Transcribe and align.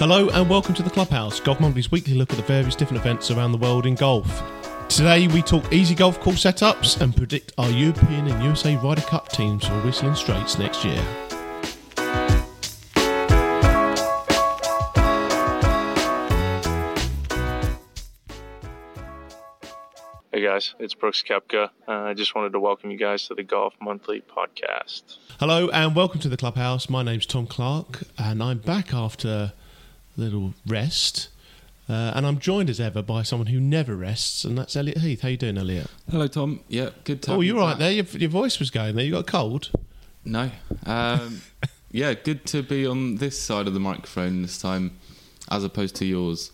Hello 0.00 0.30
and 0.30 0.48
welcome 0.48 0.74
to 0.76 0.82
the 0.82 0.88
Clubhouse, 0.88 1.40
Golf 1.40 1.60
Monthly's 1.60 1.92
weekly 1.92 2.14
look 2.14 2.30
at 2.30 2.36
the 2.38 2.42
various 2.44 2.74
different 2.74 3.02
events 3.02 3.30
around 3.30 3.52
the 3.52 3.58
world 3.58 3.84
in 3.84 3.94
golf. 3.94 4.42
Today 4.88 5.28
we 5.28 5.42
talk 5.42 5.70
easy 5.74 5.94
golf 5.94 6.18
course 6.20 6.42
setups 6.42 7.02
and 7.02 7.14
predict 7.14 7.52
our 7.58 7.68
European 7.68 8.26
and 8.26 8.42
USA 8.42 8.76
Ryder 8.76 9.02
Cup 9.02 9.28
teams 9.28 9.66
for 9.66 9.74
Whistling 9.82 10.14
Straits 10.14 10.58
next 10.58 10.86
year. 10.86 11.04
Hey 20.32 20.42
guys, 20.42 20.74
it's 20.78 20.94
Brooks 20.94 21.22
Koepka. 21.22 21.68
Uh, 21.86 21.92
I 21.92 22.14
just 22.14 22.34
wanted 22.34 22.54
to 22.54 22.60
welcome 22.60 22.90
you 22.90 22.96
guys 22.96 23.28
to 23.28 23.34
the 23.34 23.42
Golf 23.42 23.74
Monthly 23.82 24.22
podcast. 24.22 25.18
Hello 25.38 25.68
and 25.68 25.94
welcome 25.94 26.20
to 26.20 26.30
the 26.30 26.38
Clubhouse. 26.38 26.88
My 26.88 27.02
name's 27.02 27.26
Tom 27.26 27.46
Clark 27.46 28.04
and 28.16 28.42
I'm 28.42 28.60
back 28.60 28.94
after 28.94 29.52
little 30.20 30.54
rest. 30.66 31.28
Uh, 31.88 32.12
and 32.14 32.24
I'm 32.24 32.38
joined 32.38 32.70
as 32.70 32.78
ever 32.78 33.02
by 33.02 33.22
someone 33.24 33.48
who 33.48 33.58
never 33.58 33.96
rests, 33.96 34.44
and 34.44 34.56
that's 34.56 34.76
Elliott 34.76 34.98
Heath. 34.98 35.22
How 35.22 35.28
you 35.28 35.36
doing, 35.36 35.58
Elliott? 35.58 35.88
Hello, 36.08 36.28
Tom. 36.28 36.60
Yeah, 36.68 36.90
good 37.02 37.20
to 37.22 37.32
Oh, 37.32 37.40
you're 37.40 37.56
right 37.56 37.70
back. 37.72 37.78
there. 37.80 37.90
Your, 37.90 38.04
your 38.12 38.30
voice 38.30 38.60
was 38.60 38.70
going 38.70 38.94
there. 38.94 39.04
You 39.04 39.12
got 39.12 39.20
a 39.20 39.24
cold. 39.24 39.70
No. 40.24 40.50
Um, 40.86 41.40
yeah, 41.90 42.14
good 42.14 42.44
to 42.46 42.62
be 42.62 42.86
on 42.86 43.16
this 43.16 43.40
side 43.40 43.66
of 43.66 43.74
the 43.74 43.80
microphone 43.80 44.42
this 44.42 44.58
time, 44.58 44.98
as 45.50 45.64
opposed 45.64 45.96
to 45.96 46.04
yours. 46.04 46.52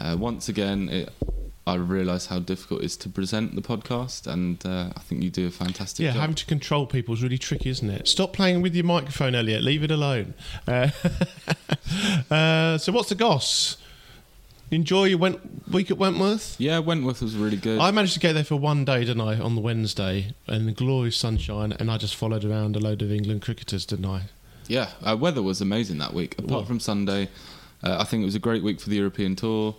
Uh, 0.00 0.16
once 0.18 0.48
again, 0.48 0.88
it, 0.88 1.12
I 1.66 1.76
realise 1.76 2.26
how 2.26 2.40
difficult 2.40 2.82
it 2.82 2.86
is 2.86 2.96
to 2.98 3.08
present 3.08 3.54
the 3.54 3.62
podcast, 3.62 4.26
and 4.26 4.64
uh, 4.66 4.90
I 4.94 5.00
think 5.00 5.22
you 5.22 5.30
do 5.30 5.46
a 5.46 5.50
fantastic 5.50 5.98
job. 5.98 6.04
Yeah, 6.04 6.12
job. 6.12 6.20
having 6.20 6.36
to 6.36 6.44
control 6.46 6.86
people 6.86 7.14
is 7.14 7.22
really 7.22 7.38
tricky, 7.38 7.70
isn't 7.70 7.88
it? 7.88 8.06
Stop 8.06 8.34
playing 8.34 8.60
with 8.60 8.74
your 8.74 8.84
microphone, 8.84 9.34
Elliott. 9.34 9.62
Leave 9.62 9.82
it 9.82 9.90
alone. 9.90 10.34
Uh, 10.68 10.90
uh, 12.30 12.78
so, 12.78 12.92
what's 12.92 13.08
the 13.08 13.14
goss? 13.14 13.78
Enjoy 14.70 15.04
your 15.04 15.18
Went- 15.18 15.70
week 15.72 15.90
at 15.90 15.98
Wentworth. 15.98 16.56
yeah, 16.58 16.78
Wentworth 16.80 17.22
was 17.22 17.36
really 17.36 17.56
good. 17.56 17.78
I 17.78 17.90
managed 17.90 18.14
to 18.14 18.20
get 18.20 18.32
there 18.32 18.44
for 18.44 18.56
one 18.56 18.84
day, 18.84 19.00
didn't 19.04 19.20
I, 19.20 19.38
on 19.38 19.54
the 19.54 19.60
Wednesday, 19.60 20.34
in 20.48 20.66
the 20.66 20.72
glorious 20.72 21.16
sunshine, 21.16 21.72
and 21.72 21.90
I 21.90 21.96
just 21.96 22.16
followed 22.16 22.44
around 22.44 22.74
a 22.76 22.80
load 22.80 23.00
of 23.02 23.12
England 23.12 23.42
cricketers, 23.42 23.86
didn't 23.86 24.06
I? 24.06 24.22
Yeah, 24.66 24.90
uh, 25.02 25.16
weather 25.18 25.42
was 25.42 25.60
amazing 25.60 25.98
that 25.98 26.12
week. 26.12 26.34
Apart 26.38 26.50
Well- 26.50 26.64
from 26.64 26.80
Sunday, 26.80 27.28
uh, 27.82 27.96
I 28.00 28.04
think 28.04 28.22
it 28.22 28.26
was 28.26 28.34
a 28.34 28.38
great 28.40 28.62
week 28.62 28.80
for 28.80 28.90
the 28.90 28.96
European 28.96 29.36
Tour. 29.36 29.76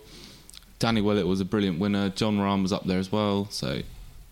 Danny 0.78 1.00
Willett 1.00 1.26
was 1.26 1.40
a 1.40 1.44
brilliant 1.44 1.78
winner. 1.78 2.10
Jon 2.10 2.38
Rahm 2.38 2.62
was 2.62 2.72
up 2.72 2.84
there 2.84 2.98
as 2.98 3.10
well. 3.10 3.48
So 3.50 3.82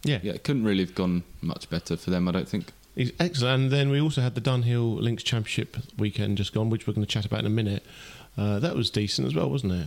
Yeah, 0.02 0.20
yeah, 0.22 0.32
it 0.32 0.44
couldn't 0.44 0.64
really 0.64 0.84
have 0.84 0.94
gone 0.94 1.22
much 1.40 1.70
better 1.70 1.96
for 1.96 2.10
them. 2.10 2.28
I 2.28 2.32
don't 2.32 2.48
think. 2.48 2.66
Ex- 2.96 3.12
excellent. 3.18 3.64
And 3.64 3.72
then 3.72 3.90
we 3.90 4.00
also 4.00 4.20
had 4.20 4.34
the 4.34 4.40
Dunhill 4.40 5.00
Links 5.00 5.22
Championship 5.22 5.76
weekend 5.98 6.38
just 6.38 6.52
gone, 6.52 6.70
which 6.70 6.86
we're 6.86 6.94
going 6.94 7.06
to 7.06 7.10
chat 7.10 7.24
about 7.24 7.40
in 7.40 7.46
a 7.46 7.50
minute. 7.50 7.84
Uh, 8.36 8.58
that 8.58 8.74
was 8.74 8.90
decent 8.90 9.26
as 9.26 9.34
well, 9.34 9.48
wasn't 9.48 9.72
it? 9.72 9.86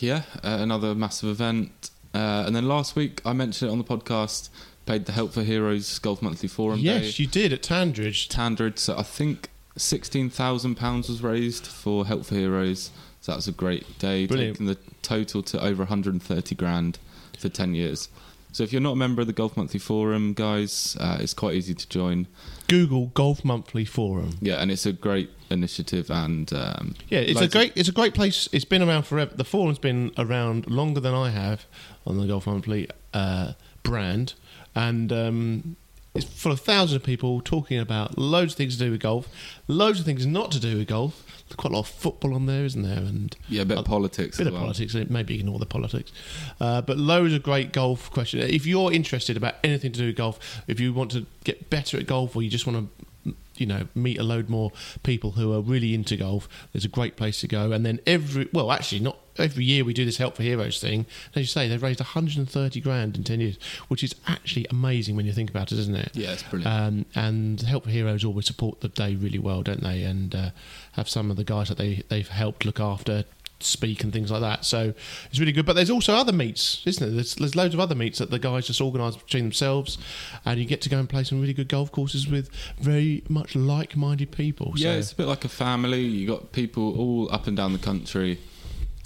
Yeah, 0.00 0.22
uh, 0.42 0.58
another 0.60 0.94
massive 0.94 1.28
event. 1.28 1.90
Uh, 2.12 2.44
and 2.46 2.54
then 2.54 2.66
last 2.68 2.96
week, 2.96 3.20
I 3.24 3.32
mentioned 3.32 3.70
it 3.70 3.72
on 3.72 3.78
the 3.78 3.84
podcast, 3.84 4.48
paid 4.86 5.06
the 5.06 5.12
Help 5.12 5.32
for 5.32 5.42
Heroes 5.42 5.98
Golf 5.98 6.22
Monthly 6.22 6.48
Forum 6.48 6.78
yes, 6.80 7.16
Day. 7.16 7.22
you 7.22 7.28
did 7.28 7.52
at 7.52 7.62
Tandridge. 7.62 8.28
Tandridge. 8.28 8.78
so 8.78 8.96
I 8.96 9.02
think 9.02 9.48
£16,000 9.78 11.08
was 11.08 11.22
raised 11.22 11.66
for 11.66 12.06
Help 12.06 12.24
for 12.26 12.34
Heroes. 12.34 12.90
So 13.24 13.32
that 13.32 13.36
was 13.36 13.48
a 13.48 13.52
great 13.52 13.98
day, 13.98 14.26
Brilliant. 14.26 14.56
taking 14.58 14.66
the 14.66 14.76
total 15.00 15.42
to 15.44 15.58
over 15.58 15.78
130 15.84 16.54
grand 16.56 16.98
for 17.38 17.48
10 17.48 17.74
years. 17.74 18.10
So 18.52 18.64
if 18.64 18.70
you're 18.70 18.82
not 18.82 18.92
a 18.92 18.96
member 18.96 19.22
of 19.22 19.26
the 19.26 19.32
Golf 19.32 19.56
Monthly 19.56 19.80
Forum, 19.80 20.34
guys, 20.34 20.94
uh, 21.00 21.16
it's 21.20 21.32
quite 21.32 21.54
easy 21.54 21.72
to 21.72 21.88
join. 21.88 22.26
Google 22.68 23.06
Golf 23.14 23.42
Monthly 23.42 23.86
Forum. 23.86 24.32
Yeah, 24.42 24.56
and 24.56 24.70
it's 24.70 24.84
a 24.84 24.92
great 24.92 25.30
initiative 25.48 26.10
and 26.10 26.52
um, 26.52 26.96
Yeah, 27.08 27.20
it's 27.20 27.40
a 27.40 27.48
great 27.48 27.72
it's 27.74 27.88
a 27.88 27.92
great 27.92 28.12
place. 28.12 28.46
It's 28.52 28.66
been 28.66 28.82
around 28.82 29.04
forever. 29.04 29.34
The 29.34 29.42
forum's 29.42 29.78
been 29.78 30.12
around 30.18 30.70
longer 30.70 31.00
than 31.00 31.14
I 31.14 31.30
have 31.30 31.64
on 32.06 32.18
the 32.18 32.26
Golf 32.26 32.46
Monthly 32.46 32.90
uh, 33.14 33.54
brand, 33.82 34.34
and 34.74 35.10
um, 35.10 35.76
it's 36.14 36.24
full 36.24 36.52
of 36.52 36.60
thousands 36.60 36.96
of 36.96 37.02
people 37.02 37.40
talking 37.40 37.78
about 37.78 38.16
loads 38.16 38.52
of 38.52 38.56
things 38.56 38.76
to 38.76 38.84
do 38.84 38.92
with 38.92 39.00
golf, 39.00 39.28
loads 39.66 39.98
of 39.98 40.06
things 40.06 40.24
not 40.24 40.52
to 40.52 40.60
do 40.60 40.78
with 40.78 40.86
golf. 40.86 41.24
There's 41.48 41.56
quite 41.56 41.72
a 41.72 41.74
lot 41.74 41.80
of 41.80 41.88
football 41.88 42.34
on 42.34 42.46
there, 42.46 42.64
isn't 42.64 42.82
there? 42.82 42.98
And 42.98 43.36
yeah, 43.48 43.62
a 43.62 43.64
bit 43.64 43.76
of 43.76 43.84
politics 43.84 44.38
bit 44.38 44.44
as 44.44 44.48
of 44.48 44.54
well. 44.54 44.62
politics. 44.62 44.94
Maybe 44.94 45.38
ignore 45.40 45.58
the 45.58 45.66
politics, 45.66 46.12
uh, 46.60 46.82
but 46.82 46.96
loads 46.96 47.34
of 47.34 47.42
great 47.42 47.72
golf 47.72 48.10
questions. 48.12 48.44
If 48.44 48.64
you're 48.64 48.92
interested 48.92 49.36
about 49.36 49.56
anything 49.64 49.92
to 49.92 49.98
do 49.98 50.06
with 50.06 50.16
golf, 50.16 50.62
if 50.68 50.78
you 50.78 50.92
want 50.92 51.10
to 51.10 51.26
get 51.42 51.68
better 51.68 51.98
at 51.98 52.06
golf, 52.06 52.36
or 52.36 52.42
you 52.42 52.48
just 52.48 52.66
want 52.66 52.88
to, 53.24 53.34
you 53.56 53.66
know, 53.66 53.88
meet 53.94 54.18
a 54.18 54.22
load 54.22 54.48
more 54.48 54.72
people 55.02 55.32
who 55.32 55.52
are 55.52 55.60
really 55.60 55.94
into 55.94 56.16
golf, 56.16 56.48
there's 56.72 56.84
a 56.84 56.88
great 56.88 57.16
place 57.16 57.40
to 57.40 57.48
go. 57.48 57.72
And 57.72 57.84
then 57.84 57.98
every, 58.06 58.48
well, 58.52 58.70
actually, 58.70 59.00
not 59.00 59.18
every 59.38 59.64
year 59.64 59.84
we 59.84 59.92
do 59.92 60.04
this 60.04 60.16
Help 60.16 60.36
for 60.36 60.42
Heroes 60.42 60.80
thing. 60.80 61.06
As 61.34 61.40
you 61.40 61.46
say, 61.46 61.68
they've 61.68 61.82
raised 61.82 62.00
130 62.00 62.80
grand 62.80 63.16
in 63.16 63.24
10 63.24 63.40
years, 63.40 63.58
which 63.88 64.02
is 64.02 64.14
actually 64.26 64.66
amazing 64.70 65.16
when 65.16 65.26
you 65.26 65.32
think 65.32 65.50
about 65.50 65.72
it, 65.72 65.78
isn't 65.78 65.96
it? 65.96 66.10
Yeah, 66.14 66.32
it's 66.32 66.42
brilliant. 66.42 66.72
Um, 66.72 67.06
and 67.14 67.60
Help 67.62 67.84
for 67.84 67.90
Heroes 67.90 68.24
always 68.24 68.46
support 68.46 68.80
the 68.80 68.88
day 68.88 69.14
really 69.14 69.38
well, 69.38 69.62
don't 69.62 69.82
they? 69.82 70.02
And 70.02 70.34
uh, 70.34 70.50
have 70.92 71.08
some 71.08 71.30
of 71.30 71.36
the 71.36 71.44
guys 71.44 71.68
that 71.68 71.78
they 71.78 72.02
they've 72.08 72.28
helped 72.28 72.64
look 72.64 72.80
after 72.80 73.24
speak 73.60 74.02
and 74.04 74.12
things 74.12 74.30
like 74.30 74.40
that. 74.40 74.64
So 74.64 74.94
it's 75.30 75.38
really 75.38 75.52
good. 75.52 75.66
But 75.66 75.74
there's 75.74 75.90
also 75.90 76.14
other 76.14 76.32
meets, 76.32 76.82
isn't 76.86 77.04
there? 77.04 77.14
There's, 77.14 77.34
there's 77.34 77.56
loads 77.56 77.74
of 77.74 77.80
other 77.80 77.94
meets 77.94 78.18
that 78.18 78.30
the 78.30 78.38
guys 78.38 78.66
just 78.66 78.80
organise 78.80 79.16
between 79.16 79.44
themselves, 79.44 79.98
and 80.44 80.58
you 80.58 80.66
get 80.66 80.80
to 80.82 80.88
go 80.88 80.98
and 80.98 81.08
play 81.08 81.24
some 81.24 81.40
really 81.40 81.54
good 81.54 81.68
golf 81.68 81.90
courses 81.90 82.28
with 82.28 82.50
very 82.78 83.22
much 83.28 83.54
like-minded 83.56 84.30
people. 84.32 84.72
Yeah, 84.76 84.92
so, 84.92 84.98
it's 84.98 85.12
a 85.12 85.16
bit 85.16 85.26
like 85.26 85.44
a 85.44 85.48
family. 85.48 86.02
You 86.02 86.26
got 86.26 86.52
people 86.52 86.98
all 86.98 87.32
up 87.32 87.46
and 87.46 87.56
down 87.56 87.72
the 87.72 87.78
country. 87.78 88.38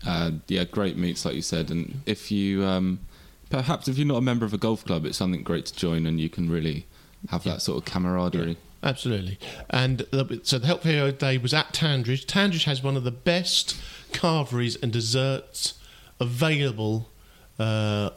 Uh, 0.09 0.31
yeah, 0.49 0.65
great 0.65 0.97
meets, 0.97 1.25
like 1.25 1.35
you 1.35 1.43
said. 1.43 1.71
And 1.71 2.01
if 2.07 2.31
you, 2.31 2.65
um, 2.65 3.01
perhaps 3.51 3.89
if 3.89 3.99
you're 3.99 4.07
not 4.07 4.17
a 4.17 4.23
member 4.23 4.45
of 4.47 4.55
a 4.55 4.59
golf 4.59 4.85
club, 4.85 5.05
it's 5.05 5.19
something 5.19 5.43
great 5.43 5.67
to 5.67 5.75
join, 5.77 6.07
and 6.07 6.21
you 6.21 6.29
can 6.29 6.51
really 6.51 6.87
have 7.29 7.45
Yeah. 7.45 7.55
that 7.55 7.61
sort 7.61 7.79
of 7.79 7.85
camaraderie. 7.85 8.57
Absolutely. 8.83 9.39
And 9.71 9.99
the, 10.13 10.41
so 10.45 10.59
the 10.59 10.67
Help 10.67 10.85
Hero 10.85 11.11
Day 11.11 11.37
was 11.37 11.53
at 11.53 11.73
Tandridge. 11.75 12.27
Tandridge 12.27 12.65
has 12.65 12.83
one 12.83 12.97
of 12.97 13.05
the 13.05 13.11
best 13.11 13.77
carveries 14.13 14.77
and 14.77 14.93
desserts 14.93 15.75
available 16.21 17.09
uh, 17.59 18.11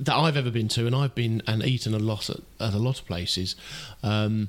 that 0.00 0.14
I've 0.16 0.36
ever 0.36 0.50
been 0.50 0.68
to, 0.68 0.86
and 0.86 0.94
I've 0.94 1.14
been 1.14 1.42
and 1.46 1.64
eaten 1.64 1.94
a 1.94 1.98
lot 1.98 2.28
at, 2.30 2.40
at 2.60 2.74
a 2.74 2.78
lot 2.78 2.98
of 3.00 3.06
places. 3.06 3.54
Um, 4.02 4.48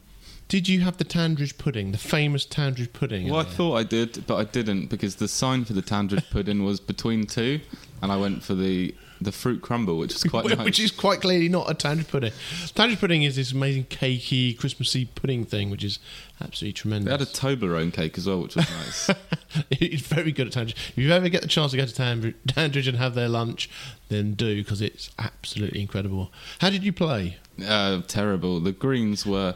did 0.49 0.67
you 0.67 0.81
have 0.81 0.97
the 0.97 1.03
Tandridge 1.05 1.57
pudding, 1.57 1.91
the 1.93 1.97
famous 1.97 2.45
Tandridge 2.45 2.91
pudding? 2.91 3.25
Well, 3.29 3.35
I 3.37 3.39
Elliott? 3.41 3.55
thought 3.55 3.75
I 3.75 3.83
did, 3.83 4.27
but 4.27 4.35
I 4.35 4.43
didn't 4.43 4.87
because 4.87 5.15
the 5.15 5.27
sign 5.27 5.63
for 5.63 5.73
the 5.73 5.81
Tandridge 5.81 6.29
pudding 6.31 6.65
was 6.65 6.79
between 6.81 7.25
two, 7.25 7.61
and 8.01 8.11
I 8.11 8.17
went 8.17 8.43
for 8.43 8.55
the 8.55 8.93
the 9.21 9.33
fruit 9.33 9.61
crumble, 9.61 9.97
which 9.97 10.13
was 10.13 10.23
quite 10.23 10.45
nice. 10.57 10.63
which 10.63 10.79
is 10.79 10.91
quite 10.91 11.19
clearly 11.19 11.49
not 11.49 11.69
a 11.69 11.73
Tandridge 11.73 12.07
pudding. 12.07 12.31
Tandridge 12.73 12.99
pudding 12.99 13.23
is 13.23 13.35
this 13.35 13.51
amazing 13.51 13.83
cakey, 13.85 14.57
Christmassy 14.57 15.05
pudding 15.05 15.43
thing, 15.45 15.69
which 15.69 15.83
is 15.83 15.99
absolutely 16.41 16.71
tremendous. 16.73 17.05
they 17.05 17.11
had 17.11 17.21
a 17.21 17.25
Toblerone 17.57 17.91
cake 17.93 18.17
as 18.17 18.27
well, 18.27 18.41
which 18.41 18.55
was 18.55 18.67
nice. 18.69 19.09
it's 19.71 20.03
very 20.07 20.31
good 20.31 20.47
at 20.47 20.53
Tandridge. 20.53 20.75
If 20.91 20.97
you 20.97 21.11
ever 21.11 21.27
get 21.27 21.41
the 21.41 21.49
chance 21.49 21.71
to 21.71 21.77
go 21.77 21.85
to 21.85 21.93
Tandridge, 21.93 22.35
Tandridge 22.47 22.87
and 22.87 22.97
have 22.97 23.13
their 23.13 23.27
lunch, 23.27 23.69
then 24.07 24.35
do 24.35 24.55
because 24.63 24.81
it's 24.81 25.11
absolutely 25.19 25.81
incredible. 25.81 26.31
How 26.59 26.69
did 26.69 26.83
you 26.85 26.93
play? 26.93 27.37
uh, 27.67 28.01
terrible. 28.07 28.61
The 28.61 28.71
greens 28.71 29.25
were 29.25 29.55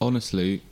honestly 0.00 0.62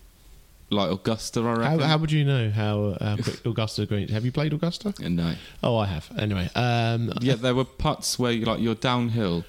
like 0.70 0.90
Augusta. 0.90 1.40
I 1.40 1.42
How, 1.44 1.54
reckon. 1.56 1.80
how 1.80 1.98
would 1.98 2.10
you 2.12 2.24
know 2.24 2.50
how, 2.50 2.96
how 3.00 3.16
Augusta 3.50 3.86
Green? 3.86 4.08
Have 4.08 4.24
you 4.24 4.32
played 4.32 4.52
Augusta? 4.52 4.94
And 5.02 5.16
no. 5.16 5.34
Oh, 5.62 5.76
I 5.76 5.86
have. 5.86 6.10
Anyway, 6.18 6.48
um, 6.54 7.12
yeah, 7.20 7.34
there 7.34 7.54
were 7.54 7.64
putts 7.64 8.18
where 8.18 8.32
you 8.32 8.44
like 8.44 8.60
you're 8.60 8.74
downhill, 8.74 9.44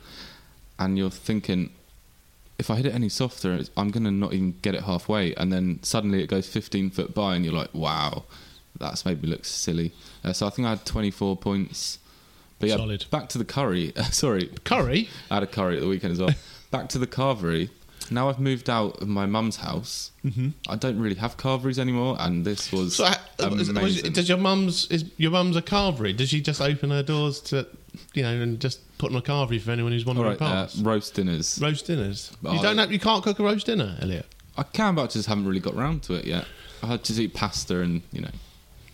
and 0.77 0.97
you're 0.97 1.09
thinking, 1.09 1.71
if 2.59 2.69
I 2.69 2.75
hit 2.75 2.85
it 2.85 2.93
any 2.93 3.09
softer, 3.09 3.53
it's- 3.53 3.71
I'm 3.77 3.89
gonna 3.91 4.11
not 4.11 4.33
even 4.33 4.55
get 4.61 4.75
it 4.75 4.83
halfway, 4.83 5.33
and 5.35 5.51
then 5.51 5.79
suddenly 5.83 6.21
it 6.21 6.27
goes 6.27 6.47
15 6.47 6.89
foot 6.91 7.13
by, 7.15 7.35
and 7.35 7.43
you're 7.45 7.53
like, 7.53 7.73
wow, 7.73 8.25
that's 8.77 9.05
made 9.05 9.23
me 9.23 9.29
look 9.29 9.45
silly. 9.45 9.93
Uh, 10.23 10.33
so 10.33 10.45
I 10.45 10.49
think 10.51 10.65
I 10.67 10.71
had 10.71 10.85
24 10.85 11.37
points. 11.37 11.99
But 12.59 12.69
yeah, 12.69 12.75
Solid. 12.77 13.05
back 13.09 13.29
to 13.29 13.37
the 13.37 13.45
curry. 13.45 13.93
Sorry, 14.11 14.49
curry. 14.63 15.09
I 15.31 15.35
had 15.35 15.43
a 15.43 15.47
curry 15.47 15.75
at 15.77 15.81
the 15.81 15.87
weekend 15.89 16.13
as 16.13 16.19
well. 16.19 16.29
back 16.71 16.87
to 16.89 16.99
the 16.99 17.07
carvery. 17.07 17.69
Now 18.11 18.29
I've 18.29 18.39
moved 18.39 18.69
out 18.69 19.01
of 19.01 19.07
my 19.07 19.25
mum's 19.25 19.57
house. 19.57 20.11
Mm-hmm. 20.25 20.49
I 20.67 20.75
don't 20.75 20.99
really 20.99 21.15
have 21.15 21.37
carveries 21.37 21.79
anymore, 21.79 22.17
and 22.19 22.45
this 22.45 22.71
was 22.71 22.95
So, 22.95 23.05
uh, 23.05 23.15
was- 23.39 23.51
was- 23.51 23.69
amazing. 23.69 24.11
does 24.13 24.29
your 24.29 24.37
mum's 24.37 24.87
is 24.91 25.05
your 25.17 25.31
mum's 25.31 25.55
a 25.55 25.61
carvery? 25.61 26.15
Does 26.15 26.29
she 26.29 26.41
just 26.41 26.61
open 26.61 26.89
her 26.91 27.03
doors 27.03 27.39
to, 27.41 27.67
you 28.13 28.23
know, 28.23 28.29
and 28.41 28.59
just 28.59 28.79
put 28.97 29.11
on 29.11 29.17
a 29.17 29.21
carvery 29.21 29.59
for 29.61 29.71
anyone 29.71 29.91
who's 29.91 30.05
wandering 30.05 30.27
right, 30.29 30.41
uh, 30.41 30.65
past? 30.65 30.83
roast 30.85 31.13
dinners. 31.15 31.59
roast 31.61 31.85
dinners. 31.87 32.31
You 32.43 32.49
Oh, 32.51 32.61
don't 32.61 32.77
have, 32.77 32.91
you 32.91 32.99
can't 32.99 33.23
cook 33.23 33.39
a 33.39 33.43
roast 33.43 33.65
dinner, 33.65 33.97
Elliott. 34.01 34.25
I 34.57 34.63
can, 34.63 34.95
but 34.95 35.03
I 35.03 35.07
just 35.07 35.27
haven't 35.27 35.45
really 35.45 35.59
got 35.59 35.75
round 35.75 36.03
to 36.03 36.13
it 36.13 36.25
yet. 36.25 36.45
I 36.83 36.87
had 36.87 37.03
to 37.05 37.21
eat 37.23 37.33
pasta 37.33 37.81
and 37.81 38.01
you 38.13 38.21
know 38.21 38.29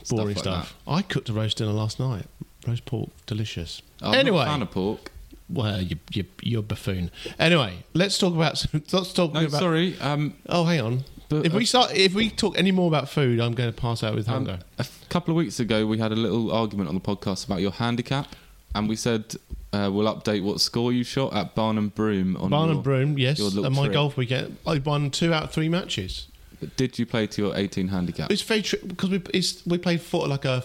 Boring 0.09 0.35
stuff. 0.35 0.45
Like 0.45 0.65
stuff. 0.65 0.75
I 0.87 1.01
cooked 1.03 1.29
a 1.29 1.33
roast 1.33 1.57
dinner 1.57 1.71
last 1.71 1.99
night. 1.99 2.25
Roast 2.67 2.85
pork, 2.85 3.09
delicious. 3.25 3.81
I'm 4.01 4.13
anyway, 4.15 4.37
not 4.39 4.47
a 4.47 4.51
fan 4.51 4.61
of 4.63 4.71
pork. 4.71 5.11
Well, 5.51 5.81
you, 5.81 5.97
you, 6.13 6.25
you're 6.41 6.59
a 6.61 6.63
buffoon. 6.63 7.11
Anyway, 7.39 7.83
let's 7.93 8.17
talk 8.17 8.33
about. 8.33 8.65
Let's 8.91 9.13
talk 9.13 9.33
No, 9.33 9.45
about. 9.45 9.59
sorry. 9.59 9.97
Um, 9.99 10.33
Oh, 10.47 10.63
hang 10.65 10.81
on. 10.81 11.03
But 11.29 11.45
If 11.45 11.53
a- 11.53 11.57
we 11.57 11.65
start, 11.65 11.91
if 11.95 12.13
we 12.13 12.29
talk 12.29 12.57
any 12.57 12.71
more 12.71 12.87
about 12.87 13.09
food, 13.09 13.39
I'm 13.39 13.53
going 13.53 13.71
to 13.71 13.75
pass 13.81 14.03
out 14.03 14.15
with 14.15 14.27
Um, 14.27 14.45
hunger. 14.45 14.59
a 14.79 14.85
couple 15.09 15.31
of 15.31 15.37
weeks 15.37 15.59
ago, 15.59 15.85
we 15.85 15.97
had 15.97 16.11
a 16.11 16.15
little 16.15 16.51
argument 16.51 16.89
on 16.89 16.95
the 16.95 17.01
podcast 17.01 17.45
about 17.45 17.61
your 17.61 17.71
handicap, 17.71 18.27
and 18.75 18.87
we 18.89 18.95
said 18.95 19.35
uh, 19.73 19.89
we'll 19.93 20.13
update 20.13 20.43
what 20.43 20.59
score 20.59 20.91
you 20.91 21.03
shot 21.03 21.33
at 21.33 21.55
Barnham 21.55 21.89
Broom 21.89 22.35
on 22.37 22.49
Barn 22.49 22.67
your, 22.67 22.75
and 22.75 22.83
Broom, 22.83 23.17
yes. 23.17 23.39
And 23.39 23.73
my 23.75 23.83
trip. 23.83 23.93
golf 23.93 24.17
weekend, 24.17 24.57
I 24.67 24.79
won 24.79 25.09
two 25.11 25.33
out 25.33 25.43
of 25.43 25.51
three 25.51 25.69
matches. 25.69 26.27
But 26.59 26.75
Did 26.77 26.99
you 26.99 27.05
play 27.05 27.25
to 27.27 27.41
your 27.41 27.55
18 27.55 27.87
handicap? 27.87 28.29
It's 28.31 28.41
very 28.43 28.61
tricky 28.61 28.87
because 28.87 29.09
we 29.09 29.21
it's, 29.33 29.65
we 29.65 29.77
played 29.77 30.01
four 30.01 30.27
like 30.27 30.45
a. 30.45 30.63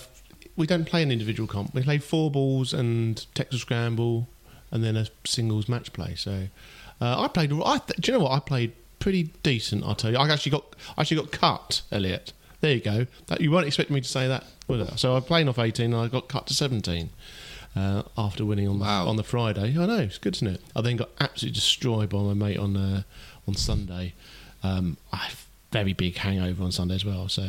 We 0.57 0.67
don't 0.67 0.85
play 0.87 1.03
an 1.03 1.11
individual 1.13 1.47
comp. 1.47 1.75
We 1.75 1.83
play 1.83 1.99
four 1.99 2.31
balls 2.31 2.73
and 2.73 3.25
Texas 3.35 3.61
Scramble, 3.61 4.27
and 4.71 4.83
then 4.85 4.97
a 4.97 5.07
singles 5.25 5.69
match 5.69 5.93
play. 5.93 6.15
So 6.15 6.49
uh, 7.01 7.21
I 7.23 7.29
played. 7.29 7.53
I 7.53 7.79
th- 7.79 8.01
do 8.01 8.13
you 8.13 8.19
know 8.19 8.25
what? 8.25 8.33
I 8.33 8.41
played 8.41 8.73
pretty 8.99 9.25
decent. 9.43 9.85
I'll 9.85 9.95
tell 9.95 10.11
you. 10.13 10.19
I 10.19 10.29
actually 10.29 10.53
got 10.53 10.77
I 10.97 11.03
actually 11.03 11.19
got 11.19 11.31
cut, 11.33 11.83
Elliott. 11.93 12.33
There 12.61 12.73
you 12.75 12.81
go. 12.81 13.07
That, 13.27 13.41
you 13.41 13.51
weren't 13.51 13.67
expecting 13.67 13.95
me 13.95 14.01
to 14.01 14.09
say 14.09 14.27
that? 14.29 14.45
So 14.99 15.17
I 15.17 15.21
played 15.21 15.47
off 15.49 15.59
eighteen, 15.59 15.93
and 15.93 16.03
I 16.03 16.09
got 16.09 16.29
cut 16.29 16.47
to 16.49 16.55
seventeen. 16.55 17.11
Uh, 17.77 18.03
after 18.17 18.43
winning 18.47 18.67
on 18.67 18.79
the, 18.79 18.87
Wow. 18.87 19.07
on 19.07 19.17
the 19.17 19.23
Friday, 19.23 19.77
I 19.79 19.85
know 19.85 19.99
it's 19.99 20.17
good, 20.17 20.35
isn't 20.37 20.47
it? 20.49 20.63
I 20.75 20.81
then 20.81 20.97
got 20.97 21.11
absolutely 21.21 21.57
destroyed 21.57 22.09
by 22.09 22.21
my 22.21 22.33
mate 22.33 22.57
on 22.57 22.75
uh, 22.77 23.03
on 23.47 23.55
Sunday. 23.55 24.15
Um, 24.63 24.97
I 25.13 25.17
have 25.19 25.47
very 25.73 25.93
big 25.93 26.17
hangover 26.17 26.65
on 26.65 26.73
Sunday 26.73 26.95
as 26.95 27.05
well. 27.05 27.29
So 27.29 27.47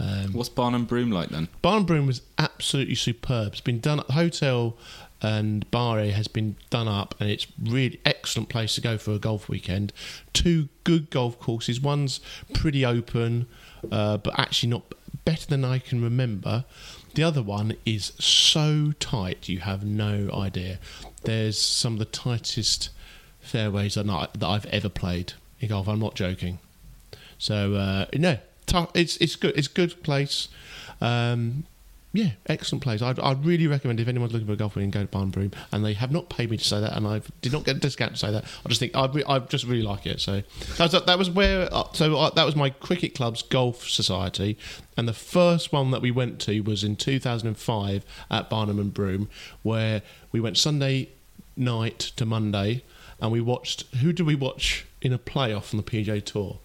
um, 0.00 0.32
What's 0.32 0.48
Barnham 0.48 0.86
Broom 0.86 1.10
like 1.10 1.28
then? 1.28 1.48
Barn 1.60 1.78
and 1.78 1.86
Broom 1.86 2.06
was 2.06 2.22
absolutely 2.38 2.94
superb. 2.94 3.52
It's 3.52 3.60
been 3.60 3.80
done 3.80 4.00
at 4.00 4.06
the 4.06 4.14
hotel 4.14 4.74
and 5.20 5.68
bar 5.70 5.98
area 5.98 6.12
has 6.12 6.28
been 6.28 6.56
done 6.70 6.88
up, 6.88 7.14
and 7.18 7.30
it's 7.30 7.46
really 7.62 8.00
excellent 8.04 8.48
place 8.48 8.74
to 8.76 8.80
go 8.80 8.98
for 8.98 9.12
a 9.12 9.18
golf 9.18 9.48
weekend. 9.48 9.92
Two 10.32 10.68
good 10.84 11.10
golf 11.10 11.38
courses. 11.40 11.80
One's 11.80 12.20
pretty 12.52 12.84
open, 12.84 13.46
uh, 13.90 14.18
but 14.18 14.38
actually 14.38 14.70
not 14.70 14.94
better 15.24 15.46
than 15.46 15.64
I 15.64 15.78
can 15.78 16.02
remember. 16.02 16.64
The 17.14 17.22
other 17.24 17.42
one 17.42 17.76
is 17.84 18.12
so 18.18 18.92
tight 19.00 19.48
you 19.48 19.58
have 19.60 19.84
no 19.84 20.30
idea. 20.32 20.78
There's 21.24 21.60
some 21.60 21.94
of 21.94 21.98
the 21.98 22.04
tightest 22.04 22.90
fairways 23.40 23.94
that 23.94 24.38
I've 24.42 24.66
ever 24.66 24.88
played 24.88 25.32
in 25.60 25.70
golf. 25.70 25.88
I'm 25.88 25.98
not 25.98 26.14
joking. 26.14 26.58
So 27.38 27.74
uh, 27.74 28.06
no, 28.14 28.38
tough. 28.66 28.90
It's 28.94 29.16
it's 29.16 29.36
good. 29.36 29.56
It's 29.56 29.68
good 29.68 30.02
place. 30.02 30.48
Um, 31.00 31.64
yeah, 32.12 32.30
excellent 32.46 32.82
place. 32.82 33.02
I'd, 33.02 33.20
I'd 33.20 33.44
really 33.44 33.66
recommend 33.66 34.00
if 34.00 34.08
anyone's 34.08 34.32
looking 34.32 34.46
for 34.46 34.54
a 34.54 34.56
golf 34.56 34.74
go 34.74 34.82
to 34.82 35.04
Barn 35.06 35.28
Broom. 35.28 35.52
And 35.70 35.84
they 35.84 35.92
have 35.92 36.10
not 36.10 36.30
paid 36.30 36.50
me 36.50 36.56
to 36.56 36.64
say 36.64 36.80
that, 36.80 36.96
and 36.96 37.06
I 37.06 37.20
did 37.42 37.52
not 37.52 37.64
get 37.64 37.76
a 37.76 37.80
discount 37.80 38.12
to 38.12 38.18
say 38.18 38.30
that. 38.32 38.44
I 38.64 38.68
just 38.68 38.80
think 38.80 38.96
I, 38.96 39.06
re- 39.06 39.24
I 39.28 39.38
just 39.40 39.64
really 39.64 39.82
like 39.82 40.06
it. 40.06 40.20
So 40.20 40.42
that 40.76 40.92
was, 40.92 41.04
that 41.04 41.18
was 41.18 41.30
where. 41.30 41.68
Uh, 41.70 41.84
so 41.92 42.16
uh, 42.16 42.30
that 42.30 42.46
was 42.46 42.56
my 42.56 42.70
cricket 42.70 43.14
club's 43.14 43.42
golf 43.42 43.88
society, 43.88 44.56
and 44.96 45.06
the 45.06 45.12
first 45.12 45.70
one 45.70 45.90
that 45.90 46.00
we 46.00 46.10
went 46.10 46.40
to 46.40 46.60
was 46.62 46.82
in 46.82 46.96
2005 46.96 48.04
at 48.30 48.48
Barnum 48.48 48.78
and 48.78 48.94
Broom, 48.94 49.28
where 49.62 50.02
we 50.32 50.40
went 50.40 50.56
Sunday 50.56 51.10
night 51.56 51.98
to 52.16 52.24
Monday, 52.24 52.84
and 53.20 53.30
we 53.30 53.42
watched. 53.42 53.82
Who 53.96 54.14
did 54.14 54.24
we 54.24 54.34
watch 54.34 54.86
in 55.02 55.12
a 55.12 55.18
playoff 55.18 55.74
on 55.74 55.76
the 55.76 55.82
PGA 55.82 56.24
Tour? 56.24 56.58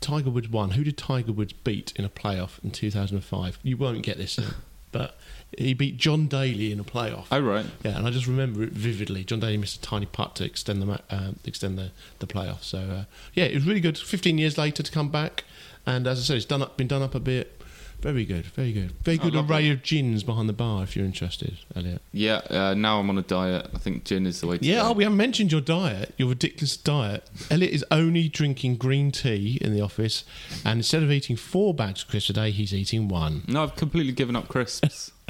Tiger 0.00 0.30
Woods 0.30 0.48
won. 0.48 0.70
Who 0.72 0.84
did 0.84 0.96
Tiger 0.96 1.32
Woods 1.32 1.52
beat 1.52 1.92
in 1.96 2.04
a 2.04 2.08
playoff 2.08 2.62
in 2.62 2.70
2005? 2.70 3.58
You 3.62 3.76
won't 3.76 4.02
get 4.02 4.16
this, 4.16 4.38
but 4.92 5.16
he 5.56 5.74
beat 5.74 5.96
John 5.96 6.26
Daly 6.26 6.72
in 6.72 6.80
a 6.80 6.84
playoff. 6.84 7.26
Oh, 7.32 7.40
right. 7.40 7.66
Yeah, 7.82 7.96
and 7.96 8.06
I 8.06 8.10
just 8.10 8.26
remember 8.26 8.62
it 8.62 8.72
vividly. 8.72 9.24
John 9.24 9.40
Daly 9.40 9.56
missed 9.56 9.76
a 9.78 9.80
tiny 9.82 10.06
putt 10.06 10.36
to 10.36 10.44
extend 10.44 10.82
the 10.82 10.86
ma- 10.86 10.98
uh, 11.10 11.32
extend 11.44 11.78
the 11.78 11.90
the 12.18 12.26
playoff. 12.26 12.62
So 12.62 12.78
uh, 12.78 13.04
yeah, 13.34 13.44
it 13.44 13.54
was 13.54 13.66
really 13.66 13.80
good. 13.80 13.98
15 13.98 14.38
years 14.38 14.58
later 14.58 14.82
to 14.82 14.90
come 14.92 15.08
back, 15.10 15.44
and 15.86 16.06
as 16.06 16.20
I 16.20 16.22
said, 16.22 16.36
it's 16.36 16.46
done 16.46 16.62
up, 16.62 16.76
been 16.76 16.88
done 16.88 17.02
up 17.02 17.14
a 17.14 17.20
bit. 17.20 17.57
Very 18.00 18.24
good, 18.24 18.46
very 18.46 18.72
good, 18.72 18.92
very 19.02 19.18
good 19.18 19.34
array 19.34 19.70
of 19.70 19.82
gins 19.82 20.22
behind 20.22 20.48
the 20.48 20.52
bar. 20.52 20.84
If 20.84 20.94
you're 20.94 21.04
interested, 21.04 21.58
Elliott. 21.74 22.00
Yeah, 22.12 22.42
uh, 22.48 22.74
now 22.74 23.00
I'm 23.00 23.10
on 23.10 23.18
a 23.18 23.22
diet. 23.22 23.68
I 23.74 23.78
think 23.78 24.04
gin 24.04 24.24
is 24.24 24.40
the 24.40 24.46
way 24.46 24.58
to 24.58 24.64
Yeah, 24.64 24.82
go. 24.82 24.88
oh, 24.90 24.92
we 24.92 25.02
haven't 25.02 25.16
mentioned 25.16 25.50
your 25.50 25.60
diet, 25.60 26.14
your 26.16 26.28
ridiculous 26.28 26.76
diet. 26.76 27.28
Elliott 27.50 27.72
is 27.72 27.84
only 27.90 28.28
drinking 28.28 28.76
green 28.76 29.10
tea 29.10 29.58
in 29.60 29.74
the 29.74 29.80
office, 29.80 30.22
and 30.64 30.78
instead 30.78 31.02
of 31.02 31.10
eating 31.10 31.34
four 31.34 31.74
bags 31.74 32.02
of 32.02 32.08
crisps 32.08 32.30
a 32.30 32.34
day, 32.34 32.52
he's 32.52 32.72
eating 32.72 33.08
one. 33.08 33.42
No, 33.48 33.64
I've 33.64 33.74
completely 33.74 34.12
given 34.12 34.36
up 34.36 34.46
crisps. 34.48 35.10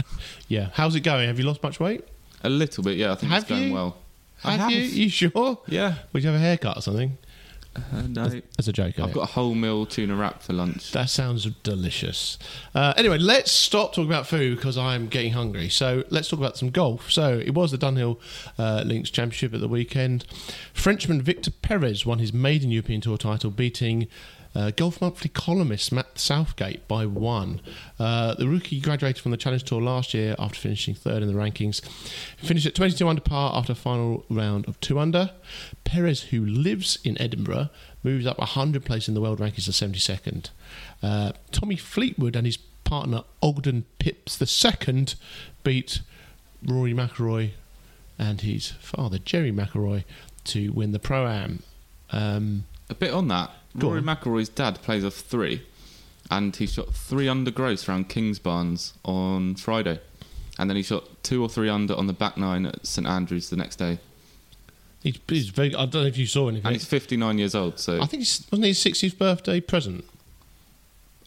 Yeah, 0.46 0.68
how's 0.74 0.94
it 0.94 1.00
going? 1.00 1.26
Have 1.26 1.38
you 1.40 1.44
lost 1.44 1.60
much 1.62 1.80
weight? 1.80 2.04
a 2.44 2.48
little 2.48 2.84
bit, 2.84 2.96
yeah. 2.96 3.10
I 3.12 3.14
think 3.16 3.32
Have 3.32 3.42
it's 3.42 3.48
going 3.50 3.64
you? 3.68 3.74
well. 3.74 3.96
I 4.44 4.52
Have, 4.52 4.70
you? 4.70 4.78
You 4.82 5.08
sure? 5.08 5.58
Yeah. 5.66 5.94
Would 6.12 6.22
you 6.22 6.28
have 6.30 6.38
a 6.38 6.42
haircut 6.42 6.76
or 6.76 6.80
something? 6.82 7.18
Uh, 7.92 8.02
no. 8.08 8.28
That's 8.28 8.68
a 8.68 8.72
joke. 8.72 8.98
I've 8.98 9.12
got 9.12 9.22
a 9.22 9.32
whole 9.32 9.54
meal 9.54 9.86
tuna 9.86 10.14
wrap 10.14 10.42
for 10.42 10.52
lunch. 10.52 10.92
That 10.92 11.10
sounds 11.10 11.44
delicious. 11.62 12.38
Uh, 12.74 12.94
anyway, 12.96 13.18
let's 13.18 13.50
stop 13.50 13.94
talking 13.94 14.10
about 14.10 14.26
food 14.26 14.56
because 14.56 14.76
I'm 14.78 15.08
getting 15.08 15.32
hungry. 15.32 15.68
So 15.68 16.04
let's 16.10 16.28
talk 16.28 16.38
about 16.38 16.56
some 16.56 16.70
golf. 16.70 17.10
So 17.10 17.38
it 17.38 17.54
was 17.54 17.72
the 17.72 17.78
Dunhill 17.78 18.18
uh, 18.58 18.82
Links 18.84 19.10
Championship 19.10 19.54
at 19.54 19.60
the 19.60 19.68
weekend. 19.68 20.26
Frenchman 20.72 21.22
Victor 21.22 21.50
Perez 21.50 22.04
won 22.04 22.18
his 22.18 22.32
maiden 22.32 22.70
European 22.70 23.00
Tour 23.00 23.18
title, 23.18 23.50
beating 23.50 24.08
uh, 24.58 24.72
Golf 24.72 25.00
Monthly 25.00 25.30
columnist 25.30 25.92
Matt 25.92 26.18
Southgate 26.18 26.88
by 26.88 27.06
one. 27.06 27.60
Uh, 27.96 28.34
the 28.34 28.48
rookie 28.48 28.80
graduated 28.80 29.22
from 29.22 29.30
the 29.30 29.36
Challenge 29.36 29.62
Tour 29.62 29.80
last 29.80 30.14
year 30.14 30.34
after 30.36 30.58
finishing 30.58 30.96
third 30.96 31.22
in 31.22 31.28
the 31.28 31.38
rankings. 31.38 31.80
Finished 32.38 32.66
at 32.66 32.74
22 32.74 33.06
under 33.06 33.20
par 33.20 33.52
after 33.54 33.72
a 33.72 33.76
final 33.76 34.24
round 34.28 34.66
of 34.66 34.80
two 34.80 34.98
under. 34.98 35.30
Perez, 35.84 36.22
who 36.22 36.44
lives 36.44 36.98
in 37.04 37.20
Edinburgh, 37.20 37.68
moves 38.02 38.26
up 38.26 38.36
100 38.38 38.84
places 38.84 39.08
in 39.08 39.14
the 39.14 39.20
world 39.20 39.38
rankings 39.38 39.66
to 39.66 39.70
72nd. 39.70 40.50
Uh, 41.04 41.32
Tommy 41.52 41.76
Fleetwood 41.76 42.34
and 42.34 42.44
his 42.44 42.56
partner 42.82 43.22
Ogden 43.40 43.84
Phipps 44.00 44.42
II 44.42 45.06
beat 45.62 46.00
Rory 46.66 46.92
McIlroy 46.92 47.50
and 48.18 48.40
his 48.40 48.72
father 48.72 49.18
Gerry 49.18 49.52
McIlroy 49.52 50.02
to 50.44 50.70
win 50.70 50.90
the 50.90 50.98
pro 50.98 51.28
am. 51.28 51.62
Um, 52.10 52.64
A 52.90 52.94
bit 52.96 53.12
on 53.12 53.28
that. 53.28 53.52
Go 53.76 53.88
Rory 53.88 53.98
on. 54.00 54.04
McIlroy's 54.04 54.48
dad 54.48 54.80
plays 54.82 55.04
off 55.04 55.14
three, 55.14 55.62
and 56.30 56.54
he 56.54 56.66
shot 56.66 56.94
three 56.94 57.28
under 57.28 57.50
gross 57.50 57.88
around 57.88 58.08
Kingsbarns 58.08 58.92
on 59.04 59.54
Friday, 59.56 60.00
and 60.58 60.70
then 60.70 60.76
he 60.76 60.82
shot 60.82 61.04
two 61.22 61.42
or 61.42 61.48
three 61.48 61.68
under 61.68 61.94
on 61.94 62.06
the 62.06 62.12
back 62.12 62.36
nine 62.36 62.66
at 62.66 62.86
St 62.86 63.06
Andrews 63.06 63.50
the 63.50 63.56
next 63.56 63.76
day. 63.76 63.98
he's, 65.02 65.18
he's 65.28 65.48
very. 65.50 65.74
I 65.74 65.86
don't 65.86 66.02
know 66.02 66.08
if 66.08 66.16
you 66.16 66.26
saw 66.26 66.48
anything. 66.48 66.66
And 66.66 66.74
he's 66.74 66.84
59 66.86 67.38
years 67.38 67.54
old, 67.54 67.78
so 67.78 68.00
I 68.00 68.06
think 68.06 68.22
it's, 68.22 68.46
wasn't 68.50 68.66
his 68.66 68.78
60th 68.78 69.18
birthday 69.18 69.60
present. 69.60 70.04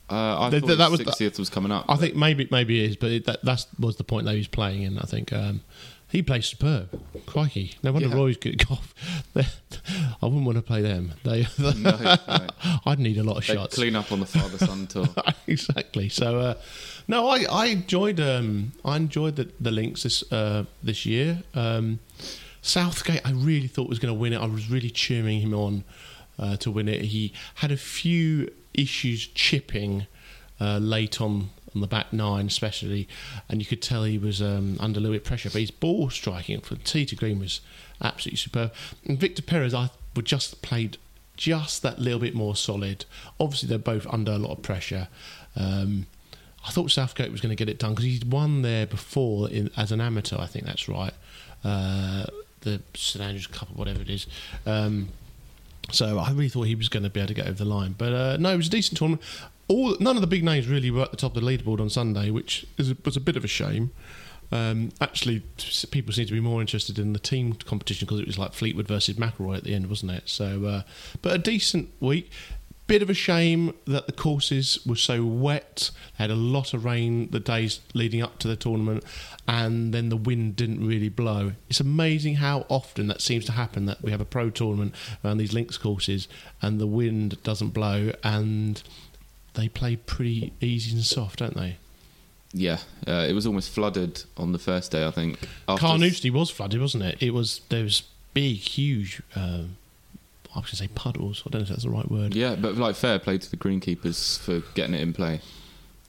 uh, 0.09 0.41
I 0.41 0.49
Th- 0.49 0.61
thought 0.61 0.67
th- 0.67 0.77
that 0.79 0.91
was 0.91 0.99
the- 0.99 1.05
60th 1.05 1.39
was 1.39 1.49
coming 1.49 1.71
up. 1.71 1.85
I 1.87 1.95
think 1.95 2.15
maybe 2.15 2.47
maybe 2.51 2.83
it 2.83 2.89
is, 2.91 2.95
but 2.97 3.11
it, 3.11 3.25
that 3.25 3.43
that 3.45 3.65
was 3.79 3.95
the 3.97 4.03
point 4.03 4.25
that 4.25 4.33
he 4.33 4.39
was 4.39 4.47
playing 4.47 4.81
in. 4.81 4.97
I 4.97 5.03
think 5.03 5.31
um, 5.31 5.61
he 6.11 6.21
plays 6.21 6.45
superb. 6.47 6.89
Crikey, 7.25 7.75
no 7.83 7.91
wonder 7.91 8.09
Yeah. 8.09 8.15
Roy's 8.15 8.37
good 8.37 8.65
golf. 8.67 8.93
I 9.35 10.25
wouldn't 10.25 10.45
want 10.45 10.57
to 10.57 10.61
play 10.61 10.81
them. 10.81 11.13
They, 11.23 11.47
No, 11.57 11.71
no. 11.71 12.17
I'd 12.85 12.99
need 12.99 13.17
a 13.17 13.23
lot 13.23 13.37
of 13.37 13.47
They 13.47 13.53
shots. 13.55 13.75
clean 13.75 13.95
up 13.95 14.11
on 14.11 14.19
the 14.19 14.25
father 14.25 14.57
son 14.57 14.87
tour. 14.87 15.07
exactly. 15.47 16.09
So, 16.09 16.39
uh, 16.39 16.53
no, 17.07 17.27
I, 17.29 17.45
I 17.49 17.65
enjoyed 17.67 18.19
um, 18.19 18.73
I 18.85 18.97
enjoyed 18.97 19.35
the, 19.37 19.49
the 19.59 19.71
links 19.71 20.03
this 20.03 20.23
uh, 20.31 20.65
this 20.83 21.05
year. 21.05 21.43
Um, 21.53 21.99
Southgate, 22.61 23.21
I 23.25 23.31
really 23.31 23.67
thought 23.67 23.89
was 23.89 23.97
going 23.99 24.13
to 24.13 24.19
win 24.19 24.33
it. 24.33 24.37
I 24.41 24.45
was 24.45 24.69
really 24.69 24.89
cheering 24.91 25.39
him 25.41 25.53
on 25.53 25.83
uh, 26.37 26.57
to 26.57 26.69
win 26.69 26.87
it. 26.87 27.01
He 27.05 27.33
had 27.55 27.71
a 27.71 27.77
few 27.77 28.51
issues 28.73 29.25
chipping 29.27 30.05
uh, 30.59 30.77
late 30.77 31.19
on 31.19 31.49
on 31.73 31.81
the 31.81 31.87
back 31.87 32.11
nine, 32.11 32.47
especially, 32.47 33.07
and 33.49 33.61
you 33.61 33.65
could 33.65 33.81
tell 33.81 34.03
he 34.03 34.17
was 34.17 34.41
um, 34.41 34.77
under 34.79 34.99
a 34.99 35.01
little 35.01 35.13
bit 35.13 35.21
of 35.21 35.27
pressure. 35.27 35.49
But 35.49 35.61
his 35.61 35.71
ball 35.71 36.09
striking 36.09 36.61
from 36.61 36.77
tee 36.77 37.05
to 37.05 37.15
green 37.15 37.39
was 37.39 37.61
absolutely 38.01 38.37
superb. 38.37 38.73
And 39.05 39.19
Victor 39.19 39.41
Perez, 39.41 39.73
I 39.73 39.89
would 40.15 40.25
just 40.25 40.61
played 40.61 40.97
just 41.37 41.81
that 41.81 41.99
little 41.99 42.19
bit 42.19 42.35
more 42.35 42.55
solid. 42.55 43.05
Obviously, 43.39 43.69
they're 43.69 43.77
both 43.77 44.05
under 44.07 44.33
a 44.33 44.37
lot 44.37 44.51
of 44.51 44.61
pressure. 44.61 45.07
Um, 45.55 46.07
I 46.65 46.71
thought 46.71 46.91
Southgate 46.91 47.31
was 47.31 47.41
going 47.41 47.49
to 47.49 47.55
get 47.55 47.69
it 47.69 47.79
done 47.79 47.91
because 47.91 48.05
he's 48.05 48.23
won 48.23 48.61
there 48.61 48.85
before 48.85 49.49
in, 49.49 49.71
as 49.75 49.91
an 49.91 50.01
amateur. 50.01 50.37
I 50.37 50.45
think 50.45 50.65
that's 50.65 50.87
right. 50.87 51.13
Uh, 51.63 52.25
the 52.61 52.81
St 52.93 53.23
Andrews 53.23 53.47
Cup 53.47 53.69
or 53.71 53.73
whatever 53.73 54.01
it 54.01 54.09
is. 54.09 54.27
Um, 54.65 55.09
so 55.91 56.19
I 56.19 56.29
really 56.29 56.49
thought 56.49 56.63
he 56.63 56.75
was 56.75 56.89
going 56.89 57.03
to 57.03 57.09
be 57.09 57.19
able 57.19 57.29
to 57.29 57.33
get 57.33 57.47
over 57.47 57.57
the 57.57 57.65
line, 57.65 57.95
but 57.97 58.13
uh, 58.13 58.37
no, 58.37 58.53
it 58.53 58.57
was 58.57 58.67
a 58.67 58.71
decent 58.71 58.97
tournament. 58.97 59.23
All 59.71 59.95
none 59.99 60.17
of 60.17 60.21
the 60.21 60.27
big 60.27 60.43
names 60.43 60.67
really 60.67 60.91
were 60.91 61.03
at 61.03 61.11
the 61.11 61.17
top 61.17 61.35
of 61.35 61.41
the 61.41 61.47
leaderboard 61.49 61.79
on 61.79 61.89
Sunday, 61.89 62.29
which 62.29 62.65
is 62.77 62.93
was 63.05 63.15
a 63.15 63.21
bit 63.21 63.37
of 63.37 63.43
a 63.43 63.47
shame. 63.47 63.91
Um, 64.51 64.91
actually, 64.99 65.43
people 65.91 66.11
seem 66.13 66.25
to 66.27 66.33
be 66.33 66.41
more 66.41 66.59
interested 66.59 66.99
in 66.99 67.13
the 67.13 67.19
team 67.19 67.53
competition 67.53 68.05
because 68.05 68.19
it 68.19 68.27
was 68.27 68.37
like 68.37 68.51
Fleetwood 68.53 68.87
versus 68.87 69.15
McIlroy 69.15 69.55
at 69.55 69.63
the 69.63 69.73
end, 69.73 69.87
wasn't 69.87 70.11
it? 70.11 70.27
So, 70.27 70.65
uh, 70.65 70.81
but 71.21 71.33
a 71.33 71.37
decent 71.37 71.89
week. 72.01 72.29
bit 72.91 73.01
of 73.01 73.09
a 73.09 73.13
shame 73.13 73.73
that 73.85 74.05
the 74.05 74.11
courses 74.11 74.77
were 74.85 74.97
so 74.97 75.23
wet. 75.23 75.91
They 76.17 76.25
had 76.25 76.31
a 76.31 76.35
lot 76.35 76.73
of 76.73 76.83
rain 76.83 77.29
the 77.31 77.39
days 77.39 77.79
leading 77.93 78.21
up 78.21 78.37
to 78.39 78.49
the 78.49 78.57
tournament, 78.57 79.05
and 79.47 79.93
then 79.93 80.09
the 80.09 80.17
wind 80.17 80.57
didn't 80.57 80.85
really 80.85 81.07
blow. 81.07 81.53
It's 81.69 81.79
amazing 81.79 82.35
how 82.35 82.65
often 82.67 83.07
that 83.07 83.21
seems 83.21 83.45
to 83.45 83.53
happen 83.53 83.85
that 83.85 84.01
we 84.01 84.11
have 84.11 84.19
a 84.19 84.25
pro 84.25 84.49
tournament 84.49 84.93
around 85.23 85.37
these 85.37 85.53
links 85.53 85.77
courses 85.77 86.27
and 86.61 86.81
the 86.81 86.87
wind 86.87 87.41
doesn't 87.43 87.69
blow, 87.69 88.11
and 88.25 88.83
they 89.53 89.67
play 89.67 89.95
pretty 89.95 90.53
easy 90.61 90.95
and 90.95 91.03
soft, 91.03 91.39
don't 91.39 91.55
they? 91.55 91.77
Yeah, 92.53 92.79
uh, 93.07 93.25
it 93.29 93.33
was 93.33 93.47
almost 93.47 93.71
flooded 93.71 94.23
on 94.37 94.51
the 94.51 94.59
first 94.59 94.91
day. 94.91 95.05
I 95.05 95.11
think. 95.11 95.39
After- 95.67 95.85
Carnoustie 95.85 96.29
was 96.29 96.49
flooded, 96.49 96.81
wasn't 96.81 97.03
it? 97.03 97.17
It 97.21 97.33
was 97.33 97.61
there 97.69 97.83
was 97.83 98.03
big, 98.33 98.57
huge. 98.57 99.21
Um, 99.35 99.77
I 100.53 100.59
was 100.59 100.65
going 100.65 100.71
to 100.71 100.75
say 100.75 100.87
puddles. 100.89 101.43
I 101.45 101.49
don't 101.49 101.61
know 101.61 101.63
if 101.63 101.69
that's 101.69 101.83
the 101.83 101.89
right 101.89 102.09
word. 102.11 102.35
Yeah, 102.35 102.55
but 102.55 102.75
like 102.75 102.95
fair 102.95 103.19
play 103.19 103.37
to 103.37 103.49
the 103.49 103.55
greenkeepers 103.55 104.39
for 104.39 104.59
getting 104.73 104.93
it 104.93 105.01
in 105.01 105.13
play. 105.13 105.39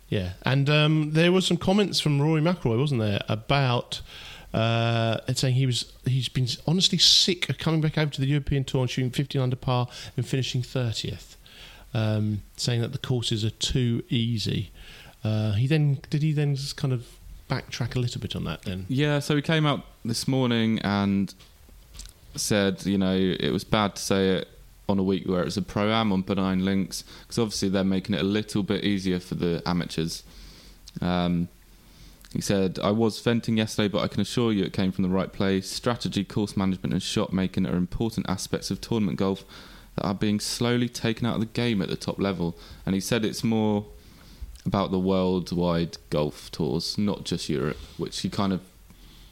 Yeah, 0.09 0.33
and 0.43 0.69
um, 0.69 1.13
there 1.13 1.33
was 1.33 1.47
some 1.47 1.57
comments 1.57 2.01
from 2.01 2.21
Rory 2.21 2.43
McIlroy, 2.43 2.79
wasn't 2.79 3.01
there, 3.01 3.23
about 3.29 4.03
uh, 4.53 5.19
saying 5.33 5.55
he 5.55 5.65
was 5.65 5.93
he's 6.05 6.29
been 6.29 6.49
honestly 6.67 6.99
sick 6.99 7.49
of 7.49 7.57
coming 7.59 7.81
back 7.81 7.97
over 7.97 8.11
to 8.11 8.21
the 8.21 8.27
European 8.27 8.65
Tour 8.65 8.83
and 8.83 8.91
shooting 8.91 9.11
15 9.11 9.41
under 9.41 9.57
par 9.57 9.89
and 10.17 10.27
finishing 10.27 10.61
30th, 10.61 11.32
um, 11.95 12.43
saying 12.57 12.81
that 12.81 12.93
the 12.93 12.99
courses 12.99 13.45
are 13.45 13.51
too 13.51 14.03
easy. 14.09 14.71
Uh, 15.25 15.53
he 15.53 15.67
then 15.67 15.99
did 16.11 16.23
he 16.23 16.33
then 16.33 16.57
just 16.57 16.77
kind 16.77 16.93
of 16.93 17.07
backtrack 17.49 17.97
a 17.97 17.99
little 17.99 18.21
bit 18.21 18.35
on 18.35 18.45
that 18.45 18.63
then. 18.63 18.87
Yeah, 18.89 19.19
so 19.19 19.37
he 19.37 19.43
came 19.43 19.67
out 19.67 19.85
this 20.05 20.27
morning 20.27 20.79
and 20.81 21.35
said, 22.35 22.87
you 22.87 22.99
know, 22.99 23.15
it 23.15 23.53
was 23.53 23.65
bad 23.65 23.97
to 23.97 24.03
say 24.03 24.29
it 24.31 24.49
on 24.89 24.99
a 24.99 25.03
week 25.03 25.29
where 25.29 25.43
it's 25.43 25.57
a 25.57 25.63
pro 25.63 25.91
am 25.91 26.13
on 26.13 26.23
benign 26.23 26.65
links 26.65 27.05
because 27.23 27.39
obviously 27.39 27.69
they're 27.69 27.85
making 27.85 28.15
it 28.15 28.21
a 28.21 28.25
little 28.25 28.63
bit 28.63 28.85
easier 28.85 29.21
for 29.21 29.35
the 29.35 29.63
amateurs. 29.67 30.23
Um, 31.01 31.49
he 32.33 32.41
said, 32.41 32.79
I 32.83 32.91
was 32.91 33.21
venting 33.21 33.59
yesterday, 33.59 33.89
but 33.89 34.03
I 34.03 34.09
can 34.09 34.23
assure 34.23 34.53
you 34.53 34.65
it 34.65 34.73
came 34.73 34.91
from 34.91 35.03
the 35.03 35.11
right 35.11 35.31
place. 35.31 35.71
Strategy, 35.71 36.25
course 36.25 36.57
management, 36.57 36.95
and 36.95 37.03
shot 37.03 37.33
making 37.33 37.67
are 37.67 37.77
important 37.77 38.29
aspects 38.29 38.71
of 38.71 38.81
tournament 38.81 39.19
golf 39.19 39.45
that 39.97 40.05
are 40.05 40.15
being 40.15 40.41
slowly 40.41 40.89
taken 40.89 41.27
out 41.27 41.35
of 41.35 41.41
the 41.41 41.47
game 41.47 41.83
at 41.83 41.89
the 41.89 41.97
top 41.97 42.19
level. 42.19 42.57
And 42.87 42.95
he 42.95 43.01
said 43.01 43.25
it's 43.25 43.45
more 43.45 43.85
about 44.65 44.91
the 44.91 44.99
worldwide 44.99 45.99
golf 46.11 46.51
tours, 46.51 46.97
not 46.97 47.25
just 47.25 47.49
Europe, 47.49 47.79
which 47.97 48.21
he 48.21 48.29
kind 48.29 48.53
of 48.53 48.61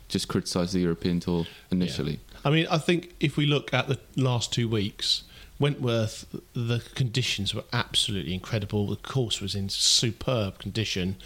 just 0.09 0.29
criticised 0.29 0.75
the 0.75 0.81
European 0.81 1.21
tour 1.21 1.47
initially. 1.71 2.21
I 2.45 2.51
mean, 2.51 2.67
I 2.71 2.79
think 2.79 3.15
if 3.21 3.37
we 3.37 3.47
look 3.47 3.73
at 3.73 3.89
the 3.89 3.99
last 4.17 4.53
two 4.53 4.69
weeks, 4.69 5.23
Wentworth, 5.59 6.25
the 6.55 6.83
conditions 6.95 7.55
were 7.55 7.65
absolutely 7.73 8.35
incredible. 8.35 8.87
The 8.87 8.97
course 8.97 9.41
was 9.41 9.55
in 9.55 9.69
superb 9.69 10.59
condition, 10.59 11.17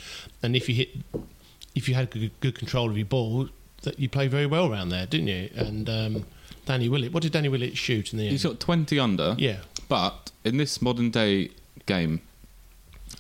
and 0.43 0.57
if 0.57 0.69
you 0.69 0.75
hit, 0.75 0.88
if 1.75 1.88
you 1.88 1.95
had 1.95 2.11
good, 2.11 2.33
good 2.41 2.59
control 2.59 2.91
of 2.91 2.97
your 2.99 3.07
ball, 3.07 3.49
that 3.83 3.99
you 3.99 4.09
played 4.09 4.33
very 4.33 4.47
well 4.47 4.71
around 4.71 4.88
there, 4.88 5.07
didn't 5.07 5.29
you? 5.29 5.50
And 5.55 5.88
um, 5.88 6.26
Danny 6.66 6.88
Willett, 6.88 7.12
what 7.12 7.23
did 7.23 7.33
Danny 7.33 7.49
Willett 7.49 7.76
shoot 7.76 8.12
in 8.12 8.18
the 8.18 8.25
end? 8.25 8.33
He 8.33 8.38
shot 8.38 8.61
20 8.61 8.99
under, 8.99 9.35
yeah, 9.38 9.59
but 9.88 10.30
in 10.44 10.56
this 10.56 10.80
modern 10.83 11.11
day 11.11 11.50
game, 11.87 12.21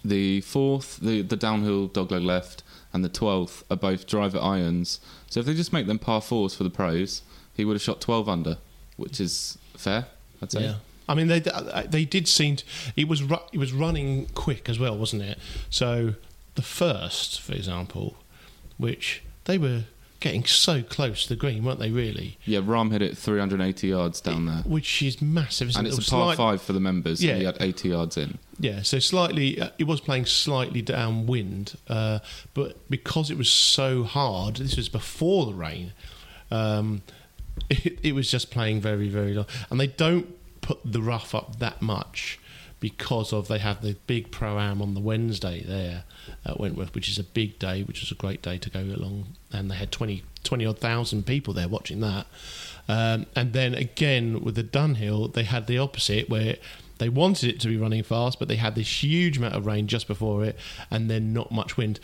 the 0.04 0.40
fourth, 0.42 0.98
the, 1.00 1.22
the 1.22 1.36
downhill 1.36 1.88
dogleg 1.88 2.24
left, 2.24 2.62
and 2.92 3.04
the 3.04 3.08
12th 3.08 3.62
are 3.70 3.76
both 3.76 4.06
driver 4.06 4.38
irons. 4.38 5.00
So 5.28 5.40
if 5.40 5.46
they 5.46 5.54
just 5.54 5.72
make 5.72 5.86
them 5.86 5.98
par 5.98 6.20
fours 6.20 6.54
for 6.54 6.64
the 6.64 6.70
pros, 6.70 7.22
he 7.54 7.64
would 7.64 7.74
have 7.74 7.82
shot 7.82 8.00
12 8.00 8.28
under, 8.28 8.58
which 8.96 9.20
is 9.20 9.58
fair, 9.76 10.06
I'd 10.42 10.52
say. 10.52 10.62
yeah. 10.62 10.74
I 11.06 11.14
mean, 11.14 11.26
they 11.26 11.40
they 11.86 12.06
did 12.06 12.26
seem 12.26 12.56
to, 12.56 12.64
it 12.96 13.08
was 13.08 13.22
ru- 13.22 13.36
it 13.52 13.58
was 13.58 13.74
running 13.74 14.26
quick 14.34 14.70
as 14.70 14.78
well, 14.78 14.96
wasn't 14.96 15.20
it? 15.20 15.38
So 15.68 16.14
the 16.54 16.62
first, 16.62 17.42
for 17.42 17.52
example, 17.52 18.16
which 18.78 19.22
they 19.44 19.58
were 19.58 19.84
getting 20.24 20.44
so 20.46 20.82
close 20.82 21.22
to 21.24 21.28
the 21.28 21.36
green, 21.36 21.62
weren't 21.62 21.78
they? 21.78 21.90
Really, 21.90 22.38
Yeah, 22.46 22.60
Rahm 22.60 22.90
hit 22.90 23.02
it 23.02 23.16
380 23.16 23.88
yards 23.88 24.20
down 24.22 24.46
there. 24.46 24.62
which 24.64 25.02
is 25.02 25.20
massive, 25.20 25.76
And 25.76 25.86
it? 25.86 25.90
it's 25.90 25.98
It 25.98 26.08
a 26.08 26.10
par 26.10 26.24
slight- 26.34 26.36
five 26.36 26.62
for 26.62 26.72
the 26.72 26.80
members. 26.80 27.22
Yeah. 27.22 27.32
Yeah. 27.32 27.38
He 27.38 27.44
had 27.44 27.56
80 27.60 27.88
yards 27.90 28.16
in. 28.16 28.38
Yeah, 28.58 28.82
so 28.82 28.98
slightly, 29.00 29.60
uh, 29.60 29.68
it 29.78 29.84
was 29.84 30.00
playing 30.00 30.26
slightly 30.26 30.80
downwind, 30.80 31.74
uh, 31.88 32.20
but 32.54 32.88
because 32.88 33.30
it 33.30 33.36
was 33.36 33.50
so 33.50 34.04
hard, 34.04 34.56
this 34.56 34.76
was 34.76 34.88
before 34.88 35.44
the 35.46 35.54
rain. 35.54 35.92
Um, 36.50 37.02
it, 37.70 37.98
it 38.02 38.14
was 38.14 38.30
just 38.30 38.50
playing 38.50 38.80
very, 38.80 39.08
very 39.08 39.34
long, 39.34 39.46
and 39.70 39.78
they 39.78 39.86
don't 39.88 40.26
put 40.62 40.78
the 40.84 41.02
rough 41.02 41.34
up 41.34 41.58
that 41.58 41.82
much 41.82 42.38
because 42.84 43.32
of 43.32 43.48
they 43.48 43.56
have 43.56 43.80
the 43.80 43.96
big 44.06 44.30
pro 44.30 44.58
am 44.58 44.82
on 44.82 44.92
the 44.92 45.00
Wednesday 45.00 45.64
there 45.66 46.04
at 46.44 46.60
Wentworth, 46.60 46.94
which 46.94 47.08
is 47.08 47.18
a 47.18 47.24
big 47.24 47.58
day, 47.58 47.82
which 47.82 48.02
was 48.02 48.10
a 48.10 48.14
great 48.14 48.42
day 48.42 48.58
to 48.58 48.68
go 48.68 48.80
along, 48.80 49.24
and 49.50 49.70
they 49.70 49.74
had 49.74 49.90
20, 49.90 50.22
20 50.42 50.66
odd 50.66 50.78
thousand 50.80 51.24
people 51.24 51.54
there 51.54 51.66
watching 51.66 52.00
that. 52.00 52.26
Um, 52.86 53.24
and 53.34 53.54
then 53.54 53.72
again 53.72 54.42
with 54.42 54.56
the 54.56 54.62
Dunhill, 54.62 55.32
they 55.32 55.44
had 55.44 55.66
the 55.66 55.78
opposite 55.78 56.28
where 56.28 56.56
they 56.98 57.08
wanted 57.08 57.48
it 57.48 57.60
to 57.60 57.68
be 57.68 57.78
running 57.78 58.02
fast, 58.02 58.38
but 58.38 58.48
they 58.48 58.56
had 58.56 58.74
this 58.74 59.02
huge 59.02 59.38
amount 59.38 59.54
of 59.54 59.64
rain 59.64 59.86
just 59.86 60.06
before 60.06 60.44
it, 60.44 60.58
and 60.90 61.10
then 61.10 61.32
not 61.32 61.50
much 61.50 61.78
wind. 61.78 62.00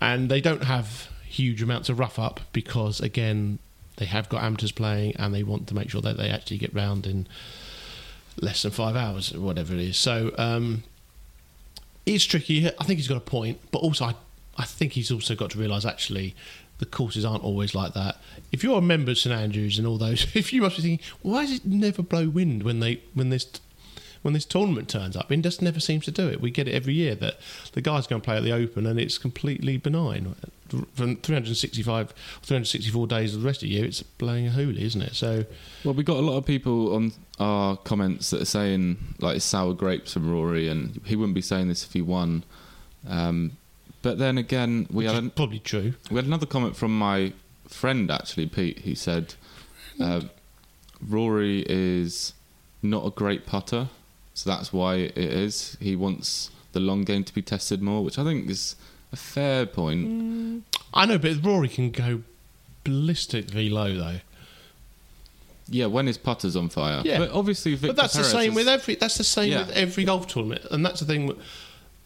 And 0.00 0.28
they 0.28 0.40
don't 0.40 0.64
have 0.64 1.10
huge 1.28 1.62
amounts 1.62 1.88
of 1.88 2.00
rough 2.00 2.18
up 2.18 2.40
because 2.52 2.98
again 2.98 3.60
they 3.98 4.06
have 4.06 4.28
got 4.28 4.42
amateurs 4.42 4.72
playing, 4.72 5.14
and 5.14 5.32
they 5.32 5.44
want 5.44 5.68
to 5.68 5.76
make 5.76 5.90
sure 5.90 6.00
that 6.00 6.16
they 6.16 6.28
actually 6.28 6.58
get 6.58 6.74
round 6.74 7.06
in 7.06 7.28
less 8.40 8.62
than 8.62 8.70
five 8.70 8.96
hours 8.96 9.34
or 9.34 9.40
whatever 9.40 9.74
it 9.74 9.80
is. 9.80 9.96
So 9.96 10.32
um, 10.38 10.82
it's 12.06 12.24
tricky. 12.24 12.66
I 12.66 12.84
think 12.84 12.98
he's 12.98 13.08
got 13.08 13.16
a 13.16 13.20
point, 13.20 13.60
but 13.70 13.78
also 13.78 14.06
I, 14.06 14.14
I 14.56 14.64
think 14.64 14.92
he's 14.92 15.10
also 15.10 15.34
got 15.34 15.50
to 15.50 15.58
realise 15.58 15.84
actually 15.84 16.34
the 16.78 16.86
courses 16.86 17.24
aren't 17.24 17.44
always 17.44 17.74
like 17.74 17.94
that. 17.94 18.16
If 18.52 18.64
you're 18.64 18.78
a 18.78 18.82
member 18.82 19.12
of 19.12 19.18
St 19.18 19.34
Andrews 19.34 19.78
and 19.78 19.86
all 19.86 19.98
those, 19.98 20.26
if 20.34 20.52
you 20.52 20.62
must 20.62 20.76
be 20.76 20.82
thinking, 20.82 21.06
why 21.22 21.46
does 21.46 21.56
it 21.56 21.66
never 21.66 22.02
blow 22.02 22.28
wind 22.28 22.62
when 22.62 22.80
they 22.80 23.00
when 23.14 23.30
this 23.30 23.46
when 24.24 24.32
this 24.32 24.46
tournament 24.46 24.88
turns 24.88 25.16
up? 25.16 25.30
It 25.30 25.42
just 25.42 25.60
never 25.60 25.78
seems 25.78 26.06
to 26.06 26.10
do 26.10 26.28
it. 26.28 26.40
We 26.40 26.50
get 26.50 26.66
it 26.66 26.72
every 26.72 26.94
year 26.94 27.14
that 27.16 27.34
the 27.72 27.82
guys 27.82 28.06
go 28.06 28.16
and 28.16 28.24
play 28.24 28.38
at 28.38 28.42
the 28.42 28.52
Open 28.52 28.86
and 28.86 28.98
it's 28.98 29.18
completely 29.18 29.76
benign. 29.76 30.34
From 30.94 31.16
365, 31.16 32.14
364 32.42 33.06
days 33.06 33.34
of 33.34 33.42
the 33.42 33.46
rest 33.46 33.62
of 33.62 33.68
the 33.68 33.74
year, 33.74 33.84
it's 33.84 34.02
blowing 34.02 34.48
a 34.48 34.50
hoolie, 34.50 34.80
isn't 34.80 35.02
it? 35.02 35.14
So 35.14 35.44
Well, 35.84 35.92
we 35.92 36.02
got 36.02 36.16
a 36.16 36.22
lot 36.22 36.38
of 36.38 36.46
people 36.46 36.94
on 36.94 37.12
our 37.38 37.76
comments 37.76 38.30
that 38.30 38.40
are 38.40 38.46
saying 38.46 38.96
like 39.20 39.42
sour 39.42 39.74
grapes 39.74 40.14
from 40.14 40.32
Rory, 40.32 40.68
and 40.68 41.02
he 41.04 41.16
wouldn't 41.16 41.34
be 41.34 41.42
saying 41.42 41.68
this 41.68 41.84
if 41.84 41.92
he 41.92 42.00
won. 42.00 42.44
Um, 43.06 43.58
but 44.00 44.18
then 44.18 44.38
again, 44.38 44.86
we 44.90 45.04
which 45.04 45.12
had 45.12 45.22
an, 45.22 45.30
probably 45.30 45.58
true. 45.58 45.94
we 46.10 46.16
had 46.16 46.24
another 46.24 46.46
comment 46.46 46.76
from 46.76 46.98
my 46.98 47.34
friend 47.68 48.10
actually, 48.10 48.46
Pete, 48.46 48.80
who 48.80 48.94
said 48.94 49.34
uh, 50.00 50.22
Rory 51.06 51.64
is 51.68 52.32
not 52.82 53.06
a 53.06 53.10
great 53.10 53.46
putter, 53.46 53.88
so 54.34 54.50
that's 54.50 54.72
why 54.72 54.96
it 54.96 55.16
is. 55.16 55.76
He 55.80 55.96
wants 55.96 56.50
the 56.72 56.80
long 56.80 57.02
game 57.04 57.24
to 57.24 57.32
be 57.34 57.40
tested 57.42 57.80
more, 57.80 58.02
which 58.04 58.18
I 58.18 58.24
think 58.24 58.50
is 58.50 58.76
a 59.12 59.16
fair 59.16 59.64
point. 59.64 60.06
Mm. 60.08 60.62
I 60.92 61.06
know, 61.06 61.18
but 61.18 61.42
Rory 61.44 61.68
can 61.68 61.90
go 61.90 62.22
ballistically 62.84 63.70
low 63.70 63.94
though. 63.96 64.20
Yeah, 65.68 65.86
when 65.86 66.06
his 66.06 66.18
putter's 66.18 66.56
on 66.56 66.68
fire. 66.68 67.00
Yeah. 67.04 67.18
but 67.18 67.30
obviously, 67.30 67.72
Victor 67.74 67.88
but 67.88 67.96
that's 67.96 68.14
the 68.14 68.24
same 68.24 68.50
is- 68.50 68.56
with 68.56 68.68
every. 68.68 68.96
That's 68.96 69.16
the 69.16 69.24
same 69.24 69.52
Yeah. 69.52 69.66
with 69.66 69.70
every 69.70 70.04
golf 70.04 70.26
tournament, 70.26 70.62
and 70.70 70.84
that's 70.84 71.00
the 71.00 71.06
thing. 71.06 71.34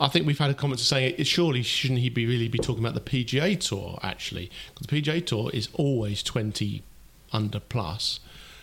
I 0.00 0.06
think 0.06 0.28
we've 0.28 0.38
had 0.38 0.50
a 0.50 0.54
comment 0.54 0.78
saying, 0.78 1.16
it, 1.18 1.26
surely 1.26 1.64
shouldn't 1.64 1.98
he 1.98 2.08
be 2.08 2.24
really 2.24 2.46
be 2.46 2.58
talking 2.60 2.84
about 2.84 2.94
the 2.94 3.00
PGA 3.00 3.56
Tour 3.58 3.98
actually? 4.00 4.48
Because 4.72 4.86
the 4.86 5.02
PGA 5.02 5.26
Tour 5.26 5.50
is 5.52 5.68
always 5.72 6.22
twenty 6.22 6.84
under 7.32 7.58
plus, 7.58 8.20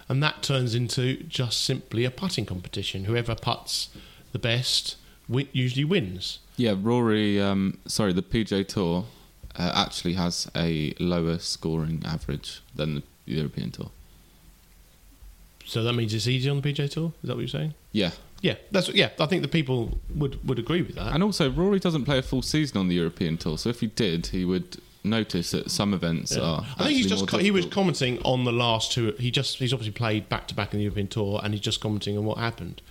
and 0.09 0.21
that 0.23 0.43
turns 0.43 0.75
into 0.75 1.23
just 1.23 1.61
simply 1.63 2.05
a 2.05 2.11
putting 2.11 2.45
competition. 2.45 3.05
Whoever 3.05 3.35
puts 3.35 3.89
the 4.31 4.39
best 4.39 4.97
wi- 5.27 5.49
usually 5.51 5.83
wins. 5.85 6.39
Yeah, 6.57 6.75
Rory. 6.79 7.41
Um, 7.41 7.79
sorry, 7.87 8.13
the 8.13 8.21
PGA 8.21 8.67
Tour 8.67 9.05
uh, 9.57 9.71
actually 9.75 10.13
has 10.13 10.49
a 10.55 10.93
lower 10.99 11.39
scoring 11.39 12.01
average 12.05 12.61
than 12.75 12.95
the 12.95 13.03
European 13.25 13.71
Tour. 13.71 13.89
So 15.65 15.83
that 15.83 15.93
means 15.93 16.13
it's 16.13 16.27
easy 16.27 16.49
on 16.49 16.61
the 16.61 16.73
PGA 16.73 16.89
Tour. 16.89 17.11
Is 17.23 17.27
that 17.27 17.35
what 17.35 17.39
you're 17.41 17.47
saying? 17.47 17.73
Yeah, 17.91 18.11
Yeah, 18.41 18.55
that's 18.71 18.89
yeah. 18.89 19.09
I 19.19 19.25
think 19.25 19.41
the 19.41 19.47
people 19.47 19.97
would 20.13 20.45
would 20.47 20.59
agree 20.59 20.81
with 20.83 20.95
that. 20.95 21.13
and 21.13 21.23
also 21.23 21.49
Rory 21.49 21.79
doesn't 21.79 22.05
play 22.05 22.19
a 22.19 22.21
full 22.21 22.41
season 22.43 22.77
on 22.77 22.87
the 22.87 22.95
European 22.95 23.37
Tour, 23.37 23.57
so 23.57 23.69
if 23.69 23.79
he 23.79 23.87
did, 23.87 24.27
he 24.27 24.45
would 24.45 24.77
notice 25.05 25.51
that 25.51 25.71
some 25.71 25.93
events 25.93 26.35
Yeah. 26.35 26.43
are. 26.43 26.65
I 26.77 26.83
think 26.85 26.97
he's 26.97 27.07
just 27.07 27.27
co- 27.27 27.37
he 27.37 27.51
was 27.51 27.65
commenting 27.65 28.19
on 28.23 28.43
the 28.43 28.51
last 28.51 28.91
two. 28.91 29.11
He 29.19 29.31
just 29.31 29.57
he's 29.57 29.73
obviously 29.73 29.93
played 29.93 30.27
back 30.29 30.47
to 30.49 30.55
back 30.55 30.73
in 30.73 30.79
the 30.79 30.83
European 30.83 31.07
Tour, 31.07 31.39
and 31.43 31.53
he's 31.53 31.61
just 31.61 31.79
commenting 31.79 32.17
on 32.17 32.25
what 32.25 32.37
happened. 32.37 32.81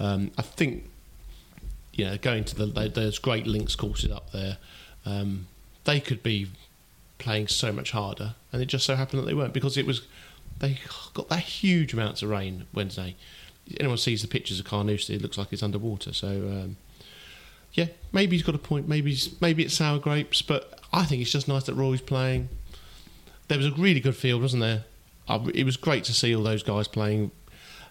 Um, 0.00 0.30
I 0.38 0.42
think 0.42 0.88
you 1.92 2.04
know 2.04 2.16
going 2.18 2.44
to 2.44 2.54
the 2.54 2.66
those 2.88 3.18
great 3.18 3.46
links 3.46 3.74
courses 3.76 4.10
up 4.10 4.32
there. 4.32 4.58
Um, 5.06 5.46
they 5.84 6.00
could 6.00 6.22
be 6.22 6.48
playing 7.18 7.48
so 7.48 7.72
much 7.72 7.90
harder, 7.92 8.34
and 8.52 8.60
it 8.62 8.66
just 8.66 8.84
so 8.86 8.94
happened 8.96 9.22
that 9.22 9.26
they 9.26 9.34
weren't 9.34 9.52
because 9.52 9.76
it 9.76 9.86
was 9.86 10.02
they 10.58 10.78
got 11.14 11.28
that 11.28 11.40
huge 11.40 11.92
amounts 11.92 12.22
of 12.22 12.30
rain 12.30 12.66
Wednesday. 12.74 13.16
anyone 13.78 13.96
sees 13.98 14.22
the 14.22 14.28
pictures 14.28 14.58
of 14.58 14.66
Carnoustie, 14.66 15.14
it 15.14 15.22
looks 15.22 15.38
like 15.38 15.52
it's 15.52 15.62
underwater. 15.62 16.12
So 16.12 16.28
um, 16.28 16.76
yeah, 17.74 17.86
maybe 18.12 18.36
he's 18.36 18.44
got 18.44 18.54
a 18.54 18.58
point. 18.58 18.88
Maybe 18.88 19.10
he's, 19.10 19.40
maybe 19.40 19.62
it's 19.64 19.74
sour 19.74 19.98
grapes, 19.98 20.42
but 20.42 20.77
I 20.92 21.04
think 21.04 21.22
it's 21.22 21.30
just 21.30 21.48
nice 21.48 21.64
that 21.64 21.74
Rory's 21.74 22.00
playing. 22.00 22.48
There 23.48 23.58
was 23.58 23.66
a 23.66 23.72
really 23.72 24.00
good 24.00 24.16
field, 24.16 24.42
wasn't 24.42 24.62
there? 24.62 24.84
I, 25.28 25.36
it 25.54 25.64
was 25.64 25.76
great 25.76 26.04
to 26.04 26.14
see 26.14 26.34
all 26.34 26.42
those 26.42 26.62
guys 26.62 26.88
playing, 26.88 27.30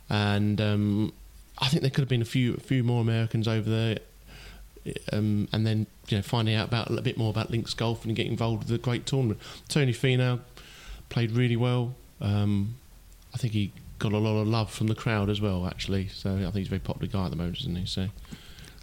and 0.10 0.60
um, 0.60 1.14
I 1.60 1.68
think 1.68 1.82
there 1.82 1.92
could 1.92 2.02
have 2.02 2.10
been 2.10 2.22
a 2.22 2.26
few 2.26 2.56
a 2.56 2.60
few 2.60 2.84
more 2.84 3.02
Americans 3.02 3.48
over 3.48 3.70
there. 3.70 4.00
Um, 5.12 5.50
and 5.52 5.68
then 5.68 5.86
you 6.08 6.18
know 6.18 6.22
finding 6.24 6.56
out 6.56 6.70
about 6.70 6.90
a 6.90 7.02
bit 7.02 7.18
more 7.18 7.30
about 7.30 7.52
Links 7.52 7.74
Golf 7.74 8.06
and 8.06 8.16
getting 8.16 8.32
involved 8.32 8.60
with 8.60 8.70
the 8.70 8.78
great 8.78 9.06
tournament. 9.06 9.40
Tony 9.68 9.92
Finau 9.92 10.40
played 11.10 11.32
really 11.32 11.58
well. 11.58 11.96
Um, 12.22 12.76
I 13.34 13.38
think 13.38 13.54
he 13.54 13.74
got 14.00 14.14
a 14.14 14.18
lot 14.18 14.40
of 14.40 14.48
love 14.48 14.72
from 14.72 14.88
the 14.88 14.96
crowd 14.96 15.30
as 15.30 15.42
well, 15.42 15.68
actually. 15.68 16.08
So 16.08 16.36
I 16.36 16.40
think 16.40 16.56
he's 16.56 16.68
a 16.68 16.70
very 16.70 16.80
popular 16.80 17.12
guy 17.12 17.26
at 17.26 17.32
the 17.32 17.36
moment, 17.36 17.60
isn't 17.60 17.76
he? 17.76 17.86
So 17.86 18.08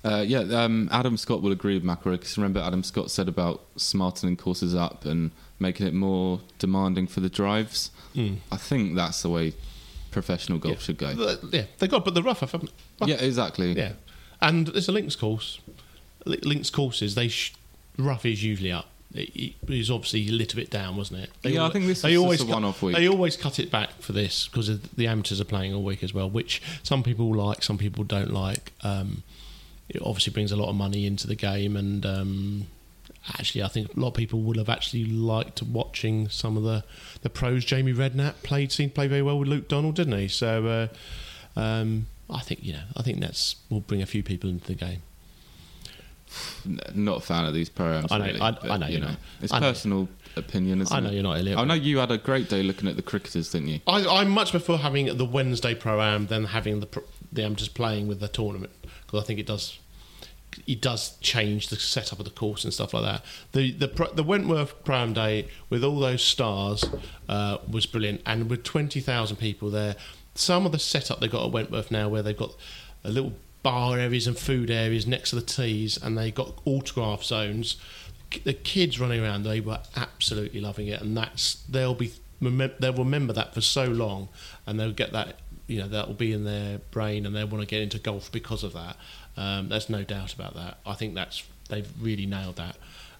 Uh, 0.04 0.22
yeah, 0.26 0.40
um, 0.40 0.88
Adam 0.92 1.16
Scott 1.16 1.40
will 1.40 1.52
agree 1.52 1.74
with 1.74 1.82
McIlroy 1.82 2.12
because 2.12 2.36
remember 2.36 2.60
Adam 2.60 2.82
Scott 2.82 3.10
said 3.10 3.26
about 3.26 3.62
smartening 3.76 4.36
courses 4.36 4.74
up 4.74 5.06
and 5.06 5.30
making 5.58 5.86
it 5.86 5.94
more 5.94 6.40
demanding 6.58 7.06
for 7.06 7.20
the 7.20 7.30
drives. 7.30 7.90
Mm. 8.14 8.36
I 8.52 8.56
think 8.56 8.96
that's 8.96 9.22
the 9.22 9.30
way 9.30 9.54
professional 10.10 10.58
golf 10.58 10.76
yeah. 10.76 10.80
should 10.80 10.98
go. 10.98 11.16
But, 11.16 11.54
yeah, 11.54 11.64
they 11.78 11.88
got 11.88 12.04
but 12.04 12.14
the 12.14 12.22
rough, 12.22 12.40
haven't 12.40 12.70
they? 13.00 13.06
Yeah, 13.06 13.16
exactly. 13.16 13.72
yeah. 13.72 13.92
And 14.42 14.68
it's 14.68 14.88
a 14.88 14.92
links 14.92 15.16
course. 15.16 15.58
Li- 16.26 16.40
Links 16.42 16.70
courses, 16.70 17.14
they 17.14 17.28
sh- 17.28 17.54
rough 17.98 18.26
is 18.26 18.44
usually 18.44 18.72
up. 18.72 18.88
It, 19.14 19.54
it 19.62 19.68
was 19.68 19.90
obviously 19.90 20.28
a 20.28 20.32
little 20.32 20.58
bit 20.58 20.70
down, 20.70 20.96
wasn't 20.96 21.20
it? 21.20 21.30
Yeah, 21.44 21.64
I 21.64 21.70
think 21.70 21.86
this 21.86 22.02
they 22.02 22.14
just 22.14 22.42
a 22.42 22.46
one-off 22.46 22.82
week. 22.82 22.96
They 22.96 23.08
always 23.08 23.36
cut 23.36 23.58
it 23.58 23.70
back 23.70 23.92
for 24.00 24.12
this 24.12 24.48
because 24.48 24.80
the 24.80 25.06
amateurs 25.06 25.40
are 25.40 25.44
playing 25.44 25.72
all 25.72 25.82
week 25.82 26.02
as 26.02 26.12
well, 26.12 26.28
which 26.28 26.60
some 26.82 27.02
people 27.02 27.32
like, 27.34 27.62
some 27.62 27.78
people 27.78 28.04
don't 28.04 28.32
like. 28.32 28.72
Um, 28.82 29.22
it 29.88 30.00
obviously 30.02 30.32
brings 30.32 30.50
a 30.52 30.56
lot 30.56 30.68
of 30.68 30.74
money 30.76 31.06
into 31.06 31.26
the 31.26 31.34
game, 31.34 31.76
and 31.76 32.04
um, 32.06 32.66
actually, 33.38 33.62
I 33.62 33.68
think 33.68 33.94
a 33.96 34.00
lot 34.00 34.08
of 34.08 34.14
people 34.14 34.40
would 34.42 34.56
have 34.56 34.68
actually 34.68 35.04
liked 35.04 35.62
watching 35.62 36.28
some 36.28 36.56
of 36.56 36.62
the, 36.62 36.84
the 37.22 37.30
pros. 37.30 37.64
Jamie 37.64 37.92
Redknapp 37.92 38.42
played, 38.42 38.72
seemed 38.72 38.92
to 38.92 38.94
play 38.94 39.06
very 39.08 39.22
well 39.22 39.38
with 39.38 39.48
Luke 39.48 39.68
Donald, 39.68 39.94
didn't 39.96 40.18
he? 40.18 40.28
So, 40.28 40.88
uh, 41.56 41.60
um, 41.60 42.06
I 42.30 42.40
think 42.40 42.64
you 42.64 42.72
know, 42.72 42.82
I 42.96 43.02
think 43.02 43.20
that's 43.20 43.56
will 43.70 43.80
bring 43.80 44.00
a 44.02 44.06
few 44.06 44.22
people 44.22 44.48
into 44.50 44.66
the 44.66 44.74
game. 44.74 45.02
Not 46.94 47.18
a 47.18 47.20
fan 47.20 47.44
of 47.44 47.54
these 47.54 47.68
programs. 47.68 48.10
I 48.10 48.18
know- 48.18 48.24
really, 48.24 48.40
I- 48.40 48.50
but, 48.52 48.70
I 48.70 48.76
know 48.78 48.86
you 48.86 48.98
you're 48.98 49.06
know, 49.06 49.16
it's 49.40 49.52
I 49.52 49.58
know. 49.60 49.70
personal 49.70 50.08
opinion, 50.36 50.80
isn't 50.80 50.96
I 50.96 51.00
know 51.00 51.10
it? 51.10 51.14
you're 51.14 51.22
not 51.22 51.38
Elliott. 51.38 51.58
I 51.58 51.64
know 51.64 51.74
you 51.74 51.98
had 51.98 52.10
a 52.10 52.18
great 52.18 52.48
day 52.48 52.62
looking 52.62 52.88
at 52.88 52.96
the 52.96 53.02
cricketers, 53.02 53.52
didn't 53.52 53.68
you? 53.68 53.80
I, 53.86 54.04
I 54.04 54.24
much 54.24 54.50
prefer 54.50 54.76
having 54.76 55.16
the 55.16 55.24
Wednesday 55.24 55.74
pro 55.76 56.00
am 56.00 56.26
than 56.26 56.46
having 56.46 56.80
the 56.80 57.44
amateurs 57.44 57.68
playing 57.68 58.08
with 58.08 58.18
the 58.20 58.26
tournament 58.28 58.72
because 59.14 59.24
I 59.24 59.26
think 59.26 59.40
it 59.40 59.46
does 59.46 59.78
it 60.66 60.80
does 60.80 61.16
change 61.20 61.68
the 61.68 61.76
setup 61.76 62.18
of 62.18 62.24
the 62.24 62.30
course 62.30 62.64
and 62.64 62.72
stuff 62.72 62.94
like 62.94 63.04
that. 63.04 63.24
The 63.52 63.72
the 63.72 64.10
the 64.14 64.22
Wentworth 64.22 64.84
pro 64.84 64.96
am 64.96 65.12
day 65.12 65.48
with 65.68 65.84
all 65.84 65.98
those 65.98 66.22
stars 66.22 66.84
uh, 67.28 67.58
was 67.68 67.86
brilliant, 67.86 68.22
and 68.26 68.48
with 68.48 68.62
twenty 68.62 69.00
thousand 69.00 69.36
people 69.36 69.70
there, 69.70 69.96
some 70.34 70.66
of 70.66 70.72
the 70.72 70.78
setup 70.78 71.20
they 71.20 71.28
got 71.28 71.44
at 71.44 71.52
Wentworth 71.52 71.90
now 71.90 72.08
where 72.08 72.22
they've 72.22 72.36
got 72.36 72.54
a 73.02 73.10
little 73.10 73.32
bar 73.62 73.98
areas 73.98 74.26
and 74.26 74.38
food 74.38 74.70
areas 74.70 75.06
next 75.06 75.30
to 75.30 75.36
the 75.36 75.42
tees, 75.42 75.96
and 76.02 76.16
they 76.16 76.30
got 76.30 76.60
autograph 76.64 77.24
zones. 77.24 77.76
The 78.42 78.52
kids 78.52 78.98
running 78.98 79.22
around, 79.22 79.44
they 79.44 79.60
were 79.60 79.80
absolutely 79.96 80.60
loving 80.60 80.88
it, 80.88 81.00
and 81.00 81.16
that's 81.16 81.54
they'll 81.68 81.94
be 81.94 82.12
they'll 82.40 82.92
remember 82.92 83.32
that 83.32 83.54
for 83.54 83.60
so 83.60 83.86
long, 83.86 84.28
and 84.66 84.78
they'll 84.78 84.92
get 84.92 85.12
that 85.12 85.38
you 85.66 85.80
know 85.80 85.88
that 85.88 86.06
will 86.08 86.14
be 86.14 86.32
in 86.32 86.44
their 86.44 86.78
brain, 86.90 87.26
and 87.26 87.34
they 87.34 87.44
want 87.44 87.60
to 87.62 87.66
get 87.66 87.82
into 87.82 87.98
golf 87.98 88.30
because 88.30 88.62
of 88.62 88.72
that. 88.74 88.96
Um, 89.36 89.68
there's 89.68 89.88
no 89.90 90.02
doubt 90.04 90.34
about 90.34 90.54
that. 90.54 90.78
I 90.86 90.94
think 90.94 91.14
that's 91.14 91.42
they've 91.68 91.88
really 92.00 92.26
nailed 92.26 92.56
that. 92.56 92.76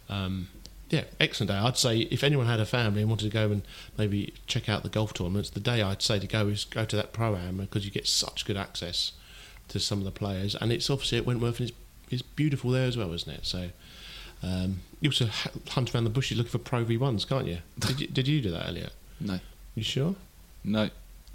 Um, 0.09 0.49
yeah, 0.91 1.05
excellent 1.19 1.51
day. 1.51 1.57
I'd 1.57 1.79
say 1.79 2.01
if 2.01 2.23
anyone 2.23 2.47
had 2.47 2.61
a 2.61 2.67
family 2.67 3.01
and 3.01 3.09
wanted 3.11 3.25
to 3.25 3.31
go 3.31 3.51
and 3.51 3.63
maybe 3.97 4.35
check 4.47 4.69
out 4.69 4.83
the 4.83 4.89
golf 4.91 5.15
tournaments, 5.15 5.51
the 5.51 5.61
day 5.61 5.83
I'd 5.83 6.03
say 6.03 6.19
to 6.19 6.27
go 6.27 6.49
is 6.49 6.65
go 6.65 6.85
to 6.85 6.97
that 6.97 7.13
pro 7.13 7.35
am 7.37 7.57
because 7.57 7.85
you 7.85 7.91
get 7.91 8.07
such 8.07 8.45
good 8.45 8.57
access 8.57 9.13
to 9.69 9.81
some 9.81 9.99
of 9.99 10.05
the 10.05 10.11
players, 10.11 10.55
and 10.55 10.71
it's 10.71 10.91
obviously 10.91 11.19
at 11.19 11.27
Wentworth 11.27 11.59
and 11.61 11.71
it's, 11.71 11.79
it's 12.11 12.23
beautiful 12.23 12.71
there 12.71 12.87
as 12.87 12.97
well, 12.97 13.13
isn't 13.13 13.33
it? 13.33 13.47
So. 13.47 13.71
Um, 14.43 14.81
you 15.01 15.09
also 15.09 15.29
hunt 15.71 15.95
around 15.95 16.05
the 16.05 16.11
bushes 16.11 16.37
looking 16.37 16.51
for 16.51 16.59
Pro 16.59 16.85
V1s, 16.85 17.27
can't 17.27 17.47
you? 17.47 17.59
Did 17.79 18.01
you, 18.01 18.07
did 18.09 18.29
you 18.29 18.43
do 18.43 18.51
that 18.51 18.69
earlier? 18.69 18.91
No, 19.19 19.39
You 19.75 19.83
sure? 19.83 20.17
no, 20.63 20.91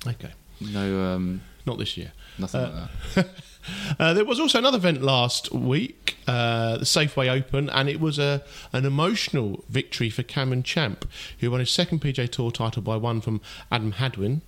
Okay. 0.06 0.30
No, 0.62 1.02
um, 1.02 1.42
Not 1.66 1.78
this 1.78 1.98
year. 1.98 2.12
nothing 2.38 2.62
Uh, 2.62 2.88
like 3.16 3.16
that. 3.16 3.30
Uh, 4.00 4.14
there 4.14 4.26
was 4.26 4.40
also 4.40 4.58
another 4.58 4.78
event 4.78 5.02
last 5.02 5.52
week, 5.52 6.16
uh, 6.28 6.78
the 6.78 6.86
Safeway 6.86 7.30
Open, 7.30 7.70
and 7.70 7.88
it 7.90 8.00
was 8.00 8.18
a 8.18 8.42
an 8.74 8.86
emotional 8.86 9.64
victory 9.70 10.10
for 10.10 10.24
Cameron 10.24 10.64
Champ, 10.64 11.08
who 11.40 11.52
won 11.52 11.60
his 11.60 11.70
second 11.70 12.00
PGA 12.02 12.28
Tour 12.32 12.52
title 12.52 12.82
by 12.82 12.96
one 12.96 13.20
from 13.22 13.42
Adam 13.70 13.92
Hadwin. 13.92 14.42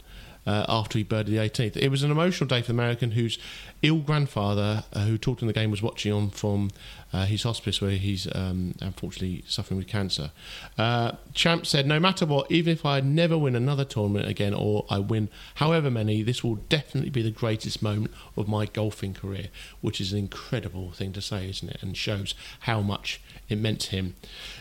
Uh, 0.45 0.65
after 0.67 0.97
he 0.97 1.03
birdied 1.03 1.27
the 1.27 1.37
18th, 1.37 1.77
it 1.77 1.89
was 1.89 2.01
an 2.01 2.09
emotional 2.09 2.47
day 2.47 2.61
for 2.61 2.67
the 2.67 2.73
American, 2.73 3.11
whose 3.11 3.37
ill 3.83 3.99
grandfather, 3.99 4.83
uh, 4.93 5.01
who 5.01 5.17
talked 5.17 5.41
in 5.41 5.47
the 5.47 5.53
game, 5.53 5.69
was 5.69 5.83
watching 5.83 6.11
on 6.11 6.29
from 6.29 6.71
uh, 7.13 7.25
his 7.25 7.43
hospice 7.43 7.79
where 7.79 7.91
he's 7.91 8.27
um, 8.33 8.73
unfortunately 8.81 9.43
suffering 9.47 9.77
with 9.77 9.87
cancer. 9.87 10.31
Uh, 10.77 11.11
Champ 11.33 11.65
said, 11.67 11.85
"No 11.85 11.99
matter 11.99 12.25
what, 12.25 12.51
even 12.51 12.73
if 12.73 12.85
I 12.85 13.01
never 13.01 13.37
win 13.37 13.55
another 13.55 13.85
tournament 13.85 14.27
again, 14.27 14.53
or 14.53 14.85
I 14.89 14.99
win 14.99 15.29
however 15.55 15.91
many, 15.91 16.23
this 16.23 16.43
will 16.43 16.55
definitely 16.55 17.11
be 17.11 17.21
the 17.21 17.31
greatest 17.31 17.83
moment 17.83 18.13
of 18.35 18.47
my 18.47 18.65
golfing 18.65 19.13
career." 19.13 19.47
Which 19.81 20.01
is 20.01 20.11
an 20.11 20.19
incredible 20.19 20.91
thing 20.91 21.13
to 21.13 21.21
say, 21.21 21.49
isn't 21.49 21.69
it? 21.69 21.77
And 21.81 21.95
shows 21.95 22.33
how 22.61 22.81
much 22.81 23.21
it 23.47 23.57
meant 23.57 23.81
to 23.81 23.91
him. 23.91 24.15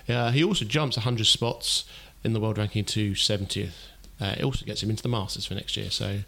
Uh, 0.09 0.31
he 0.31 0.45
also 0.45 0.65
jumps 0.65 0.97
100 0.97 1.27
spots 1.27 1.85
in 2.23 2.33
the 2.33 2.41
world 2.41 2.59
ranking 2.59 2.85
to 2.85 3.13
70th. 3.13 3.90
Uh, 4.21 4.35
it 4.39 4.45
also 4.45 4.65
gets 4.67 4.83
him 4.83 4.91
into 4.91 5.03
the 5.03 5.09
Masters 5.09 5.47
for 5.47 5.55
next 5.55 5.77
year. 5.77 5.91
So, 5.91 6.21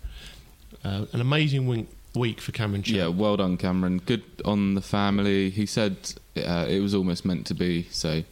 uh, 0.84 1.06
an 1.12 1.20
amazing 1.20 1.66
win- 1.66 1.88
week 2.14 2.40
for 2.40 2.52
Cameron 2.52 2.82
Champ. 2.82 2.96
Yeah, 2.96 3.08
well 3.08 3.36
done, 3.36 3.56
Cameron. 3.56 3.98
Good 3.98 4.22
on 4.44 4.74
the 4.74 4.80
family. 4.82 5.50
He 5.50 5.66
said 5.66 5.96
uh, 6.36 6.66
it 6.68 6.80
was 6.80 6.94
almost 6.94 7.24
meant 7.24 7.46
to 7.46 7.54
be. 7.54 7.88
So, 7.90 8.22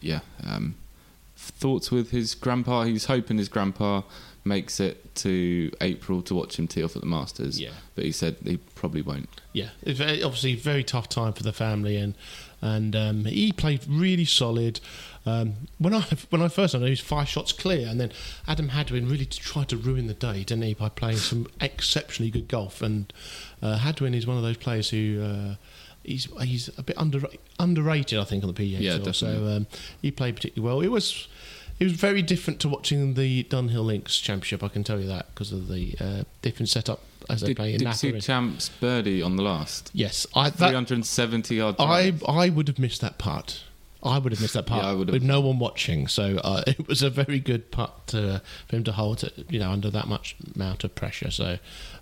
yeah. 0.00 0.20
Um, 0.46 0.74
thoughts 1.36 1.90
with 1.90 2.10
his 2.10 2.34
grandpa. 2.34 2.84
He's 2.84 3.06
hoping 3.06 3.38
his 3.38 3.48
grandpa 3.48 4.02
makes 4.44 4.80
it 4.80 5.14
to 5.14 5.70
April 5.80 6.22
to 6.22 6.34
watch 6.34 6.58
him 6.58 6.66
tee 6.66 6.82
off 6.82 6.96
at 6.96 7.02
the 7.02 7.08
Masters. 7.08 7.60
Yeah. 7.60 7.70
But 7.94 8.04
he 8.04 8.12
said 8.12 8.36
he 8.44 8.56
probably 8.56 9.02
won't. 9.02 9.28
Yeah, 9.52 9.70
it's 9.82 10.00
obviously 10.00 10.52
a 10.52 10.56
very 10.56 10.84
tough 10.84 11.08
time 11.08 11.32
for 11.32 11.42
the 11.42 11.52
family, 11.52 11.96
and 11.96 12.14
and 12.62 12.94
um, 12.94 13.24
he 13.24 13.52
played 13.52 13.86
really 13.88 14.24
solid. 14.24 14.80
Um, 15.26 15.68
when 15.78 15.92
I 15.94 16.00
when 16.30 16.40
I 16.42 16.48
first 16.48 16.74
him, 16.74 16.82
he 16.82 16.90
was 16.90 17.00
five 17.00 17.28
shots 17.28 17.52
clear, 17.52 17.86
and 17.88 18.00
then 18.00 18.10
Adam 18.48 18.68
Hadwin 18.70 19.08
really 19.08 19.26
tried 19.26 19.68
to 19.68 19.76
ruin 19.76 20.06
the 20.06 20.14
day, 20.14 20.44
didn't 20.44 20.62
he, 20.62 20.74
by 20.74 20.88
playing 20.88 21.18
some 21.18 21.46
exceptionally 21.60 22.30
good 22.30 22.48
golf. 22.48 22.80
And 22.80 23.12
uh, 23.60 23.78
Hadwin 23.78 24.14
is 24.14 24.26
one 24.26 24.36
of 24.36 24.42
those 24.42 24.56
players 24.56 24.90
who. 24.90 25.22
Uh, 25.22 25.54
He's 26.02 26.28
he's 26.40 26.70
a 26.78 26.82
bit 26.82 26.96
under, 26.96 27.20
underrated, 27.58 28.18
I 28.18 28.24
think, 28.24 28.42
on 28.42 28.52
the 28.52 28.58
PGA 28.58 28.80
Yeah, 28.80 28.98
Tour. 28.98 29.12
So 29.12 29.46
um, 29.46 29.66
he 30.00 30.10
played 30.10 30.34
particularly 30.34 30.66
well. 30.66 30.80
It 30.80 30.88
was 30.88 31.28
it 31.78 31.84
was 31.84 31.92
very 31.92 32.22
different 32.22 32.58
to 32.60 32.70
watching 32.70 33.14
the 33.14 33.44
Dunhill 33.44 33.84
Links 33.84 34.18
Championship. 34.18 34.62
I 34.64 34.68
can 34.68 34.82
tell 34.82 34.98
you 34.98 35.06
that 35.08 35.26
because 35.34 35.52
of 35.52 35.68
the 35.68 35.94
uh, 36.00 36.22
different 36.40 36.70
setup 36.70 37.00
as 37.28 37.42
they 37.42 37.48
Did, 37.48 37.56
play 37.56 37.72
in 37.74 37.78
did 37.80 37.94
see 37.94 38.18
Champs 38.20 38.68
birdie 38.68 39.22
on 39.22 39.36
the 39.36 39.42
last? 39.42 39.90
Yes, 39.92 40.26
I 40.34 40.48
that, 40.50 40.56
370 40.70 41.54
yard 41.54 41.76
I. 41.78 42.14
I 42.26 42.48
would 42.48 42.68
have 42.68 42.78
missed 42.78 43.02
that 43.02 43.18
putt. 43.18 43.64
I 44.02 44.18
would 44.18 44.32
have 44.32 44.40
missed 44.40 44.54
that 44.54 44.66
putt 44.66 44.82
Yeah, 44.82 44.90
I 44.90 44.92
would 44.94 45.08
have. 45.08 45.12
with 45.12 45.22
no 45.22 45.40
one 45.40 45.58
watching. 45.58 46.06
So 46.08 46.38
uh, 46.42 46.62
it 46.66 46.88
was 46.88 47.02
a 47.02 47.10
very 47.10 47.38
good 47.38 47.70
putt 47.70 48.06
to, 48.08 48.40
for 48.68 48.76
him 48.76 48.84
to 48.84 48.92
hold, 48.92 49.24
it, 49.24 49.46
you 49.50 49.58
know, 49.58 49.70
under 49.70 49.90
that 49.90 50.08
much 50.08 50.36
amount 50.54 50.84
of 50.84 50.94
pressure. 50.94 51.30
So 51.30 51.58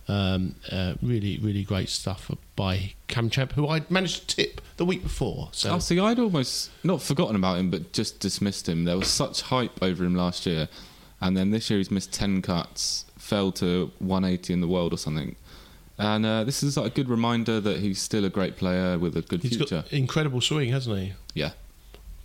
um, 0.07 0.55
uh, 0.71 0.95
really, 1.03 1.39
really 1.39 1.65
great 1.65 1.89
stuff 1.89 2.31
by 2.57 2.93
Cam 3.09 3.31
Champ, 3.31 3.53
who 3.53 3.69
I 3.69 3.83
managed 3.91 4.29
to 4.29 4.37
tip 4.37 4.61
the 4.77 4.85
week 4.85 5.03
before. 5.03 5.49
So 5.53 5.75
Oh, 5.75 5.79
see, 5.81 5.99
I'd 5.99 6.19
almost 6.19 6.71
not 6.85 7.03
forgotten 7.03 7.37
about 7.37 7.59
him, 7.59 7.71
but 7.71 7.93
just 7.93 8.21
dismissed 8.21 8.69
him. 8.69 8.85
There 8.85 8.97
was 8.99 9.09
such 9.09 9.43
hype 9.43 9.83
over 9.83 10.05
him 10.05 10.15
last 10.15 10.47
year, 10.47 10.69
and 11.21 11.37
then 11.37 11.51
this 11.51 11.69
year 11.69 11.79
he's 11.79 11.91
missed 11.91 12.13
ten 12.13 12.43
cuts, 12.43 13.05
fell 13.19 13.51
to 13.53 13.91
180 13.99 14.53
in 14.53 14.61
the 14.61 14.69
world 14.69 14.93
or 14.93 14.97
something. 14.99 15.37
And 16.01 16.25
uh, 16.25 16.45
this 16.45 16.63
is 16.63 16.77
like 16.77 16.87
a 16.93 16.95
good 16.95 17.09
reminder 17.09 17.61
that 17.61 17.81
he's 17.81 18.01
still 18.01 18.25
a 18.25 18.31
great 18.31 18.57
player 18.57 18.99
with 19.01 19.17
a 19.17 19.23
good 19.23 19.43
he's 19.43 19.57
future. 19.57 19.83
got 19.83 19.93
incredible 19.93 20.41
swing, 20.41 20.71
hasn't 20.71 20.97
he? 20.97 21.13
Yeah, 21.35 21.51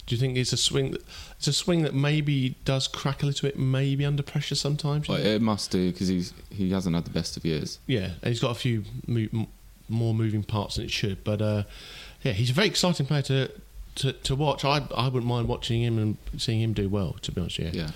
Do 0.06 0.16
you 0.16 0.20
think 0.20 0.38
it's 0.38 0.52
a 0.52 0.58
swing? 0.58 0.92
That, 0.92 1.04
it's 1.38 1.48
a 1.48 1.54
swing 1.54 1.84
that 1.84 1.94
maybe 1.94 2.56
does 2.66 2.88
crack 2.88 3.24
a 3.24 3.26
little 3.26 3.48
bit, 3.48 3.58
maybe 3.58 4.06
under 4.06 4.24
pressure 4.24 4.56
sometimes. 4.56 5.08
think? 5.18 5.28
it 5.28 5.42
must 5.42 5.72
do 5.72 5.92
because 5.92 6.10
he's 6.10 6.34
he 6.50 6.72
hasn't 6.72 6.96
had 6.96 7.06
the 7.06 7.12
best 7.12 7.38
of 7.38 7.46
years. 7.46 7.80
Yeah, 7.88 8.12
and 8.22 8.28
he's 8.28 8.40
got 8.40 8.52
a 8.52 8.56
few 8.56 8.84
mo- 9.08 9.48
more 9.88 10.14
moving 10.14 10.44
parts 10.44 10.76
than 10.76 10.86
it 10.86 10.92
should. 10.92 11.24
But 11.24 11.42
uh, 11.42 11.64
yeah, 12.24 12.34
he's 12.34 12.50
a 12.50 12.54
very 12.54 12.68
exciting 12.68 13.06
player 13.06 13.22
to 13.24 13.52
to, 13.96 14.14
to 14.14 14.36
watch. 14.36 14.66
I 14.66 14.86
I 14.96 15.06
wouldn't 15.06 15.26
mind 15.26 15.48
watching 15.48 15.82
him 15.82 15.98
and 15.98 16.18
seeing 16.38 16.62
him 16.62 16.74
do 16.74 16.90
well. 16.90 17.16
To 17.22 17.32
be 17.32 17.42
honest, 17.42 17.60
yeah. 17.60 17.72
Yeah, 17.72 17.92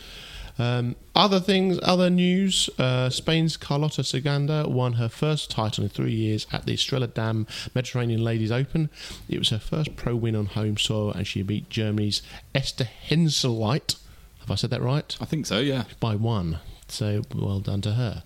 Um, 0.59 0.95
other 1.15 1.39
things, 1.39 1.79
other 1.83 2.09
news. 2.09 2.69
Uh, 2.77 3.09
Spain's 3.09 3.57
Carlota 3.57 4.01
Ciganda 4.01 4.67
won 4.67 4.93
her 4.93 5.09
first 5.09 5.51
title 5.51 5.83
in 5.83 5.89
three 5.89 6.13
years 6.13 6.47
at 6.51 6.65
the 6.65 6.73
Estrella 6.73 7.07
Dam 7.07 7.47
Mediterranean 7.75 8.23
Ladies 8.23 8.51
Open. 8.51 8.89
It 9.29 9.39
was 9.39 9.49
her 9.49 9.59
first 9.59 9.95
pro 9.95 10.15
win 10.15 10.35
on 10.35 10.47
home 10.47 10.77
soil, 10.77 11.11
and 11.11 11.27
she 11.27 11.41
beat 11.41 11.69
Germany's 11.69 12.21
Esther 12.55 12.87
Henseleit. 13.09 13.97
Have 14.39 14.51
I 14.51 14.55
said 14.55 14.69
that 14.71 14.81
right? 14.81 15.15
I 15.21 15.25
think 15.25 15.45
so. 15.45 15.59
Yeah. 15.59 15.83
By 15.99 16.15
one. 16.15 16.59
So 16.87 17.21
well 17.35 17.59
done 17.59 17.81
to 17.81 17.93
her. 17.93 18.23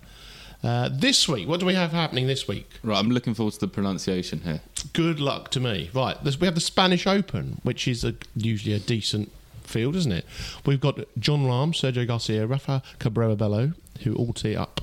Uh, 0.64 0.90
this 0.92 1.28
week, 1.28 1.48
what 1.48 1.60
do 1.60 1.66
we 1.66 1.74
have 1.74 1.92
happening 1.92 2.28
this 2.28 2.48
week? 2.48 2.70
Right. 2.84 2.98
I'm 2.98 3.10
looking 3.10 3.34
forward 3.34 3.54
to 3.56 3.60
the 3.62 3.68
pronunciation 3.68 4.42
here. 4.42 4.62
Good 4.94 5.20
luck 5.20 5.50
to 5.52 5.60
me. 5.60 5.90
Right, 5.92 6.24
this, 6.24 6.40
we 6.40 6.46
have 6.46 6.54
the 6.54 6.62
Spanish 6.62 7.08
Open, 7.08 7.60
which 7.64 7.88
is 7.88 8.04
a, 8.04 8.14
usually 8.36 8.76
a 8.76 8.80
decent 8.80 9.32
field, 9.72 9.96
isn't 9.96 10.12
it? 10.12 10.26
We've 10.66 10.80
got 10.82 11.00
Jon 11.18 11.46
Rahm, 11.46 11.74
Sergio 11.74 12.06
Garcia, 12.06 12.46
Rafa 12.46 12.82
Cabrera 13.00 13.36
Bello, 13.36 13.74
who 14.04 14.14
all 14.16 14.34
tee 14.34 14.56
up. 14.56 14.82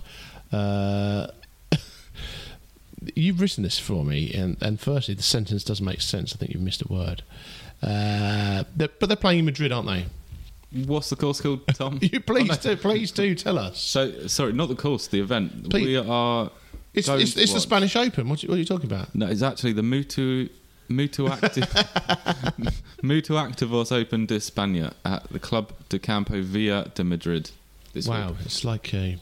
Uh, 0.53 1.29
you've 3.14 3.40
written 3.40 3.62
this 3.62 3.79
for 3.79 4.05
me, 4.05 4.33
and, 4.33 4.57
and 4.61 4.81
firstly, 4.81 5.14
the 5.14 5.22
sentence 5.22 5.64
doesn't 5.64 5.85
make 5.85 6.01
sense. 6.01 6.35
I 6.35 6.37
think 6.37 6.53
you've 6.53 6.62
missed 6.62 6.83
a 6.83 6.88
word. 6.92 7.22
Uh, 7.83 8.64
they're, 8.74 8.88
but 8.98 9.07
they're 9.09 9.16
playing 9.16 9.40
in 9.40 9.44
Madrid, 9.44 9.72
aren't 9.72 9.87
they? 9.87 10.07
What's 10.85 11.09
the 11.09 11.16
course 11.16 11.40
called, 11.40 11.66
Tom? 11.68 11.98
You 12.03 12.20
please 12.20 12.51
Oh, 12.51 12.55
no. 12.55 12.74
do, 12.74 12.77
please 12.77 13.11
do 13.12 13.35
tell 13.35 13.59
us. 13.59 13.79
So 13.81 14.27
sorry, 14.27 14.53
not 14.53 14.68
the 14.68 14.74
course, 14.74 15.07
the 15.07 15.20
event. 15.20 15.70
Please. 15.70 15.87
We 15.87 15.96
are. 15.96 16.51
It's, 16.92 17.09
it's, 17.09 17.37
it's 17.37 17.53
the 17.55 17.61
Spanish 17.61 17.94
Open. 17.96 18.29
What, 18.29 18.42
you- 18.42 18.48
what 18.48 18.57
are 18.57 18.59
you 18.59 18.64
talking 18.64 18.87
about? 18.90 19.14
No, 19.14 19.27
it's 19.27 19.42
actually 19.42 19.72
the 19.72 19.83
Mutu 19.83 20.51
Mutu 20.88 21.31
Active 21.31 21.66
Mutuactivos 23.03 23.92
Open 23.92 24.27
de 24.27 24.37
España 24.37 24.94
at 25.05 25.29
the 25.31 25.38
Club 25.38 25.72
de 25.88 25.98
Campo 25.98 26.42
Villa 26.42 26.90
de 26.94 27.05
Madrid. 27.05 27.51
This 27.92 28.07
wow, 28.07 28.29
week. 28.29 28.38
it's 28.44 28.64
like 28.64 28.92
uh, 28.94 29.16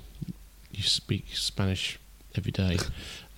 you 0.70 0.82
speak 0.82 1.26
Spanish 1.32 1.98
every 2.34 2.52
day. 2.52 2.78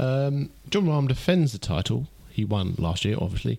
Um, 0.01 0.51
Jon 0.71 0.85
Rahm 0.85 1.09
defends 1.09 1.51
the 1.51 1.59
title. 1.59 2.07
He 2.31 2.45
won 2.45 2.77
last 2.79 3.05
year, 3.05 3.17
obviously. 3.21 3.59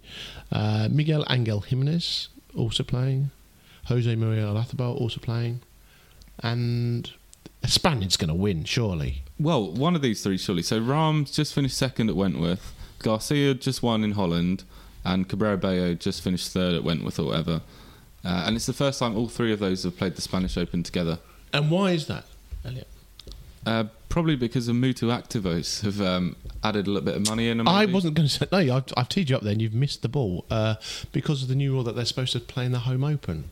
Uh, 0.53 0.87
Miguel 0.89 1.25
Angel 1.29 1.59
Jimenez 1.59 2.29
also 2.55 2.81
playing. 2.81 3.31
Jose 3.87 4.15
Maria 4.15 4.45
Olazabal 4.45 4.95
also 4.95 5.19
playing. 5.19 5.59
And 6.41 7.11
a 7.61 7.67
Spaniard's 7.67 8.15
going 8.15 8.29
to 8.29 8.35
win, 8.35 8.63
surely. 8.63 9.23
Well, 9.37 9.69
one 9.69 9.95
of 9.97 10.01
these 10.01 10.23
three 10.23 10.37
surely. 10.37 10.63
So 10.63 10.79
Rahm's 10.79 11.31
just 11.31 11.53
finished 11.53 11.77
second 11.77 12.09
at 12.09 12.15
Wentworth. 12.15 12.73
Garcia 12.99 13.53
just 13.53 13.81
won 13.81 14.03
in 14.03 14.11
Holland, 14.11 14.63
and 15.03 15.27
Cabrera 15.27 15.57
Bello 15.57 15.93
just 15.93 16.21
finished 16.21 16.51
third 16.51 16.75
at 16.75 16.83
Wentworth 16.83 17.19
or 17.19 17.25
whatever. 17.25 17.61
Uh, 18.23 18.43
and 18.45 18.55
it's 18.55 18.65
the 18.65 18.73
first 18.73 18.99
time 18.99 19.15
all 19.15 19.27
three 19.27 19.53
of 19.53 19.59
those 19.59 19.83
have 19.83 19.97
played 19.97 20.15
the 20.15 20.21
Spanish 20.21 20.57
Open 20.57 20.83
together. 20.83 21.19
And 21.53 21.71
why 21.71 21.91
is 21.91 22.07
that, 22.07 22.25
Elliott? 22.65 22.87
Uh, 23.65 23.85
probably 24.09 24.35
because 24.35 24.67
of 24.67 24.75
Mutuactivos 24.75 25.81
have 25.83 26.01
um, 26.01 26.35
added 26.63 26.87
a 26.87 26.91
little 26.91 27.05
bit 27.05 27.15
of 27.15 27.27
money 27.27 27.49
in. 27.49 27.65
I 27.67 27.85
wasn't 27.85 28.15
going 28.15 28.27
to 28.27 28.33
say 28.33 28.45
no. 28.51 28.57
I've, 28.57 28.85
I've 28.97 29.09
teed 29.09 29.29
you 29.29 29.37
up 29.37 29.43
there, 29.43 29.53
and 29.53 29.61
you've 29.61 29.73
missed 29.73 30.01
the 30.01 30.09
ball 30.09 30.45
uh, 30.49 30.75
because 31.11 31.41
of 31.43 31.47
the 31.49 31.55
new 31.55 31.73
rule 31.73 31.83
that 31.83 31.95
they're 31.95 32.05
supposed 32.05 32.33
to 32.33 32.39
play 32.39 32.65
in 32.65 32.71
the 32.71 32.79
home 32.79 33.03
open. 33.03 33.45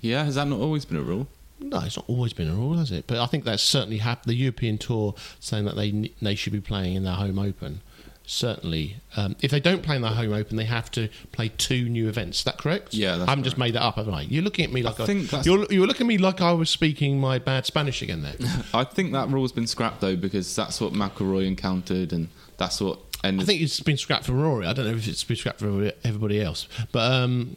Yeah, 0.00 0.24
has 0.24 0.34
that 0.34 0.46
not 0.46 0.60
always 0.60 0.84
been 0.84 0.98
a 0.98 1.02
rule? 1.02 1.28
No, 1.64 1.80
it's 1.80 1.96
not 1.96 2.04
always 2.08 2.32
been 2.32 2.48
a 2.48 2.54
rule, 2.54 2.76
has 2.76 2.92
it? 2.92 3.06
But 3.06 3.18
I 3.18 3.26
think 3.26 3.44
that's 3.44 3.62
certainly 3.62 3.98
happened. 3.98 4.30
The 4.30 4.36
European 4.36 4.76
Tour 4.78 5.14
saying 5.40 5.64
that 5.64 5.76
they 5.76 6.12
they 6.20 6.34
should 6.34 6.52
be 6.52 6.60
playing 6.60 6.94
in 6.94 7.04
their 7.04 7.14
home 7.14 7.38
open. 7.38 7.80
Certainly, 8.26 8.96
um, 9.18 9.36
if 9.42 9.50
they 9.50 9.60
don't 9.60 9.82
play 9.82 9.96
in 9.96 10.02
their 10.02 10.12
home 10.12 10.32
open, 10.32 10.56
they 10.56 10.64
have 10.64 10.90
to 10.92 11.08
play 11.32 11.50
two 11.58 11.90
new 11.90 12.08
events. 12.08 12.38
Is 12.38 12.44
that 12.44 12.56
correct? 12.56 12.94
Yeah, 12.94 13.16
that's 13.18 13.28
I 13.28 13.32
haven't 13.32 13.44
just 13.44 13.58
made 13.58 13.74
that 13.74 13.82
up, 13.82 13.96
haven't 13.96 14.14
I? 14.14 14.22
You're 14.22 14.42
looking 14.42 14.64
at 14.64 14.72
me 14.72 14.82
like 14.82 14.98
I 14.98 15.04
think 15.04 15.24
that's- 15.24 15.44
you're 15.44 15.66
you're 15.70 15.86
looking 15.86 16.06
at 16.06 16.08
me 16.08 16.16
like 16.16 16.40
I 16.40 16.52
was 16.52 16.70
speaking 16.70 17.20
my 17.20 17.38
bad 17.38 17.66
Spanish 17.66 18.00
again. 18.00 18.22
There, 18.22 18.34
I 18.74 18.84
think 18.84 19.12
that 19.12 19.28
rule's 19.28 19.52
been 19.52 19.66
scrapped 19.66 20.00
though 20.00 20.16
because 20.16 20.56
that's 20.56 20.80
what 20.80 20.94
McIlroy 20.94 21.46
encountered, 21.46 22.14
and 22.14 22.28
that's 22.56 22.80
what 22.80 22.98
ended. 23.22 23.42
I 23.42 23.46
think 23.46 23.60
it's 23.60 23.80
been 23.80 23.98
scrapped 23.98 24.24
for 24.24 24.32
Rory. 24.32 24.66
I 24.66 24.72
don't 24.72 24.86
know 24.86 24.92
if 24.96 25.06
it's 25.06 25.24
been 25.24 25.36
scrapped 25.36 25.60
for 25.60 25.92
everybody 26.02 26.40
else, 26.40 26.66
but 26.92 27.12
um, 27.12 27.56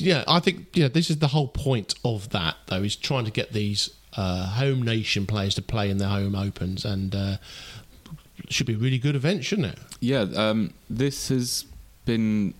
yeah, 0.00 0.24
I 0.26 0.40
think 0.40 0.68
yeah, 0.74 0.88
this 0.88 1.10
is 1.10 1.18
the 1.18 1.28
whole 1.28 1.48
point 1.48 1.94
of 2.04 2.30
that 2.30 2.56
though 2.66 2.82
is 2.82 2.96
trying 2.96 3.24
to 3.24 3.30
get 3.30 3.52
these 3.52 3.90
uh, 4.16 4.46
home 4.46 4.82
nation 4.82 5.26
players 5.26 5.54
to 5.56 5.62
play 5.62 5.90
in 5.90 5.98
their 5.98 6.08
home 6.08 6.34
opens, 6.34 6.84
and 6.84 7.14
uh, 7.14 7.36
should 8.48 8.66
be 8.66 8.74
a 8.74 8.78
really 8.78 8.98
good 8.98 9.16
event, 9.16 9.44
shouldn't 9.44 9.68
it? 9.68 9.78
Yeah, 10.00 10.26
um, 10.36 10.74
this 10.88 11.28
has 11.28 11.64
been 12.04 12.54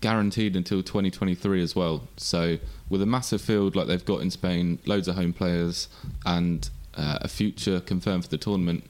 guaranteed 0.00 0.56
until 0.56 0.82
2023 0.82 1.62
as 1.62 1.74
well. 1.74 2.02
So 2.16 2.58
with 2.88 3.02
a 3.02 3.06
massive 3.06 3.40
field 3.40 3.74
like 3.74 3.86
they've 3.86 4.04
got 4.04 4.20
in 4.20 4.30
Spain, 4.30 4.78
loads 4.86 5.08
of 5.08 5.16
home 5.16 5.32
players, 5.32 5.88
and 6.24 6.68
uh, 6.96 7.18
a 7.22 7.28
future 7.28 7.80
confirmed 7.80 8.24
for 8.24 8.30
the 8.30 8.38
tournament, 8.38 8.84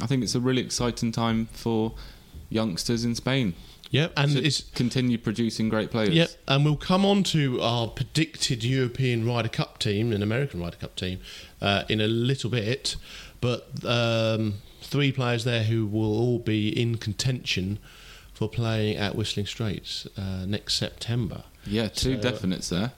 I 0.00 0.06
think 0.06 0.22
it's 0.22 0.34
a 0.34 0.40
really 0.40 0.62
exciting 0.62 1.12
time 1.12 1.46
for 1.52 1.92
youngsters 2.48 3.04
in 3.04 3.14
Spain 3.14 3.54
Yep, 3.90 4.12
and 4.16 4.32
to 4.32 4.44
it's 4.44 4.60
continue 4.74 5.18
producing 5.18 5.68
great 5.68 5.90
players. 5.90 6.10
Yep, 6.10 6.30
and 6.46 6.64
we'll 6.64 6.76
come 6.76 7.04
on 7.04 7.24
to 7.24 7.60
our 7.60 7.88
predicted 7.88 8.62
European 8.62 9.26
Ryder 9.26 9.48
Cup 9.48 9.78
team 9.78 10.12
and 10.12 10.22
American 10.22 10.60
Ryder 10.60 10.76
Cup 10.76 10.94
team 10.94 11.18
uh, 11.60 11.82
in 11.88 12.00
a 12.00 12.06
little 12.06 12.50
bit. 12.50 12.94
But 13.40 13.68
um, 13.84 14.54
three 14.80 15.10
players 15.10 15.42
there 15.44 15.64
who 15.64 15.86
will 15.86 16.16
all 16.20 16.38
be 16.38 16.68
in 16.68 16.98
contention 16.98 17.78
for 18.32 18.48
playing 18.48 18.96
at 18.96 19.16
Whistling 19.16 19.46
Straits 19.46 20.06
uh, 20.16 20.44
next 20.46 20.74
September. 20.74 21.42
Yeah, 21.66 21.88
two 21.88 22.20
So- 22.20 22.30
definites 22.30 22.68
there. 22.68 22.92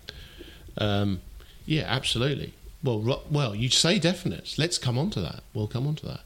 Um, 0.79 1.21
yeah, 1.65 1.85
absolutely. 1.87 2.55
Well, 2.83 3.01
ro- 3.01 3.23
well, 3.31 3.55
you 3.55 3.69
say 3.71 3.99
definites. 4.01 4.59
Let's 4.59 4.77
come 4.79 4.99
on 4.99 5.11
to 5.11 5.21
that. 5.21 5.43
We'll 5.55 5.69
come 5.69 5.87
on 5.87 5.95
to 5.97 6.07
that. 6.07 6.21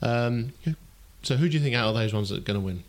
Um, 0.00 0.52
so, 1.22 1.36
who 1.36 1.48
do 1.48 1.56
you 1.56 1.62
think 1.62 1.74
out 1.74 1.88
of 1.88 1.94
those 1.96 2.14
ones 2.14 2.28
that 2.28 2.38
are 2.38 2.42
going 2.42 2.58
to 2.60 2.64
win? 2.64 2.84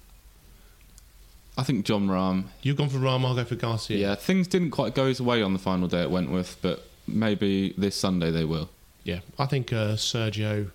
I 1.58 1.64
think 1.64 1.86
Jon 1.86 2.08
Rahm. 2.08 2.46
You've 2.62 2.78
gone 2.78 2.90
for 2.90 2.98
Rahm. 3.00 3.26
I'll 3.26 3.36
go 3.36 3.44
for 3.44 3.56
Garcia. 3.56 3.98
Yeah, 3.98 4.16
things 4.16 4.48
didn't 4.48 4.72
quite 4.72 4.94
go 4.94 5.08
his 5.08 5.20
way 5.22 5.42
on 5.42 5.54
the 5.54 5.60
final 5.60 5.88
day 5.88 6.02
at 6.02 6.12
Wentworth, 6.12 6.58
but 6.62 6.88
maybe 7.08 7.74
this 7.78 7.96
Sunday 7.96 8.30
they 8.32 8.46
will. 8.46 8.70
Yeah, 9.04 9.20
I 9.40 9.46
think 9.48 9.74
uh, 9.74 9.96
Sergio 9.96 10.72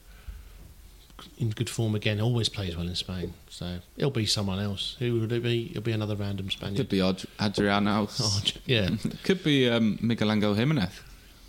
in 1.39 1.51
good 1.51 1.71
form 1.71 1.95
again. 1.95 2.21
Always 2.21 2.49
plays 2.49 2.77
well 2.77 2.87
in 2.89 2.95
Spain, 2.95 3.35
so 3.49 3.79
it'll 3.97 4.11
be 4.11 4.27
someone 4.27 4.59
else. 4.59 4.97
Who 4.99 5.21
would 5.21 5.33
it 5.33 5.43
be? 5.43 5.69
It'll 5.71 5.83
be 5.83 5.93
another 5.93 6.17
random 6.17 6.51
Spaniard. 6.51 6.79
Could 6.79 6.89
be 6.89 7.01
Ad- 7.01 7.25
Adriano. 7.41 8.09
Oh, 8.21 8.43
yeah, 8.67 8.91
Could 9.23 9.45
be 9.45 9.69
um, 9.69 9.99
Miguel 10.01 10.33
Angel 10.33 10.55
Jimenez. 10.55 11.01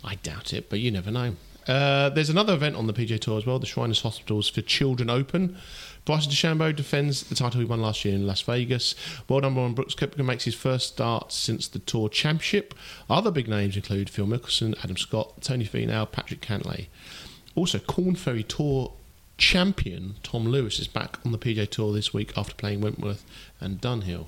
I 0.04 0.16
doubt 0.16 0.52
it, 0.52 0.68
but 0.70 0.80
you 0.80 0.90
never 0.90 1.10
know. 1.10 1.34
Uh, 1.66 2.10
there's 2.10 2.28
another 2.28 2.52
event 2.52 2.76
on 2.76 2.86
the 2.86 2.92
PGA 2.92 3.18
Tour 3.18 3.38
as 3.38 3.46
well, 3.46 3.58
the 3.58 3.66
Shriners 3.66 4.02
Hospitals 4.02 4.50
for 4.50 4.60
Children 4.60 5.08
Open. 5.08 5.56
Bryson 6.04 6.30
DeChambeau 6.32 6.74
defends 6.76 7.22
the 7.24 7.34
title 7.34 7.60
he 7.60 7.66
won 7.66 7.80
last 7.80 8.04
year 8.04 8.14
in 8.14 8.26
Las 8.26 8.42
Vegas. 8.42 8.94
World 9.28 9.44
number 9.44 9.62
one 9.62 9.72
Brooks 9.72 9.94
Koepka 9.94 10.24
makes 10.24 10.44
his 10.44 10.54
first 10.54 10.88
start 10.88 11.32
since 11.32 11.66
the 11.66 11.78
Tour 11.78 12.08
Championship. 12.10 12.74
Other 13.08 13.30
big 13.30 13.48
names 13.48 13.74
include 13.76 14.10
Phil 14.10 14.26
Mickelson, 14.26 14.76
Adam 14.84 14.96
Scott, 14.98 15.40
Tony 15.40 15.64
Finau, 15.64 16.10
Patrick 16.10 16.42
Cantlay. 16.42 16.86
Also, 17.54 17.78
Korn 17.78 18.16
Ferry 18.16 18.42
Tour 18.42 18.92
champion 19.38 20.14
Tom 20.22 20.44
Lewis 20.46 20.78
is 20.78 20.86
back 20.86 21.18
on 21.24 21.32
the 21.32 21.38
PGA 21.38 21.68
Tour 21.68 21.92
this 21.92 22.12
week 22.12 22.36
after 22.36 22.54
playing 22.54 22.80
Wentworth 22.82 23.24
and 23.60 23.80
Dunhill. 23.80 24.26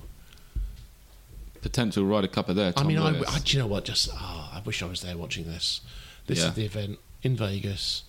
Potential 1.61 2.05
Ryder 2.05 2.27
Cupper 2.27 2.53
there. 2.53 2.73
I 2.75 2.83
mean, 2.83 2.97
I, 2.97 3.19
I, 3.19 3.39
do 3.39 3.55
you 3.57 3.59
know 3.63 3.67
what? 3.67 3.85
Just 3.85 4.09
oh, 4.13 4.49
I 4.53 4.61
wish 4.65 4.81
I 4.81 4.85
was 4.85 5.01
there 5.01 5.17
watching 5.17 5.45
this. 5.45 5.81
This 6.27 6.39
Yeah. 6.39 6.47
is 6.49 6.53
the 6.55 6.65
event 6.65 6.99
in 7.23 7.35
Vegas. 7.35 8.03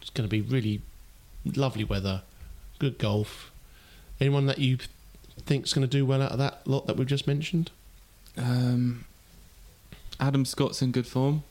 It's 0.00 0.10
going 0.10 0.28
to 0.28 0.30
be 0.30 0.40
really 0.40 0.82
lovely 1.44 1.84
weather, 1.84 2.22
good 2.78 2.98
golf. 2.98 3.50
Anyone 4.20 4.46
that 4.46 4.58
you 4.58 4.78
think's 5.40 5.72
going 5.72 5.86
to 5.86 5.90
do 5.90 6.06
well 6.06 6.22
out 6.22 6.32
of 6.32 6.38
that 6.38 6.66
lot 6.66 6.86
that 6.86 6.96
we've 6.96 7.06
just 7.06 7.26
mentioned? 7.26 7.70
Um, 8.36 9.04
Adam 10.20 10.44
Scott's 10.44 10.82
in 10.82 10.92
good 10.92 11.06
form. 11.06 11.42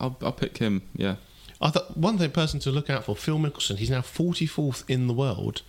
I'll, 0.00 0.16
I'll 0.22 0.32
pick 0.32 0.58
him. 0.58 0.82
Yeah. 0.94 1.16
I 1.60 1.70
thought 1.70 1.96
one 1.96 2.18
thing 2.18 2.30
person 2.30 2.60
to 2.60 2.70
look 2.70 2.88
out 2.88 3.04
for, 3.04 3.16
Phil 3.16 3.38
Mickelson. 3.38 3.76
He's 3.76 3.90
now 3.90 4.00
44th 4.00 4.88
in 4.88 5.08
the 5.08 5.14
world. 5.14 5.62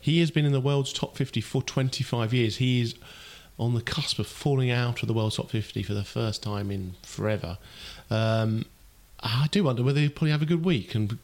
He 0.00 0.18
has 0.20 0.30
been 0.30 0.44
in 0.44 0.52
the 0.52 0.60
world's 0.60 0.92
top 0.92 1.16
50 1.16 1.40
for 1.40 1.62
25 1.62 2.34
years. 2.34 2.56
He 2.56 2.80
is 2.80 2.94
on 3.58 3.74
the 3.74 3.80
cusp 3.80 4.18
of 4.18 4.26
falling 4.26 4.70
out 4.70 5.02
of 5.02 5.08
the 5.08 5.14
world's 5.14 5.36
top 5.36 5.50
50 5.50 5.82
for 5.82 5.94
the 5.94 6.04
first 6.04 6.42
time 6.42 6.70
in 6.70 6.94
forever. 7.02 7.58
Um, 8.10 8.66
I 9.20 9.46
do 9.50 9.64
wonder 9.64 9.82
whether 9.82 10.00
he'll 10.00 10.10
probably 10.10 10.32
have 10.32 10.42
a 10.42 10.46
good 10.46 10.64
week 10.64 10.94
and 10.94 11.18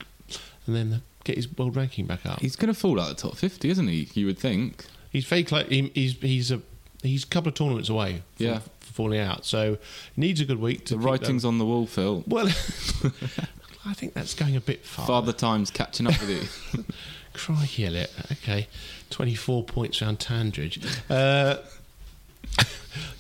and 0.66 0.76
then 0.76 1.02
get 1.24 1.36
his 1.36 1.50
world 1.56 1.76
ranking 1.76 2.06
back 2.06 2.24
up. 2.26 2.40
He's 2.40 2.56
going 2.56 2.72
to 2.72 2.78
fall 2.78 3.00
out 3.00 3.10
of 3.10 3.16
the 3.16 3.22
top 3.22 3.36
50, 3.36 3.68
isn't 3.70 3.88
he? 3.88 4.08
You 4.14 4.26
would 4.26 4.38
think. 4.38 4.84
He's 5.10 5.24
very 5.26 5.44
close. 5.44 5.68
He, 5.68 5.90
he's 5.94 6.14
he's 6.20 6.50
a 6.50 6.60
he's 7.02 7.24
a 7.24 7.26
couple 7.26 7.48
of 7.50 7.54
tournaments 7.54 7.88
away 7.88 8.22
from, 8.36 8.46
Yeah. 8.46 8.60
falling 8.80 9.20
out. 9.20 9.44
So 9.44 9.78
needs 10.16 10.40
a 10.40 10.44
good 10.44 10.60
week 10.60 10.86
to 10.86 10.94
The 10.94 11.00
writing's 11.00 11.44
on 11.44 11.58
the 11.58 11.66
wall, 11.66 11.86
Phil. 11.86 12.24
Well, 12.26 12.46
I 13.84 13.94
think 13.94 14.14
that's 14.14 14.34
going 14.34 14.56
a 14.56 14.60
bit 14.60 14.84
far. 14.86 15.06
Father 15.06 15.32
Time's 15.32 15.70
catching 15.70 16.06
up 16.06 16.18
with 16.20 16.30
you. 16.74 16.84
Crikey, 17.34 17.86
Elliott. 17.86 18.12
Okay, 18.30 18.68
twenty-four 19.10 19.64
points 19.64 20.00
round 20.02 20.18
Tandridge. 20.18 20.78
Uh, 21.10 21.56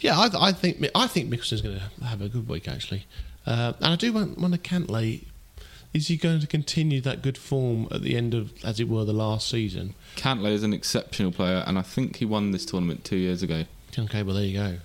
yeah, 0.00 0.18
I, 0.18 0.48
I 0.48 0.52
think 0.52 0.84
I 0.94 1.06
think 1.06 1.30
Mickelson's 1.30 1.62
going 1.62 1.78
to 1.78 2.04
have 2.04 2.20
a 2.22 2.28
good 2.28 2.48
week 2.48 2.68
actually. 2.68 3.06
Uh, 3.46 3.72
and 3.80 3.92
I 3.92 3.96
do 3.96 4.12
want, 4.12 4.38
wonder, 4.38 4.56
Cantlay, 4.56 5.24
is 5.92 6.08
he 6.08 6.16
going 6.16 6.40
to 6.40 6.46
continue 6.46 7.00
that 7.02 7.22
good 7.22 7.36
form 7.36 7.88
at 7.90 8.02
the 8.02 8.16
end 8.16 8.34
of, 8.34 8.52
as 8.64 8.80
it 8.80 8.88
were, 8.88 9.04
the 9.04 9.12
last 9.12 9.48
season? 9.48 9.94
Cantlay 10.16 10.52
is 10.52 10.62
an 10.62 10.72
exceptional 10.72 11.32
player, 11.32 11.62
and 11.66 11.78
I 11.78 11.82
think 11.82 12.16
he 12.16 12.24
won 12.24 12.50
this 12.50 12.64
tournament 12.64 13.04
two 13.04 13.16
years 13.16 13.42
ago. 13.42 13.64
Okay, 13.98 14.22
well 14.22 14.34
there 14.34 14.44
you 14.44 14.58
go. 14.58 14.78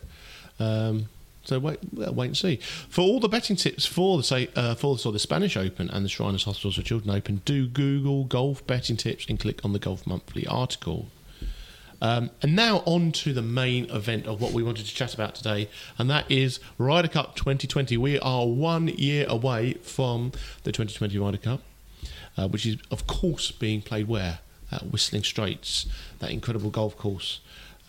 Um, 0.60 1.10
so 1.44 1.60
wait, 1.60 1.80
well, 1.94 2.14
wait 2.14 2.28
and 2.28 2.38
see. 2.38 2.58
For 2.90 3.02
all 3.02 3.22
the 3.22 3.30
betting 3.30 3.56
tips 3.56 3.86
for 3.86 4.18
the 4.18 4.24
say 4.24 4.50
uh, 4.56 4.76
for 4.76 4.96
the, 4.96 5.00
so 5.00 5.12
the 5.12 5.20
Spanish 5.20 5.56
Open 5.56 5.90
and 5.90 6.04
the 6.04 6.10
Shriners 6.10 6.44
Hospitals 6.44 6.76
for 6.76 6.82
Children 6.82 7.16
Open, 7.16 7.42
do 7.46 7.68
Google 7.68 8.26
golf 8.26 8.66
betting 8.68 8.98
tips 8.98 9.26
and 9.30 9.40
click 9.40 9.64
on 9.64 9.72
the 9.72 9.80
Golf 9.80 10.06
Monthly 10.06 10.46
article. 10.46 11.08
Um, 12.02 12.30
and 12.42 12.56
now 12.56 12.84
on 12.86 13.12
to 13.14 13.34
the 13.34 13.42
main 13.42 13.90
event 13.90 14.28
of 14.28 14.40
what 14.40 14.52
we 14.52 14.64
wanted 14.64 14.86
to 14.86 14.94
chat 14.94 15.14
about 15.14 15.36
today, 15.36 15.70
and 15.98 16.10
that 16.10 16.30
is 16.32 16.60
Ryder 16.78 17.08
Cup 17.08 17.36
2020. 17.36 17.98
We 17.98 18.20
are 18.20 18.46
one 18.46 18.88
year 18.90 19.26
away 19.28 19.74
from 19.76 20.32
the 20.64 20.72
2020 20.72 21.18
Ryder 21.18 21.38
Cup, 21.38 21.62
uh, 22.38 22.48
which 22.48 22.66
is 22.66 22.78
of 22.92 23.08
course 23.08 23.52
being 23.52 23.82
played 23.82 24.08
where? 24.08 24.40
At 24.72 24.92
Whistling 24.92 25.24
Straits, 25.24 25.86
that 26.20 26.30
incredible 26.30 26.70
golf 26.70 26.98
course 26.98 27.40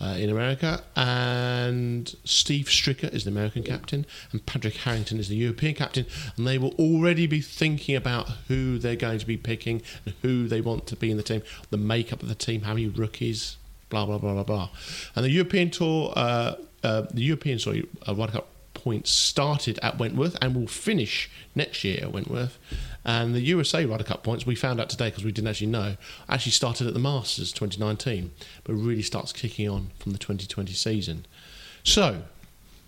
uh, 0.00 0.16
in 0.18 0.30
America, 0.30 0.82
and 0.96 2.14
Steve 2.24 2.66
Stricker 2.66 3.12
is 3.12 3.24
the 3.24 3.30
American 3.30 3.62
captain, 3.62 4.06
and 4.32 4.46
Padraig 4.46 4.76
Harrington 4.76 5.18
is 5.18 5.28
the 5.28 5.36
European 5.36 5.74
captain, 5.74 6.06
and 6.36 6.46
they 6.46 6.56
will 6.56 6.74
already 6.78 7.26
be 7.26 7.40
thinking 7.40 7.96
about 7.96 8.28
who 8.46 8.78
they're 8.78 8.96
going 8.96 9.18
to 9.18 9.26
be 9.26 9.36
picking 9.36 9.82
and 10.06 10.14
who 10.22 10.46
they 10.46 10.60
want 10.60 10.86
to 10.86 10.96
be 10.96 11.10
in 11.10 11.16
the 11.16 11.22
team, 11.22 11.42
the 11.70 11.76
makeup 11.76 12.22
of 12.22 12.28
the 12.28 12.34
team, 12.34 12.62
how 12.62 12.74
many 12.74 12.86
rookies, 12.86 13.57
blah 13.88 14.06
blah 14.06 14.18
blah 14.18 14.34
blah 14.34 14.44
blah. 14.44 14.68
And 15.14 15.24
the 15.24 15.30
European 15.30 15.70
tour, 15.70 16.12
uh, 16.16 16.54
uh, 16.82 17.02
the 17.12 17.22
European 17.22 17.58
sorry, 17.58 17.88
uh, 18.06 18.14
Ryder 18.14 18.32
Cup 18.32 18.48
points 18.74 19.10
started 19.10 19.78
at 19.82 19.98
Wentworth 19.98 20.36
and 20.40 20.54
will 20.54 20.68
finish 20.68 21.28
next 21.54 21.84
year 21.84 21.98
at 22.02 22.12
Wentworth. 22.12 22.58
And 23.04 23.34
the 23.34 23.40
USA 23.40 23.84
Ryder 23.84 24.04
Cup 24.04 24.22
points, 24.22 24.46
we 24.46 24.54
found 24.54 24.80
out 24.80 24.88
today 24.88 25.08
because 25.08 25.24
we 25.24 25.32
didn't 25.32 25.48
actually 25.48 25.68
know, 25.68 25.96
actually 26.28 26.52
started 26.52 26.86
at 26.86 26.94
the 26.94 27.00
Masters 27.00 27.52
2019, 27.52 28.30
but 28.64 28.74
really 28.74 29.02
starts 29.02 29.32
kicking 29.32 29.68
on 29.68 29.90
from 29.98 30.12
the 30.12 30.18
2020 30.18 30.72
season. 30.72 31.26
So, 31.82 32.22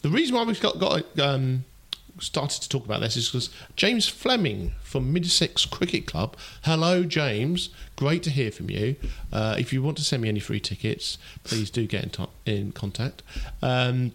the 0.02 0.10
reason 0.10 0.36
why 0.36 0.44
we've 0.44 0.60
got, 0.60 0.78
got 0.78 1.18
um, 1.18 1.64
started 2.20 2.62
to 2.62 2.68
talk 2.68 2.84
about 2.84 3.00
this 3.00 3.16
is 3.16 3.28
because 3.28 3.50
James 3.76 4.08
Fleming 4.08 4.72
from 4.82 5.12
Middlesex 5.12 5.64
Cricket 5.64 6.06
Club. 6.06 6.36
Hello, 6.62 7.04
James. 7.04 7.70
Great 7.96 8.22
to 8.24 8.30
hear 8.30 8.50
from 8.50 8.70
you. 8.70 8.96
Uh, 9.32 9.56
if 9.58 9.72
you 9.72 9.82
want 9.82 9.96
to 9.96 10.04
send 10.04 10.22
me 10.22 10.28
any 10.28 10.40
free 10.40 10.60
tickets, 10.60 11.18
please 11.44 11.70
do 11.70 11.86
get 11.86 12.18
in, 12.18 12.28
in 12.46 12.72
contact. 12.72 13.22
Um, 13.62 14.12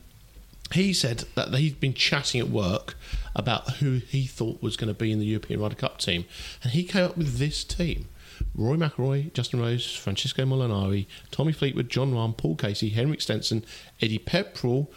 he 0.73 0.93
said 0.93 1.25
that 1.35 1.53
he'd 1.53 1.79
been 1.79 1.93
chatting 1.93 2.41
at 2.41 2.49
work 2.49 2.95
about 3.35 3.77
who 3.77 3.99
he 4.07 4.25
thought 4.25 4.61
was 4.61 4.77
going 4.77 4.87
to 4.87 4.99
be 4.99 5.11
in 5.11 5.19
the 5.19 5.25
European 5.25 5.59
Ryder 5.61 5.75
Cup 5.75 5.99
team, 5.99 6.25
and 6.63 6.71
he 6.71 6.83
came 6.83 7.05
up 7.05 7.17
with 7.17 7.37
this 7.37 7.63
team. 7.63 8.07
Roy 8.53 8.75
McIlroy, 8.75 9.31
Justin 9.33 9.59
Rose, 9.61 9.95
Francesco 9.95 10.43
Molinari, 10.43 11.05
Tommy 11.31 11.53
Fleetwood, 11.53 11.89
Jon 11.89 12.13
Rahm, 12.13 12.35
Paul 12.35 12.55
Casey, 12.55 12.89
Henrik 12.89 13.21
Stenson, 13.21 13.63
Eddie 14.01 14.19
Pepperell, 14.19 14.87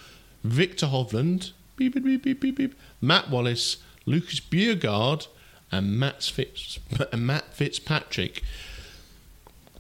Viktor 0.43 0.87
Hovland, 0.87 1.53
beep, 1.79 1.95
beep, 1.95 2.23
beep, 2.23 2.41
beep, 2.41 2.57
beep, 2.57 2.75
Matt 3.01 3.31
Wallace, 3.31 3.79
Lucas 4.05 4.41
Bjergaard, 4.41 5.29
and 5.73 5.99
Matt, 5.99 6.23
Fitz, 6.25 6.79
and 7.13 7.27
Matt 7.27 7.55
Fitzpatrick, 7.55 8.43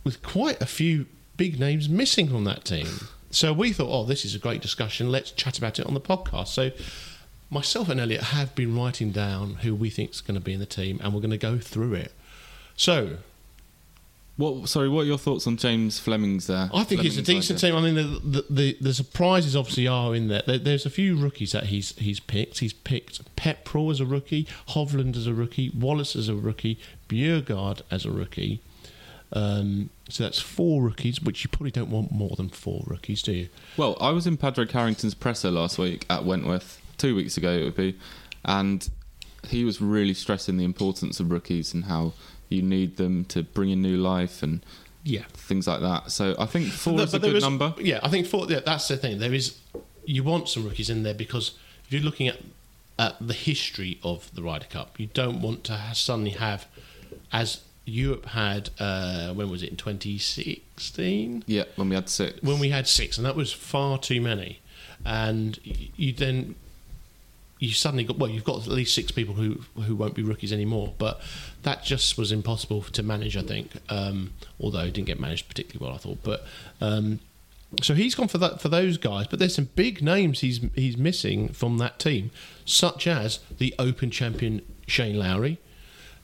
with 0.05 0.23
quite 0.23 0.61
a 0.63 0.67
few 0.67 1.07
big 1.37 1.59
names 1.61 1.89
missing 1.89 2.29
from 2.29 2.45
that 2.45 2.65
team. 2.65 2.87
So 3.31 3.53
we 3.53 3.73
thought, 3.73 3.91
oh, 3.91 4.05
this 4.05 4.25
is 4.25 4.35
a 4.35 4.39
great 4.39 4.63
discussion. 4.63 5.11
Let's 5.11 5.31
chat 5.31 5.59
about 5.59 5.79
it 5.79 5.87
on 5.87 5.95
the 5.95 6.01
podcast. 6.01 6.49
So 6.49 6.71
myself 7.51 7.89
and 7.89 8.01
Elliott 8.01 8.25
have 8.25 8.55
been 8.55 8.77
writing 8.77 9.13
down 9.13 9.57
who 9.57 9.75
we 9.75 9.91
think 9.91 10.11
is 10.11 10.21
going 10.21 10.35
to 10.35 10.41
be 10.41 10.53
in 10.55 10.61
the 10.61 10.67
team, 10.67 11.01
and 11.03 11.13
we're 11.13 11.21
going 11.21 11.31
to 11.31 11.39
go 11.39 11.59
through 11.59 11.95
it. 11.95 12.13
So 12.77 13.19
What? 14.38 14.68
Sorry, 14.68 14.88
what 14.88 15.01
are 15.03 15.05
your 15.05 15.18
thoughts 15.18 15.48
on 15.48 15.57
James 15.57 15.98
Fleming's 15.98 16.46
there? 16.46 16.70
I 16.72 16.85
think 16.85 17.05
it's 17.05 17.16
a 17.16 17.22
decent 17.22 17.59
idea? 17.59 17.72
team. 17.72 17.79
I 17.79 17.83
mean, 17.83 17.94
the, 17.96 18.20
the 18.20 18.46
the 18.48 18.77
the 18.81 18.94
surprises 18.94 19.57
obviously 19.57 19.88
are 19.88 20.14
in 20.14 20.29
there. 20.29 20.42
there. 20.46 20.59
There's 20.59 20.87
a 20.87 20.90
few 20.90 21.16
rookies 21.16 21.51
that 21.53 21.64
he's 21.64 21.96
he's 21.98 22.20
picked. 22.20 22.61
He's 22.61 22.72
picked 22.72 23.35
Pepperell 23.35 23.90
as 23.90 24.01
a 24.01 24.07
rookie, 24.07 24.46
Hovland 24.68 25.16
as 25.16 25.27
a 25.27 25.35
rookie, 25.35 25.70
Wallace 25.70 26.14
as 26.14 26.29
a 26.29 26.37
rookie, 26.37 26.79
Bjerregaard 27.09 27.83
as 27.90 28.07
a 28.07 28.12
rookie. 28.12 28.62
Um, 29.33 29.90
so 30.09 30.22
that's 30.22 30.38
four 30.38 30.83
rookies, 30.83 31.20
which 31.20 31.42
you 31.42 31.51
probably 31.51 31.72
don't 31.72 31.90
want 31.90 32.12
more 32.12 32.35
than 32.37 32.48
four 32.48 32.85
rookies, 32.87 33.22
do 33.22 33.33
you? 33.33 33.48
Well, 33.77 33.96
I 34.01 34.11
was 34.11 34.27
in 34.27 34.37
Padraig 34.37 34.70
Harrington's 34.70 35.14
presser 35.14 35.51
last 35.51 35.79
week 35.79 36.07
at 36.09 36.24
Wentworth, 36.24 36.81
two 36.96 37.14
weeks 37.14 37.37
ago 37.37 37.51
it 37.51 37.64
would 37.64 37.77
be, 37.77 37.98
and 38.44 38.88
he 39.48 39.64
was 39.64 39.81
really 39.81 40.14
stressing 40.14 40.57
the 40.57 40.64
importance 40.64 41.20
of 41.20 41.31
rookies 41.31 41.74
and 41.74 41.85
how 41.85 42.12
you 42.49 42.63
need 42.63 42.97
them 42.97 43.25
to 43.27 43.43
bring 43.43 43.71
in 43.71 43.83
new 43.83 43.97
life 43.97 44.43
and 44.43 44.61
Yeah. 45.05 45.25
things 45.35 45.67
like 45.67 45.81
that. 45.81 46.11
So 46.13 46.35
I 46.39 46.47
think 46.47 46.69
four 46.73 46.97
But- 46.97 47.09
is 47.09 47.15
a 47.15 47.19
good 47.19 47.37
is- 47.37 47.43
number. 47.43 47.75
Yeah, 47.81 48.01
I 48.03 48.09
think 48.09 48.27
four. 48.27 48.47
Yeah, 48.51 48.61
that's 48.61 48.89
the 48.89 48.97
thing. 48.97 49.19
There 49.19 49.35
is 49.35 49.55
you 50.07 50.23
want 50.25 50.49
some 50.49 50.65
rookies 50.65 50.89
in 50.91 51.03
there 51.03 51.15
because 51.15 51.53
if 51.87 51.93
you're 51.93 52.03
looking 52.03 52.29
at 52.29 52.41
at 52.99 53.15
the 53.25 53.35
history 53.35 53.99
of 54.03 54.29
the 54.35 54.43
Ryder 54.43 54.67
Cup, 54.67 54.99
you 54.99 55.09
don't 55.15 55.41
want 55.41 55.63
to 55.65 55.77
ha 55.77 55.93
suddenly 55.93 56.33
have 56.33 56.67
as 57.33 57.61
Europe 57.85 58.27
had 58.27 58.71
uh, 58.81 59.33
when 59.35 59.49
was 59.51 59.63
it 59.63 59.71
in 59.71 59.77
2016 59.77 61.45
Yeah, 61.47 61.65
when 61.77 61.89
we 61.89 61.95
had 61.95 62.09
six. 62.09 62.43
when 62.43 62.59
we 62.59 62.71
had 62.71 62.87
six, 62.89 63.17
and 63.19 63.27
that 63.27 63.37
was 63.37 63.53
far 63.53 63.99
too 63.99 64.21
many. 64.21 64.61
And 65.05 65.59
you 65.65 66.13
then 66.13 66.57
you 67.59 67.73
suddenly 67.73 68.05
got 68.05 68.18
well, 68.18 68.31
you've 68.31 68.44
got 68.44 68.62
at 68.62 68.68
least 68.68 68.94
six 68.94 69.11
people 69.11 69.35
who 69.35 69.62
who 69.83 69.97
won't 69.97 70.14
be 70.14 70.23
rookies 70.23 70.53
anymore. 70.53 70.94
But 70.99 71.21
that 71.62 71.83
just 71.83 72.16
was 72.16 72.33
impossible 72.33 72.83
to 72.83 73.03
manage, 73.03 73.37
I 73.37 73.42
think. 73.42 73.73
Um, 73.88 74.33
although 74.61 74.85
it 74.85 74.92
didn't 74.92 75.07
get 75.07 75.21
managed 75.21 75.49
particularly 75.49 75.85
well, 75.85 75.94
I 75.94 75.99
thought. 75.99 76.23
But 76.23 76.44
um, 76.81 77.21
so 77.83 77.94
he's 77.94 78.14
gone 78.14 78.29
for 78.29 78.38
that 78.38 78.61
for 78.61 78.68
those 78.68 78.97
guys. 78.97 79.27
But 79.27 79.38
there's 79.38 79.55
some 79.55 79.68
big 79.75 80.03
names 80.03 80.40
he's 80.40 80.61
he's 80.75 80.97
missing 80.97 81.49
from 81.49 81.79
that 81.79 81.99
team, 81.99 82.31
such 82.64 83.07
as 83.07 83.40
the 83.59 83.75
Open 83.79 84.11
champion 84.11 84.62
Shane 84.87 85.18
Lowry, 85.18 85.59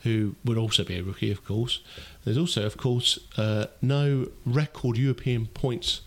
who 0.03 0.37
would 0.45 0.59
also 0.59 0.85
be 0.85 0.99
a 0.99 1.03
rookie, 1.03 1.33
of 1.33 1.45
course. 1.45 1.81
There's 2.25 2.39
also, 2.39 2.65
of 2.65 2.77
course, 2.77 3.19
uh, 3.37 3.67
no 3.83 4.29
record 4.47 4.97
European 4.97 5.47
points 5.47 6.01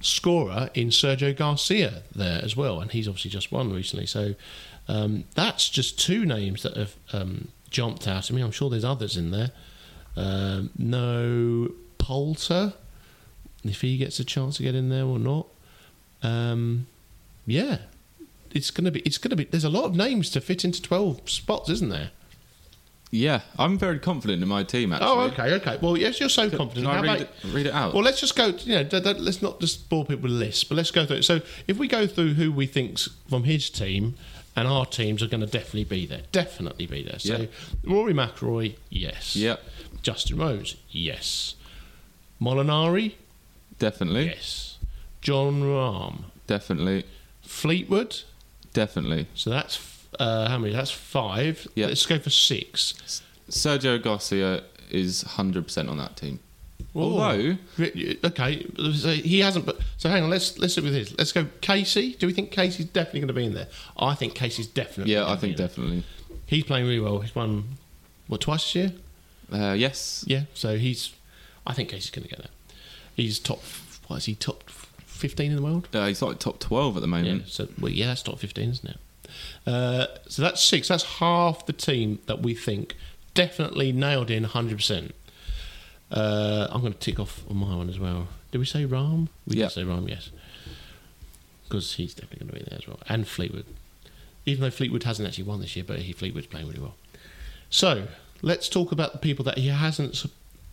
scorer 0.00 0.68
in 0.74 0.88
Sergio 0.88 1.34
Garcia 1.34 2.02
there 2.14 2.40
as 2.44 2.56
well, 2.56 2.80
and 2.80 2.90
he's 2.90 3.08
obviously 3.08 3.30
just 3.30 3.50
won 3.50 3.72
recently. 3.72 4.06
So 4.06 4.34
um, 4.88 5.24
that's 5.34 5.68
just 5.68 5.98
two 5.98 6.24
names 6.26 6.62
that 6.62 6.76
have 6.76 6.94
um, 7.12 7.48
jumped 7.70 8.06
out 8.06 8.30
at 8.30 8.36
me. 8.36 8.42
I'm 8.42 8.50
sure 8.50 8.68
there's 8.70 8.84
others 8.84 9.16
in 9.16 9.30
there. 9.30 9.50
Um, 10.16 10.70
no 10.78 11.72
Poulter, 11.98 12.74
if 13.64 13.80
he 13.80 13.96
gets 13.96 14.20
a 14.20 14.24
chance 14.24 14.58
to 14.58 14.62
get 14.62 14.74
in 14.74 14.90
there 14.90 15.04
or 15.04 15.18
not. 15.18 15.46
Um, 16.22 16.86
yeah, 17.46 17.78
it's 18.52 18.70
gonna 18.70 18.90
be. 18.90 19.00
It's 19.00 19.18
gonna 19.18 19.36
be. 19.36 19.44
There's 19.44 19.64
a 19.64 19.70
lot 19.70 19.84
of 19.84 19.94
names 19.96 20.30
to 20.30 20.40
fit 20.40 20.64
into 20.64 20.80
12 20.82 21.28
spots, 21.28 21.68
isn't 21.70 21.88
there? 21.88 22.10
Yeah, 23.10 23.42
I'm 23.58 23.78
very 23.78 24.00
confident 24.00 24.42
in 24.42 24.48
my 24.48 24.64
team. 24.64 24.92
Actually. 24.92 25.08
Oh, 25.08 25.20
okay, 25.20 25.54
okay. 25.54 25.78
Well, 25.80 25.96
yes, 25.96 26.18
you're 26.18 26.28
so 26.28 26.50
confident. 26.50 26.86
can 26.86 26.96
I 26.96 27.00
read 27.00 27.04
about- 27.04 27.20
it, 27.20 27.30
read 27.54 27.66
it 27.66 27.72
out? 27.72 27.94
Well, 27.94 28.02
let's 28.02 28.20
just 28.20 28.34
go. 28.34 28.48
You 28.48 28.82
know, 28.82 28.98
let's 29.18 29.40
not 29.40 29.60
just 29.60 29.88
bore 29.88 30.04
people 30.04 30.24
with 30.24 30.32
lists, 30.32 30.64
but 30.64 30.74
let's 30.76 30.90
go 30.90 31.06
through. 31.06 31.18
it. 31.18 31.24
So, 31.24 31.40
if 31.68 31.78
we 31.78 31.86
go 31.86 32.06
through 32.06 32.34
who 32.34 32.50
we 32.50 32.66
think's 32.66 33.08
from 33.28 33.44
his 33.44 33.70
team, 33.70 34.16
and 34.56 34.68
our 34.68 34.86
teams 34.86 35.22
are 35.22 35.26
going 35.26 35.40
to 35.40 35.46
definitely 35.46 35.84
be 35.84 36.06
there, 36.06 36.22
definitely 36.32 36.86
be 36.86 37.02
there. 37.02 37.18
So, 37.18 37.36
Yeah. 37.36 37.46
Rory 37.84 38.14
McIlroy, 38.14 38.76
yes. 38.90 39.34
Yep. 39.36 39.62
Justin 40.02 40.38
Rose, 40.38 40.76
yes. 40.90 41.54
Molinari, 42.40 43.14
definitely, 43.78 44.26
yes. 44.26 44.78
Jon 45.22 45.62
Rahm, 45.62 46.24
definitely, 46.46 47.04
Fleetwood. 47.42 48.22
definitely. 48.72 49.26
So 49.34 49.50
that's 49.50 49.80
uh, 50.18 50.48
how 50.48 50.58
many? 50.58 50.72
That's 50.74 50.90
five. 50.90 51.66
Yeah. 51.74 51.86
Let's 51.86 52.04
go 52.06 52.18
for 52.18 52.30
six. 52.30 53.22
Sergio 53.48 54.02
Garcia 54.02 54.62
is 54.90 55.24
100% 55.24 55.88
on 55.90 55.98
that 55.98 56.16
team. 56.16 56.40
Although, 56.94 57.56
okay, 58.24 58.66
so 58.94 59.08
he 59.10 59.40
hasn't. 59.40 59.66
But 59.66 59.78
so 59.96 60.08
hang 60.08 60.22
on, 60.22 60.30
let's 60.30 60.58
let's 60.58 60.74
sit 60.74 60.84
with 60.84 60.94
his. 60.94 61.16
Let's 61.18 61.32
go 61.32 61.46
Casey. 61.60 62.14
Do 62.14 62.26
we 62.28 62.32
think 62.32 62.50
Casey's 62.52 62.86
definitely 62.86 63.20
going 63.20 63.28
to 63.28 63.34
be 63.34 63.44
in 63.46 63.54
there? 63.54 63.66
I 63.96 64.14
think 64.14 64.34
Casey's 64.34 64.68
definitely. 64.68 65.12
yeah, 65.12 65.26
I 65.26 65.34
be 65.34 65.40
think 65.40 65.50
in 65.52 65.56
there. 65.58 65.66
definitely. 65.68 66.04
he's 66.46 66.64
playing 66.64 66.86
really 66.86 67.00
well. 67.00 67.18
He's 67.20 67.34
won 67.34 67.64
what 68.28 68.40
twice 68.42 68.62
this 68.62 68.74
year. 68.76 68.92
Uh, 69.52 69.72
yes, 69.72 70.24
Yeah, 70.26 70.42
so 70.54 70.78
he's. 70.78 71.12
I 71.66 71.72
think 71.74 71.88
Casey's 71.88 72.10
going 72.10 72.24
to 72.24 72.30
get 72.30 72.38
that. 72.42 72.50
He's 73.16 73.38
top. 73.38 73.62
What 74.06 74.18
is 74.18 74.26
he? 74.26 74.34
Top 74.36 74.70
fifteen 74.70 75.50
in 75.50 75.56
the 75.56 75.62
world. 75.62 75.88
uh, 75.94 76.06
he's 76.06 76.22
like 76.22 76.38
top 76.38 76.58
12 76.60 76.96
at 76.96 77.00
the 77.00 77.06
moment. 77.06 77.40
Yeah. 77.42 77.46
So 77.48 77.68
well, 77.80 77.90
yeah, 77.90 78.06
that's 78.06 78.22
top 78.22 78.38
fifteen, 78.38 78.70
isn't 78.70 78.88
it? 78.90 78.98
Uh, 79.66 80.06
so 80.28 80.42
that's 80.42 80.62
six. 80.62 80.88
That's 80.88 81.04
half 81.04 81.66
the 81.66 81.72
team 81.72 82.20
that 82.26 82.40
we 82.42 82.54
think 82.54 82.94
definitely 83.34 83.90
nailed 83.90 84.30
in 84.30 84.44
hundred 84.44 84.76
percent. 84.76 85.12
Uh, 86.10 86.68
I'm 86.70 86.80
going 86.80 86.92
to 86.92 86.98
tick 86.98 87.18
off 87.18 87.42
on 87.50 87.56
my 87.56 87.74
one 87.74 87.88
as 87.88 87.98
well. 87.98 88.28
Did 88.52 88.58
we 88.58 88.64
say 88.66 88.84
Rahm? 88.86 89.28
We 89.46 89.56
Yeah. 89.56 89.64
did 89.66 89.72
say 89.72 89.82
Rahm, 89.82 90.08
yes. 90.08 90.30
Because 91.64 91.94
he's 91.94 92.14
definitely 92.14 92.46
going 92.46 92.52
to 92.58 92.64
be 92.64 92.70
there 92.70 92.78
as 92.78 92.86
well. 92.86 92.98
And 93.08 93.26
Fleetwood. 93.26 93.64
even 94.46 94.60
though 94.62 94.70
Fleetwood 94.70 95.04
hasn't 95.04 95.26
actually 95.26 95.44
won 95.44 95.60
this 95.60 95.74
year, 95.74 95.84
but 95.86 96.00
he 96.00 96.12
Fleetwood's 96.12 96.46
playing 96.48 96.68
really 96.68 96.80
well. 96.80 96.94
So 97.70 98.08
let's 98.42 98.68
talk 98.68 98.92
about 98.92 99.12
the 99.12 99.18
people 99.18 99.42
that 99.46 99.56
he 99.56 99.68
hasn't 99.68 100.22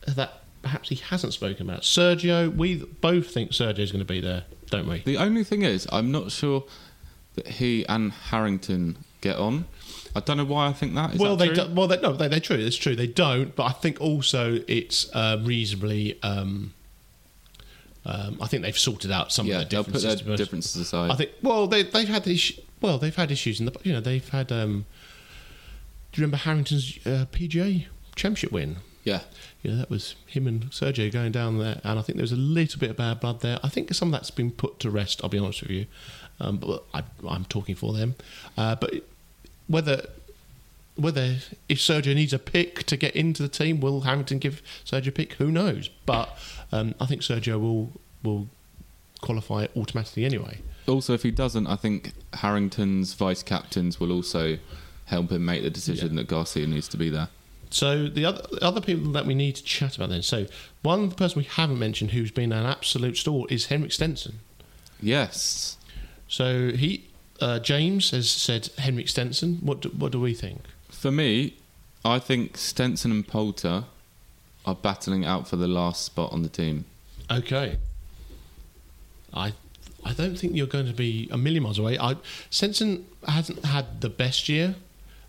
that 0.06 0.42
perhaps 0.62 0.90
he 0.90 0.96
hasn't 0.96 1.32
spoken 1.34 1.70
about. 1.70 1.84
Sergio, 1.84 2.54
we 2.54 2.84
both 3.00 3.32
think 3.32 3.52
Sergio's 3.52 3.92
going 3.94 4.06
to 4.06 4.14
be 4.14 4.20
there, 4.20 4.44
don't 4.70 4.88
we? 4.90 5.00
The 5.00 5.16
only 5.18 5.44
thing 5.46 5.62
is, 5.62 5.88
I'm 5.92 6.12
not 6.12 6.32
sure 6.32 6.66
that 7.36 7.48
he 7.48 7.86
and 7.88 8.12
Harrington 8.12 8.98
get 9.22 9.38
on. 9.38 9.66
I 10.16 10.20
don't 10.20 10.38
know 10.38 10.46
why 10.46 10.68
I 10.68 10.74
think 10.74 10.94
that. 10.96 11.14
Is 11.14 11.20
well, 11.20 11.36
that 11.36 11.48
they 11.48 11.54
do, 11.54 11.74
well, 11.74 11.88
they, 11.88 12.00
no, 12.00 12.14
they, 12.14 12.28
they're 12.28 12.40
true. 12.40 12.58
It's 12.58 12.76
true. 12.76 12.96
They 12.96 13.08
don't, 13.08 13.56
but 13.56 13.64
I 13.64 13.72
think 13.72 14.02
also 14.02 14.60
it's 14.68 15.14
uh, 15.16 15.40
reasonably. 15.42 16.22
Um, 16.24 16.74
um, 18.06 18.40
I 18.42 18.48
think 18.48 18.64
they've 18.64 18.78
sorted 18.78 19.12
out 19.12 19.32
some 19.32 19.46
yeah, 19.46 19.56
of 19.56 19.60
their 19.62 19.70
they'll 19.70 19.84
put 19.84 19.94
differences. 19.94 20.04
their 20.04 20.18
to 20.18 20.24
be 20.24 20.30
honest. 20.32 20.44
differences 20.44 20.82
aside. 20.82 21.12
I 21.12 21.16
think. 21.16 21.32
Well, 21.42 21.68
they 21.68 21.84
they've 21.84 22.08
had 22.08 22.28
issues. 22.28 22.60
Well, 22.82 22.98
they've 22.98 23.16
had 23.16 23.32
issues 23.32 23.60
in 23.60 23.68
the. 23.68 23.76
You 23.84 23.94
know, 23.94 24.02
they've 24.02 24.28
had. 24.28 24.52
Um, 24.52 24.86
do 26.12 26.20
you 26.20 26.26
remember 26.26 26.38
Harrington's 26.38 27.00
uh, 27.06 27.26
PGA 27.32 27.86
Championship 28.16 28.52
win? 28.52 28.78
yeah, 29.04 29.22
Yeah, 29.64 29.76
that 29.76 29.90
was 29.90 30.16
him 30.28 30.48
and 30.48 30.70
Sergio 30.72 31.12
going 31.12 31.32
down 31.32 31.58
there, 31.58 31.80
and 31.84 31.98
I 31.98 32.02
think 32.02 32.18
there 32.18 32.24
was 32.24 32.32
a 32.32 32.36
little 32.36 32.80
bit 32.80 32.92
of 32.92 32.98
bad 32.98 33.20
blood 33.20 33.42
there. 33.42 33.60
I 33.64 33.70
think 33.70 33.94
some 33.94 34.10
of 34.10 34.12
that's 34.12 34.32
been 34.32 34.52
put 34.52 34.80
to 34.80 34.90
rest. 34.90 35.22
I'll 35.24 35.30
be 35.30 35.40
honest 35.40 35.62
with 35.62 35.72
you, 35.72 35.86
um, 36.40 36.58
but 36.58 36.84
I, 36.94 37.04
I'm 37.28 37.46
talking 37.46 37.76
for 37.76 37.94
them. 37.94 38.16
Uh, 38.58 38.76
but 38.76 38.94
whether 39.72 40.06
whether 40.96 41.38
if 41.70 41.80
Sergio 41.80 42.14
needs 42.14 42.34
a 42.34 42.40
pick 42.40 42.84
to 42.84 42.98
get 42.98 43.16
into 43.16 43.42
the 43.42 43.50
team, 43.50 43.80
will 43.80 44.02
Harrington 44.02 44.40
give 44.40 44.62
Sergio 44.86 45.08
a 45.08 45.12
pick? 45.12 45.34
Who 45.34 45.52
knows? 45.52 45.90
But 46.06 46.38
um, 46.72 46.96
I 47.00 47.06
think 47.06 47.22
Sergio 47.22 47.60
will 47.60 47.92
will 48.24 48.48
qualify 49.22 49.68
automatically 49.76 50.26
anyway. 50.26 50.60
Also, 50.88 51.14
if 51.14 51.24
he 51.24 51.32
doesn't, 51.32 51.68
I 51.68 51.76
think 51.76 52.14
Harrington's 52.34 53.14
vice 53.14 53.44
captains 53.44 54.00
will 54.00 54.12
also 54.12 54.58
help 55.06 55.32
him 55.32 55.46
make 55.46 55.64
the 55.64 55.70
decision 55.70 56.16
that 56.16 56.28
Garcia 56.28 56.68
needs 56.68 56.88
to 56.90 56.98
be 56.98 57.10
there. 57.10 57.30
So 57.70 58.08
the 58.08 58.26
other 58.26 58.42
the 58.52 58.64
other 58.64 58.82
people 58.82 59.12
that 59.14 59.26
we 59.26 59.34
need 59.34 59.56
to 59.56 59.64
chat 59.64 59.96
about 59.96 60.10
then. 60.10 60.22
So 60.22 60.48
one 60.82 61.12
person 61.12 61.40
we 61.40 61.46
haven't 61.46 61.80
mentioned 61.80 62.12
who's 62.12 62.32
been 62.32 62.52
an 62.52 62.66
absolute 62.66 63.18
stalwart 63.18 63.52
is 63.52 63.68
Henrik 63.68 63.94
Stenson. 63.94 64.40
Yes, 65.02 65.78
So 66.28 66.72
he, 66.72 67.08
uh, 67.42 67.60
James 67.60 68.12
has 68.12 68.30
said 68.30 68.70
Henrik 68.78 69.10
Stenson. 69.10 69.56
What 69.62 69.82
do, 69.82 69.90
what 69.90 70.12
do 70.12 70.20
we 70.20 70.34
think? 70.34 70.62
for 71.02 71.12
me, 71.12 71.56
I 72.06 72.20
think 72.20 72.58
Stenson 72.58 73.10
and 73.12 73.28
Poulter 73.28 73.86
are 74.66 74.76
battling 74.76 75.26
out 75.26 75.48
for 75.48 75.56
the 75.56 75.68
last 75.68 76.06
spot 76.06 76.32
on 76.32 76.44
the 76.44 76.50
team. 76.50 76.86
Okay. 77.30 77.78
I 79.34 79.54
I 80.04 80.14
don't 80.14 80.36
think 80.38 80.56
you're 80.56 80.68
going 80.68 80.86
to 80.86 80.94
be 80.94 81.28
a 81.32 81.38
million 81.38 81.64
miles 81.64 81.80
away. 81.80 81.98
I 81.98 82.18
Stenson 82.52 83.08
hasn't 83.28 83.66
had 83.66 84.02
the 84.02 84.10
best 84.10 84.48
year. 84.48 84.76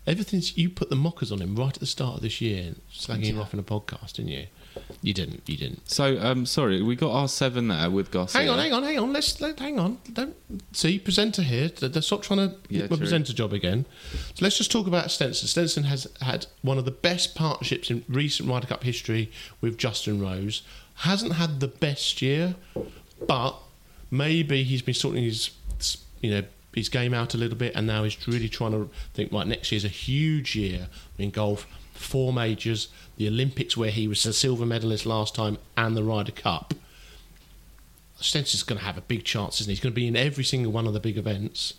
Ever 0.05 0.23
since 0.23 0.57
you 0.57 0.69
put 0.69 0.89
the 0.89 0.97
mockers 0.97 1.31
on 1.31 1.39
him 1.41 1.55
right 1.55 1.73
at 1.73 1.79
the 1.79 1.85
start 1.85 2.17
of 2.17 2.21
this 2.21 2.41
year, 2.41 2.73
slagging 2.91 3.25
him 3.25 3.39
off 3.39 3.53
in 3.53 3.59
a 3.59 3.63
podcast, 3.63 4.13
didn't 4.13 4.31
you? 4.31 4.47
You 5.01 5.13
didn't. 5.13 5.43
You 5.47 5.57
didn't. 5.57 5.89
So, 5.89 6.17
um, 6.21 6.45
sorry, 6.45 6.81
we 6.81 6.95
got 6.95 7.11
our 7.11 7.27
seven 7.27 7.67
there 7.67 7.89
with 7.89 8.09
Garcia. 8.11 8.41
Hang 8.41 8.49
on, 8.49 8.57
hang 8.59 8.73
on, 8.73 8.83
hang 8.83 8.99
on. 8.99 9.11
Let's 9.13 9.39
let, 9.41 9.59
hang 9.59 9.79
on. 9.79 9.97
Don't 10.13 10.35
see 10.71 10.97
presenter 10.99 11.41
here. 11.41 11.69
Th- 11.69 11.91
th- 11.91 12.05
Stop 12.05 12.21
trying 12.23 12.49
to 12.49 12.55
Yeah, 12.69 12.81
get 12.81 12.91
my 12.91 12.97
presenter 12.97 13.33
job 13.33 13.53
again. 13.53 13.85
So 14.33 14.43
let's 14.43 14.57
just 14.57 14.71
talk 14.71 14.87
about 14.87 15.11
Stenson. 15.11 15.47
Stenson 15.47 15.83
has 15.83 16.07
had 16.21 16.45
one 16.61 16.77
of 16.77 16.85
the 16.85 16.91
best 16.91 17.35
partnerships 17.35 17.89
in 17.91 18.05
recent 18.07 18.47
Ryder 18.49 18.67
Cup 18.67 18.83
history 18.83 19.29
with 19.61 19.77
Justin 19.77 20.21
Rose. 20.21 20.61
Hasn't 20.97 21.33
had 21.33 21.59
the 21.59 21.67
best 21.67 22.21
year, 22.21 22.55
but 23.27 23.55
maybe 24.09 24.63
he's 24.63 24.81
been 24.81 24.93
sorting 24.93 25.23
his 25.23 25.49
you 26.21 26.31
know 26.31 26.43
his 26.73 26.89
game 26.89 27.13
out 27.13 27.33
a 27.33 27.37
little 27.37 27.57
bit, 27.57 27.73
and 27.75 27.85
now 27.85 28.03
he's 28.03 28.27
really 28.27 28.49
trying 28.49 28.71
to 28.71 28.89
think. 29.13 29.31
Right, 29.31 29.45
next 29.45 29.71
year's 29.71 29.85
a 29.85 29.89
huge 29.89 30.55
year 30.55 30.87
in 31.17 31.29
golf. 31.29 31.67
Four 31.93 32.33
majors, 32.33 32.89
the 33.17 33.27
Olympics 33.27 33.77
where 33.77 33.91
he 33.91 34.07
was 34.07 34.25
a 34.25 34.33
silver 34.33 34.65
medalist 34.65 35.05
last 35.05 35.35
time, 35.35 35.57
and 35.77 35.95
the 35.95 36.03
Ryder 36.03 36.31
Cup. 36.31 36.73
Stenson's 38.19 38.63
going 38.63 38.79
to 38.79 38.85
have 38.85 38.97
a 38.97 39.01
big 39.01 39.23
chance, 39.25 39.59
isn't 39.61 39.69
he? 39.69 39.73
He's 39.73 39.79
going 39.81 39.91
to 39.93 39.95
be 39.95 40.07
in 40.07 40.15
every 40.15 40.43
single 40.43 40.71
one 40.71 40.87
of 40.87 40.93
the 40.93 40.99
big 40.99 41.17
events. 41.17 41.73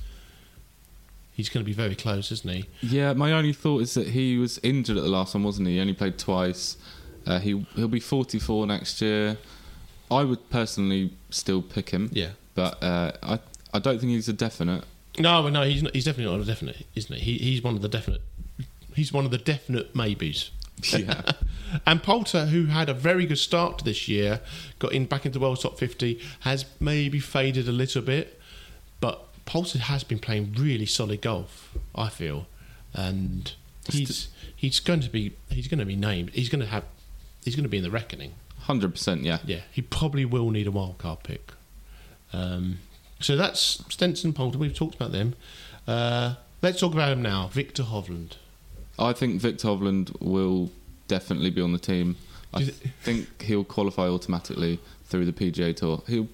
He's 1.33 1.48
going 1.48 1.64
to 1.64 1.66
be 1.68 1.72
very 1.72 1.94
close, 1.94 2.31
isn't 2.31 2.48
he? 2.50 2.66
Yeah, 2.83 3.12
my 3.14 3.33
only 3.33 3.53
thought 3.53 3.83
is 3.83 3.94
that 3.94 4.09
he 4.09 4.37
was 4.38 4.59
injured 4.62 4.96
at 4.96 5.03
the 5.03 5.09
last 5.09 5.35
one, 5.35 5.42
wasn't 5.42 5.68
he? 5.68 5.74
He 5.74 5.81
only 5.81 5.94
played 5.94 6.18
twice. 6.18 6.77
Uh, 7.27 7.38
he 7.38 7.66
he'll 7.74 7.88
be 7.88 7.98
44 8.00 8.66
next 8.66 9.00
year. 9.00 9.38
I 10.11 10.22
would 10.22 10.48
personally 10.50 11.12
still 11.31 11.62
pick 11.62 11.90
him, 11.90 12.11
Yeah. 12.12 12.31
but 12.55 12.81
uh, 12.83 13.12
I 13.22 13.38
I 13.72 13.79
don't 13.79 13.98
think 13.98 14.12
he's 14.12 14.29
a 14.29 14.33
definite. 14.35 14.85
No, 15.18 15.48
no, 15.48 15.62
he's 15.62 15.83
not, 15.83 15.94
he's 15.94 16.05
definitely 16.05 16.37
not 16.37 16.42
a 16.42 16.46
definite, 16.46 16.87
isn't 16.94 17.16
he? 17.18 17.20
he? 17.38 17.38
He's 17.38 17.62
one 17.62 17.74
of 17.74 17.83
the 17.83 17.88
definite. 17.88 18.20
He's 18.94 19.12
one 19.12 19.24
of 19.24 19.30
the 19.30 19.38
definite 19.38 19.94
maybes. 19.94 20.50
Yeah, 20.92 21.22
And 21.87 22.02
Poulter, 22.02 22.46
who 22.46 22.66
had 22.66 22.88
a 22.88 22.94
very 22.94 23.26
good 23.26 23.38
start 23.38 23.78
to 23.78 23.85
this 23.85 24.07
year, 24.09 24.40
got 24.78 24.92
in 24.92 25.07
back 25.07 25.24
into 25.26 25.38
the 25.38 25.42
world 25.42 25.61
top 25.61 25.78
50, 25.78 26.20
has 26.40 26.64
maybe 26.78 27.18
faded 27.20 27.68
a 27.68 27.72
little 27.72 28.02
bit, 28.02 28.40
but 29.00 29.24
Poulter 29.46 29.78
has 29.78 30.04
been 30.04 30.18
playing 30.18 30.54
really 30.59 30.87
solid 30.87 31.22
golf. 31.22 31.76
I 31.94 32.09
feel, 32.09 32.46
and 32.92 33.52
he's 33.90 34.28
he's 34.54 34.80
going 34.80 35.00
to 35.00 35.11
be 35.11 35.33
he's 35.50 35.68
going 35.68 35.80
to 35.80 35.87
be 35.87 35.96
named. 35.96 36.30
He's 36.30 36.48
going 36.48 36.61
to 36.61 36.66
have 36.66 36.85
he's 37.44 37.57
going 37.57 37.64
to 37.64 37.68
be 37.68 37.78
in 37.78 37.85
the 37.85 37.90
reckoning. 37.90 38.33
hundred 38.61 38.92
percent. 38.92 39.22
Yeah, 39.22 39.38
Yeah, 39.44 39.61
he 39.70 39.83
probably 39.83 40.24
will 40.24 40.50
need 40.50 40.66
a 40.66 40.70
wild 40.70 40.98
card 40.98 41.22
pick. 41.22 41.52
Um, 42.33 42.78
so 43.20 43.37
that's 43.37 43.83
Stenson 43.88 44.33
Poulter. 44.33 44.59
We've 44.59 44.74
talked 44.74 44.94
about 44.94 45.12
them. 45.12 45.35
Uh, 45.87 46.35
let's 46.62 46.80
talk 46.80 46.92
about 46.92 47.12
him 47.12 47.22
now. 47.22 47.48
Viktor 47.48 47.85
Hovland. 47.85 48.37
I 48.98 49.12
think 49.12 49.40
Viktor 49.40 49.68
Hovland 49.68 50.20
will 50.20 50.70
definitely 51.09 51.50
be 51.50 51.61
on 51.61 51.72
the 51.72 51.78
team. 51.78 52.16
I 52.52 52.61
you 52.61 52.72
think 53.02 53.42
he'll 53.42 53.64
qualify 53.64 54.07
automatically 54.07 54.78
through 55.07 55.26
the 55.26 55.33
PGA 55.33 55.74
Tour. 55.74 56.02
He'll 56.07 56.28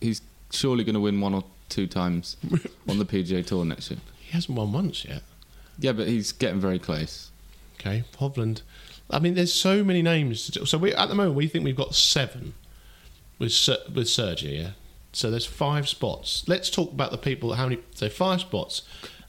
he's 0.00 0.22
surely 0.50 0.84
going 0.84 0.94
to 0.94 1.00
win 1.00 1.20
one 1.20 1.34
or 1.34 1.44
two 1.68 1.86
times 1.86 2.36
on 2.88 2.98
the 2.98 3.04
PGA 3.04 3.44
Tour 3.44 3.64
next 3.64 3.90
year. 3.90 4.00
He 4.18 4.32
hasn't 4.32 4.56
won 4.56 4.72
once 4.72 5.04
yet. 5.04 5.22
Yeah, 5.78 5.92
but 5.92 6.08
he's 6.08 6.32
getting 6.32 6.60
very 6.60 6.78
close. 6.78 7.30
Okay, 7.78 8.04
Hovland. 8.18 8.62
I 9.10 9.18
mean, 9.18 9.34
there's 9.34 9.52
so 9.52 9.84
many 9.84 10.02
names. 10.02 10.50
So 10.68 10.78
we 10.78 10.94
at 10.94 11.08
the 11.08 11.14
moment 11.14 11.36
we 11.36 11.48
think 11.48 11.64
we've 11.64 11.76
got 11.76 11.94
seven 11.94 12.54
with 13.38 13.52
with 13.94 14.06
Sergio. 14.06 14.58
Yeah. 14.62 14.70
So 15.12 15.30
there's 15.30 15.46
five 15.46 15.88
spots. 15.88 16.44
Let's 16.46 16.70
talk 16.70 16.92
about 16.92 17.10
the 17.10 17.18
people. 17.18 17.54
How 17.54 17.68
many? 17.68 17.80
So 17.94 18.08
five 18.08 18.40
spots, 18.40 18.82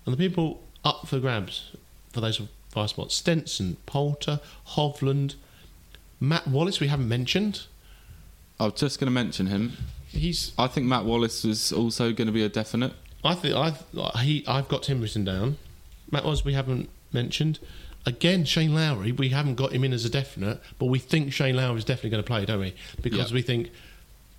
and 0.06 0.14
the 0.14 0.18
people 0.18 0.64
up 0.84 1.08
for 1.08 1.20
grabs 1.20 1.72
for 2.12 2.22
those 2.22 2.42
five 2.70 2.90
spots: 2.90 3.16
Stenson, 3.16 3.78
Poulter, 3.86 4.40
Hovland, 4.70 5.36
Matt 6.20 6.48
Wallace. 6.48 6.80
We 6.80 6.88
haven't 6.88 7.08
mentioned. 7.08 7.64
I 8.60 8.66
was 8.66 8.74
just 8.74 9.00
going 9.00 9.08
to 9.08 9.12
mention 9.12 9.48
him. 9.48 9.74
He's. 10.08 10.54
I 10.58 10.68
think 10.68 10.86
Matt 10.88 11.06
Wallace 11.06 11.46
is 11.46 11.72
also 11.72 12.12
going 12.12 12.28
to 12.28 12.34
be 12.34 12.44
a 12.44 12.50
definite. 12.50 12.94
I 13.24 13.36
think 13.36 13.56
I've 13.56 13.84
he 14.22 14.44
I've 14.48 14.68
got 14.68 14.86
him 14.88 15.02
written 15.02 15.24
down. 15.26 15.58
Matt 16.12 16.24
Wallace 16.24 16.44
we 16.46 16.54
haven't 16.54 16.90
mentioned. 17.14 17.60
Again, 18.06 18.46
Shane 18.46 18.74
Lowry, 18.74 19.12
we 19.12 19.30
haven't 19.30 19.56
got 19.56 19.74
him 19.74 19.84
in 19.84 19.92
as 19.92 20.06
a 20.06 20.10
definite, 20.10 20.62
but 20.80 20.86
we 20.86 21.00
think 21.00 21.34
Shane 21.34 21.56
Lowry 21.58 21.78
is 21.80 21.86
definitely 21.86 22.12
going 22.12 22.24
to 22.24 22.28
play, 22.28 22.46
don't 22.46 22.60
we? 22.62 22.74
Because 23.02 23.30
Yeah. 23.30 23.36
we 23.36 23.42
think 23.42 23.72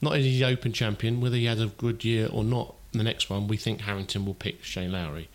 not 0.00 0.14
only 0.14 0.26
is 0.26 0.34
he 0.38 0.44
Open 0.44 0.72
champion, 0.72 1.20
whether 1.20 1.36
he 1.36 1.44
has 1.44 1.60
a 1.60 1.66
good 1.66 2.02
year 2.02 2.28
or 2.32 2.42
not, 2.42 2.74
in 2.92 2.98
the 2.98 3.04
next 3.04 3.28
one, 3.28 3.46
we 3.48 3.58
think 3.58 3.82
Harrington 3.82 4.24
will 4.24 4.34
pick 4.34 4.64
Shane 4.64 4.90
Lowry. 4.92 5.28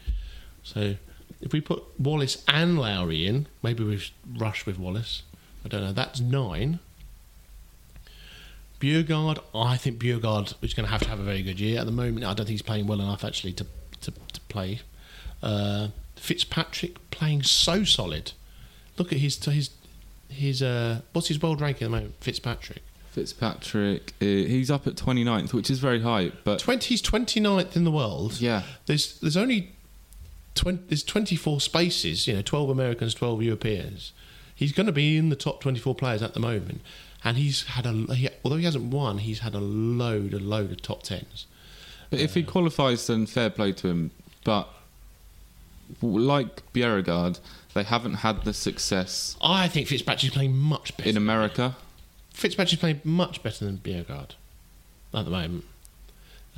So 0.64 0.96
if 1.46 1.54
we 1.54 1.62
put 1.62 1.84
Wallace 2.00 2.44
and 2.48 2.78
Lowry 2.80 3.28
in, 3.28 3.46
maybe 3.64 3.84
we 3.84 4.02
rush 4.36 4.66
with 4.66 4.80
Wallace. 4.80 5.22
I 5.64 5.70
don't 5.70 5.82
know. 5.82 5.94
That's 5.94 6.20
nine. 6.20 6.80
Bjerregaard, 8.80 9.40
I 9.54 9.78
think 9.78 10.00
Bjerregaard 10.00 10.56
is 10.62 10.74
going 10.74 10.86
to 10.86 10.92
have 10.92 11.02
to 11.04 11.10
have 11.10 11.20
a 11.20 11.24
very 11.24 11.44
good 11.44 11.60
year. 11.60 11.80
At 11.80 11.86
the 11.86 11.92
moment, 11.92 12.26
I 12.26 12.30
don't 12.34 12.46
think 12.46 12.50
he's 12.50 12.62
playing 12.62 12.88
well 12.88 13.00
enough 13.00 13.24
actually 13.24 13.54
to 13.54 13.66
to, 14.02 14.12
to 14.12 14.42
play. 14.50 14.82
Uh, 15.42 15.90
Fitzpatrick 16.16 17.12
playing 17.12 17.44
so 17.44 17.84
solid. 17.84 18.34
Look 18.98 19.14
at 19.14 19.20
his 19.20 19.44
his 19.46 19.70
his 20.30 20.62
uh, 20.62 21.02
what's 21.14 21.28
his 21.28 21.42
world 21.42 21.62
ranking 21.62 21.86
at 21.86 21.92
the 21.92 21.96
moment? 21.96 22.16
Fitzpatrick. 22.20 22.82
Fitzpatrick, 23.12 24.14
uh, 24.22 24.26
he's 24.26 24.70
up 24.70 24.86
at 24.88 24.96
29th, 24.96 25.54
which 25.54 25.70
is 25.70 25.80
very 25.80 26.02
high. 26.02 26.34
But 26.44 26.60
20, 26.60 26.86
he's 26.86 27.02
29th 27.02 27.78
in 27.78 27.86
the 27.86 27.92
world. 27.92 28.42
yeah, 28.42 28.64
There's 28.88 29.20
there's 29.22 29.38
only 29.38 29.75
20, 30.56 30.84
there's 30.88 31.04
24 31.04 31.62
spaces, 31.62 32.28
you 32.28 32.34
know, 32.36 32.42
12 32.42 32.70
Americans, 32.70 33.14
12 33.14 33.44
Europeans. 33.44 34.12
He's 34.56 34.72
going 34.72 34.86
to 34.88 34.94
be 34.94 35.18
in 35.18 35.30
the 35.30 35.36
top 35.36 35.62
24 35.62 35.96
players 35.96 36.22
at 36.22 36.34
the 36.34 36.40
moment. 36.40 36.82
And 37.24 37.38
he's 37.38 37.64
had 37.64 37.86
a, 37.86 37.92
he, 38.16 38.30
although 38.44 38.58
he 38.58 38.66
hasn't 38.66 38.86
won, 38.94 39.18
he's 39.20 39.40
had 39.40 39.54
a 39.54 39.60
load, 39.60 40.34
a 40.34 40.40
load 40.40 40.72
of 40.72 40.82
top 40.82 41.04
tens. 41.04 41.46
but 42.10 42.20
if 42.20 42.36
he 42.36 42.44
qualifies, 42.44 43.06
then 43.08 43.26
fair 43.26 43.50
play 43.50 43.72
to 43.74 43.88
him. 43.88 44.12
But 44.44 44.70
like 46.02 46.62
Bjerregaard, 46.74 47.40
they 47.74 47.84
haven't 47.84 48.16
had 48.16 48.44
the 48.44 48.54
success 48.54 49.36
I 49.42 49.68
think 49.68 49.88
Fitzpatrick's 49.88 50.34
playing 50.36 50.56
much 50.58 50.96
better. 50.98 51.10
in 51.10 51.18
America. 51.18 51.76
Fitzpatrick's 52.32 52.80
playing 52.80 53.02
much 53.04 53.44
better 53.44 53.66
than 53.66 53.78
Bjerregaard 53.78 54.32
at 55.14 55.26
the 55.26 55.32
moment. 55.32 55.66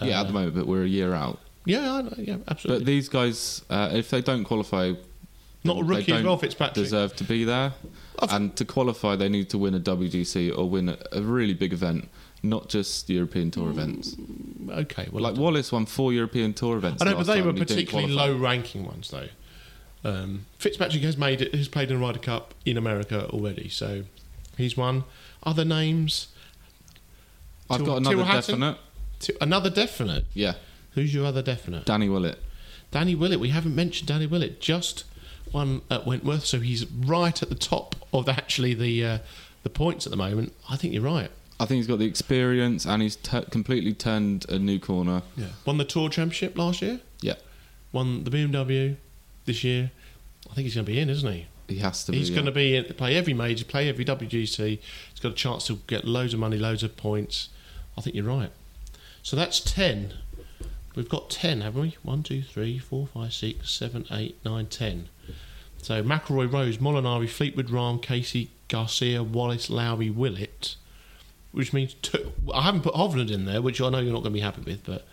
yeah, 0.02 0.20
at 0.22 0.24
the 0.24 0.30
Uh, 0.30 0.34
moment, 0.34 0.56
but 0.56 0.68
we're 0.68 0.84
a 0.84 0.88
year 0.88 1.14
out. 1.14 1.40
Yeah, 1.68 2.10
yeah, 2.18 2.38
absolutely. 2.48 2.84
But 2.84 2.86
these 2.86 3.10
guys, 3.10 3.62
uh, 3.70 3.90
if 3.94 4.10
they 4.10 4.22
don't 4.22 4.44
qualify, 4.46 4.94
Not 5.64 5.80
a 5.80 5.84
rookie 5.84 6.14
as 6.14 6.24
well, 6.24 6.38
Fitzpatrick. 6.38 6.76
deserve 6.84 7.16
to 7.18 7.24
be 7.24 7.44
there. 7.44 7.74
Of- 8.20 8.32
And 8.32 8.56
to 8.56 8.66
qualify, 8.66 9.16
they 9.16 9.30
need 9.30 9.50
to 9.50 9.58
win 9.58 9.76
a 9.76 9.80
WGC 9.80 10.58
or 10.58 10.70
win 10.70 10.96
a, 11.12 11.22
really 11.22 11.54
big 11.54 11.74
event, 11.74 12.10
not 12.42 12.70
just 12.70 13.10
European 13.10 13.52
Tour 13.52 13.70
events. 13.70 14.16
Okay, 14.70 15.08
well, 15.12 15.22
Like 15.22 15.36
Wallace 15.36 15.72
won 15.72 15.86
four 15.86 16.14
European 16.14 16.54
Tour 16.54 16.78
events. 16.78 17.02
I 17.02 17.06
know, 17.06 17.18
but 17.18 17.28
they 17.28 17.42
were 17.42 17.50
and 17.50 17.58
he 17.60 17.66
didn't 17.66 17.76
particularly 17.86 18.14
low-ranking 18.14 18.86
ones, 18.86 19.10
though. 19.10 19.28
Um, 20.04 20.46
Fitzpatrick 20.58 21.04
has 21.04 21.18
made 21.18 21.42
it, 21.42 21.54
has 21.54 21.68
played 21.68 21.92
in 21.92 22.00
Ryder 22.00 22.20
Cup 22.20 22.54
in 22.66 22.78
America 22.78 23.28
already, 23.30 23.68
so 23.68 24.04
he's 24.58 24.78
won. 24.78 25.04
Other 25.44 25.66
names, 25.66 26.28
I've 27.70 27.84
got 27.86 27.98
another 27.98 28.24
definite. 28.24 28.78
another 29.42 29.70
definite. 29.70 30.26
Yeah, 30.34 30.54
Who's 30.98 31.14
your 31.14 31.28
other 31.28 31.44
definite? 31.44 31.86
Danny 31.86 32.10
Willett. 32.10 32.40
Danny 32.90 33.14
Willett. 33.14 33.40
We 33.40 33.50
haven't 33.50 33.76
mentioned 33.76 34.08
Danny 34.08 34.26
Willett. 34.26 34.60
Just 34.60 35.04
one 35.52 35.84
at 35.92 36.08
Wentworth, 36.08 36.44
so 36.44 36.60
he's 36.60 36.90
right 36.92 37.40
at 37.40 37.50
the 37.50 37.56
top 37.56 37.96
of 38.12 38.28
actually 38.28 38.74
the 38.74 39.06
uh, 39.06 39.18
the 39.62 39.70
points 39.70 40.08
at 40.08 40.10
the 40.10 40.18
moment. 40.18 40.54
I 40.72 40.76
think 40.76 40.96
you're 40.96 41.04
right. 41.04 41.30
I 41.60 41.68
think 41.68 41.78
he's 41.78 41.88
got 41.88 42.00
the 42.00 42.08
experience 42.08 42.88
and 42.88 43.04
he's 43.04 43.16
t- 43.16 43.46
completely 43.52 43.94
turned 43.94 44.50
a 44.50 44.58
new 44.58 44.80
corner. 44.80 45.22
Yeah. 45.36 45.50
Won 45.66 45.78
the 45.78 45.86
Tour 45.86 46.10
Championship 46.10 46.58
last 46.58 46.82
year. 46.82 47.00
Yeah, 47.22 47.36
Won 47.92 48.24
the 48.24 48.32
BMW 48.32 48.96
this 49.46 49.64
year. 49.64 49.92
I 50.50 50.56
think 50.56 50.66
he's 50.66 50.74
going 50.74 50.86
to 50.88 50.92
be 50.92 51.00
in, 51.00 51.12
isn't 51.12 51.32
he? 51.32 51.46
he 51.68 51.78
has 51.78 52.06
to 52.06 52.12
be. 52.12 52.18
He's 52.18 52.32
yeah. 52.32 52.38
going 52.38 52.48
to 52.48 52.52
be 52.52 52.76
in, 52.76 52.86
play 52.86 53.16
every 53.16 53.36
major, 53.36 53.66
play 53.66 53.88
every 53.88 54.04
WGC. 54.04 54.80
He's 55.12 55.20
got 55.22 55.34
a 55.34 55.36
chance 55.36 55.68
to 55.68 55.80
get 55.86 56.06
loads 56.06 56.34
of 56.34 56.40
money, 56.40 56.58
loads 56.58 56.82
of 56.82 56.98
points. 56.98 57.50
I 57.96 58.02
think 58.02 58.16
you're 58.16 58.26
right. 58.26 58.50
So 59.22 59.36
that's 59.36 59.60
ten. 59.60 60.14
We've 60.98 61.08
got 61.08 61.30
ten, 61.30 61.62
haven't 61.62 61.80
we? 61.80 61.98
One, 62.02 62.24
two, 62.24 62.42
three, 62.42 62.80
four, 62.80 63.06
five, 63.06 63.32
six, 63.32 63.70
seven, 63.70 64.08
eight, 64.10 64.40
nine, 64.44 64.66
ten. 64.66 65.10
So 65.78 66.02
McIlroy, 66.02 66.52
Rose, 66.52 66.80
Molinari, 66.80 67.30
Fleetwood, 67.30 67.68
Rahm, 67.68 68.02
Casey, 68.02 68.50
Garcia, 68.68 69.22
Wallace, 69.22 69.70
Lowry, 69.70 70.10
Willett, 70.10 70.76
which 71.52 71.72
means 71.72 71.94
two. 72.02 72.32
I 72.52 72.64
haven't 72.64 72.82
put 72.82 72.96
Hovland 72.96 73.32
in 73.32 73.46
there, 73.46 73.62
which 73.62 73.80
I 73.80 73.90
know 73.90 74.00
you're 74.00 74.12
not 74.12 74.24
going 74.24 74.34
to 74.34 74.40
be 74.40 74.40
happy 74.40 74.62
with, 74.62 74.84
but 74.86 75.08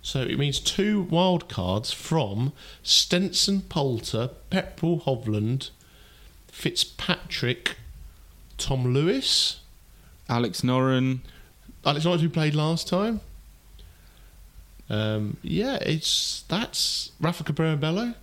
so 0.00 0.22
it 0.22 0.38
means 0.38 0.58
two 0.58 1.02
wild 1.02 1.50
cards 1.50 1.92
from 1.92 2.54
Stenson, 2.82 3.60
Poulter, 3.60 4.30
Pepperell, 4.50 5.02
Hovland, 5.02 5.68
Fitzpatrick, 6.50 7.76
Tom 8.56 8.94
Lewis, 8.94 9.60
Alex 10.30 10.62
Noren. 10.62 11.20
Alex 11.84 12.04
Knight, 12.04 12.20
who 12.20 12.28
played 12.28 12.54
last 12.54 12.88
time. 12.88 13.20
Um, 14.90 15.36
yeah, 15.42 15.76
it's 15.82 16.44
that's 16.48 17.12
Rafa 17.20 17.44
Cabrera 17.44 17.76
Bello. 17.76 18.14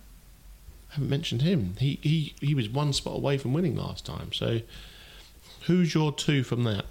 Haven't 0.90 1.08
mentioned 1.10 1.42
him. 1.42 1.74
He 1.78 1.98
he 2.02 2.34
he 2.40 2.54
was 2.54 2.68
one 2.68 2.92
spot 2.92 3.16
away 3.16 3.38
from 3.38 3.52
winning 3.52 3.76
last 3.76 4.04
time. 4.04 4.32
So, 4.32 4.60
who's 5.66 5.94
your 5.94 6.12
two 6.12 6.42
from 6.42 6.64
that? 6.64 6.86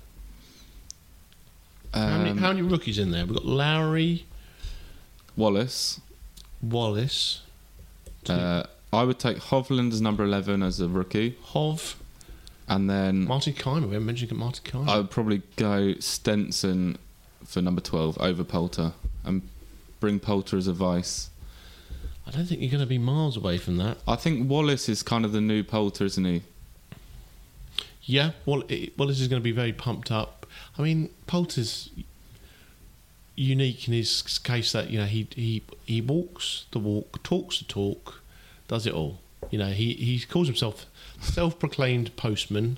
how, 1.93 2.17
many, 2.17 2.31
Um, 2.31 2.37
how 2.37 2.49
many 2.49 2.61
rookies 2.61 2.97
in 2.99 3.11
there? 3.11 3.25
We've 3.25 3.35
got 3.35 3.45
Lowry, 3.45 4.25
Wallace. 5.37 6.01
Wallace, 6.61 7.41
Uh, 8.27 8.63
I 8.91 9.03
would 9.03 9.19
take 9.19 9.37
Hovland 9.37 9.91
as 9.93 10.01
number 10.01 10.23
11 10.23 10.63
as 10.63 10.79
a 10.79 10.87
rookie. 10.89 11.35
Hov, 11.41 11.95
And 12.67 12.89
then 12.89 13.25
Martin 13.25 13.53
Kaymer. 13.53 13.83
We 13.83 13.93
haven't 13.93 14.05
mentioned 14.07 14.31
Martin 14.33 14.63
Kaymer. 14.63 14.89
I 14.89 14.97
would 14.97 15.11
probably 15.11 15.41
go 15.57 15.93
Stenson 15.99 16.97
for 17.45 17.61
number 17.61 17.81
12 17.81 18.17
over 18.19 18.43
Poulter 18.43 18.93
and 19.23 19.43
bring 19.99 20.19
Poulter 20.19 20.57
as 20.57 20.67
a 20.67 20.73
vice. 20.73 21.29
I 22.27 22.31
don't 22.31 22.45
think 22.45 22.61
you're 22.61 22.71
going 22.71 22.81
to 22.81 22.87
be 22.87 22.97
miles 22.97 23.37
away 23.37 23.57
from 23.57 23.77
that. 23.77 23.97
I 24.07 24.15
think 24.15 24.49
Wallace 24.49 24.89
is 24.89 25.03
kind 25.03 25.25
of 25.25 25.31
the 25.31 25.41
new 25.41 25.63
Poulter, 25.63 26.05
isn't 26.05 26.25
he? 26.25 26.41
Yeah, 28.03 28.31
well, 28.45 28.63
it, 28.67 28.97
Wallace 28.97 29.19
is 29.19 29.27
going 29.27 29.41
to 29.41 29.43
be 29.43 29.51
very 29.51 29.73
pumped 29.73 30.11
up. 30.11 30.45
I 30.77 30.81
mean, 30.81 31.09
Poulter's 31.27 31.89
unique 33.35 33.87
in 33.87 33.93
his 33.93 34.21
case 34.39 34.71
that 34.71 34.89
you 34.89 34.97
know 34.97 35.05
he 35.05 35.27
he 35.35 35.61
he 35.85 36.01
walks 36.01 36.65
the 36.71 36.79
walk, 36.79 37.21
talks 37.23 37.59
the 37.59 37.65
talk, 37.65 38.21
does 38.67 38.85
it 38.85 38.93
all. 38.93 39.19
You 39.51 39.59
know, 39.59 39.69
he 39.69 39.93
he 39.93 40.19
calls 40.25 40.47
himself 40.47 40.85
self-proclaimed 41.19 42.15
postman, 42.15 42.77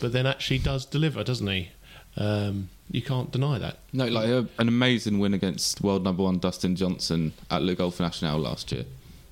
but 0.00 0.12
then 0.12 0.26
actually 0.26 0.58
does 0.58 0.84
deliver, 0.84 1.24
doesn't 1.24 1.46
he? 1.46 1.70
Um, 2.16 2.70
you 2.90 3.02
can't 3.02 3.30
deny 3.30 3.58
that. 3.58 3.78
No, 3.92 4.06
like 4.06 4.28
a, 4.28 4.48
an 4.58 4.68
amazing 4.68 5.18
win 5.18 5.34
against 5.34 5.80
world 5.80 6.04
number 6.04 6.22
one 6.22 6.38
Dustin 6.38 6.76
Johnson 6.76 7.32
at 7.50 7.62
Le 7.62 7.74
Golf 7.74 8.00
National 8.00 8.38
last 8.38 8.70
year. 8.72 8.84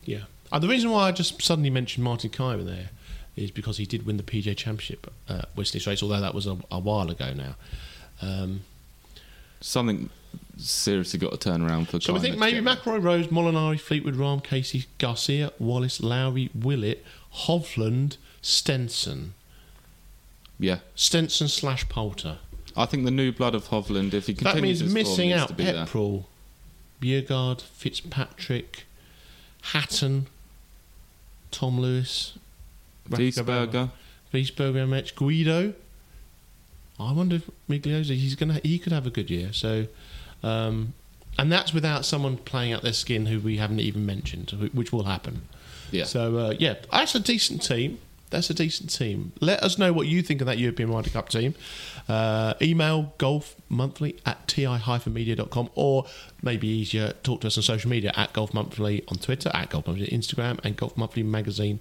Yeah. 0.05 0.22
And 0.52 0.62
the 0.62 0.68
reason 0.68 0.90
why 0.90 1.09
I 1.09 1.12
just 1.12 1.40
suddenly 1.42 1.70
mentioned 1.70 2.05
Martin 2.05 2.30
Kaymer 2.30 2.64
there 2.64 2.90
is 3.36 3.50
because 3.50 3.78
he 3.78 3.86
did 3.86 4.07
win 4.07 4.16
the 4.16 4.22
PGA 4.22 4.57
Championship 4.57 5.12
at 5.28 5.48
Whistling 5.57 5.80
Straits, 5.80 6.02
although 6.02 6.20
that 6.20 6.34
was 6.34 6.46
a, 6.46 6.59
a 6.70 6.78
while 6.78 7.11
ago 7.11 7.32
now. 7.34 7.57
Um, 8.22 8.61
Something 9.61 10.11
seriously 10.57 11.18
got 11.18 11.32
to 11.32 11.38
turn 11.38 11.62
around 11.62 11.88
for. 11.88 12.00
So 12.00 12.14
I 12.14 12.18
think 12.18 12.38
maybe 12.38 12.61
get 12.61 12.78
McIlroy, 12.78 13.02
Rose, 13.02 13.26
Molinari, 13.28 13.80
Fleetwood, 13.80 14.14
Rahm, 14.14 14.42
Casey, 14.42 14.86
Garcia, 14.98 15.52
Wallace, 15.59 16.00
Lowry, 16.00 16.50
Willett, 16.55 17.05
Hovland, 17.34 18.16
Stenson. 18.42 19.34
Yeah, 20.59 20.78
Stenson 20.94 21.48
slash 21.48 21.88
Poulter. 21.88 22.38
I 22.77 22.87
think 22.87 23.05
the 23.05 23.11
new 23.11 23.33
blood 23.33 23.55
of 23.55 23.68
Hovland, 23.68 24.14
if 24.14 24.27
he 24.27 24.33
That 24.33 24.55
continues 24.55 24.62
means 24.62 24.81
his 24.81 24.93
form, 24.93 24.95
missing 24.95 25.29
needs 25.31 25.43
out 25.43 25.49
to 25.49 25.55
be 25.55 25.64
there. 25.64 25.87
Pepperell, 25.87 26.25
Bjerregaard, 27.01 27.61
Fitzpatrick, 27.61 28.85
Hatton, 29.62 30.27
Tom 31.51 31.79
Lewis, 31.81 32.37
Wiesberger. 33.09 33.91
Wiesberger, 34.33 34.89
Metch, 34.89 35.14
Guido. 35.14 35.75
I 36.99 37.12
wonder 37.12 37.37
if 37.37 37.51
Migliozzi, 37.68 38.16
he's 38.16 38.35
gonna 38.35 38.61
he 38.62 38.79
could 38.79 38.93
have 38.93 39.07
a 39.07 39.11
good 39.11 39.31
year. 39.31 39.53
So, 39.53 39.87
um, 40.43 40.95
and 41.39 41.51
that's 41.51 41.72
without 41.72 42.05
someone 42.05 42.37
playing 42.37 42.72
out 42.72 42.83
their 42.83 42.93
skin 42.93 43.27
who 43.27 43.41
we 43.41 43.57
haven't 43.57 43.81
even 43.81 44.07
mentioned, 44.07 44.51
which 44.72 44.93
will 44.93 45.05
happen. 45.05 45.43
Yeah. 45.91 46.05
So 46.05 46.37
uh, 46.39 46.55
yeah, 46.59 46.75
that's 46.91 47.14
a 47.14 47.20
decent 47.20 47.62
team. 47.62 47.99
That's 48.35 48.51
a 48.51 48.55
decent 48.55 48.91
team. 48.91 49.30
Let 49.41 49.62
us 49.62 49.78
know 49.78 49.93
what 49.93 50.09
you 50.09 50.20
think 50.20 50.41
of 50.41 50.49
that 50.49 50.59
European 50.59 50.91
Ryder 50.91 51.11
Cup 51.11 51.28
team. 51.28 51.55
Uh, 52.09 52.55
email 52.61 53.14
golfmonthly 53.16 54.18
at 54.26 54.49
ti-media.com 54.49 55.70
or 55.76 56.07
maybe 56.43 56.66
easier, 56.66 57.12
talk 57.22 57.43
to 57.43 57.47
us 57.47 57.57
on 57.57 57.62
social 57.62 57.89
media 57.89 58.12
at 58.16 58.32
Golf 58.32 58.53
Monthly 58.53 59.05
on 59.07 59.18
Twitter, 59.18 59.53
at 59.55 59.70
Golf 59.70 59.87
Monthly 59.87 60.09
Instagram, 60.09 60.59
and 60.64 60.76
Golf 60.76 60.97
Monthly 60.97 61.22
Magazine 61.22 61.78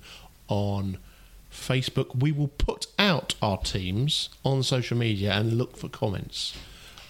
on 0.48 1.00
Facebook. 1.52 2.22
We 2.22 2.32
will 2.32 2.50
put 2.50 2.86
out 3.00 3.34
our 3.42 3.58
teams 3.58 4.30
on 4.46 4.62
social 4.62 4.96
media 4.96 5.34
and 5.34 5.54
look 5.58 5.76
for 5.76 5.90
comments, 5.90 6.56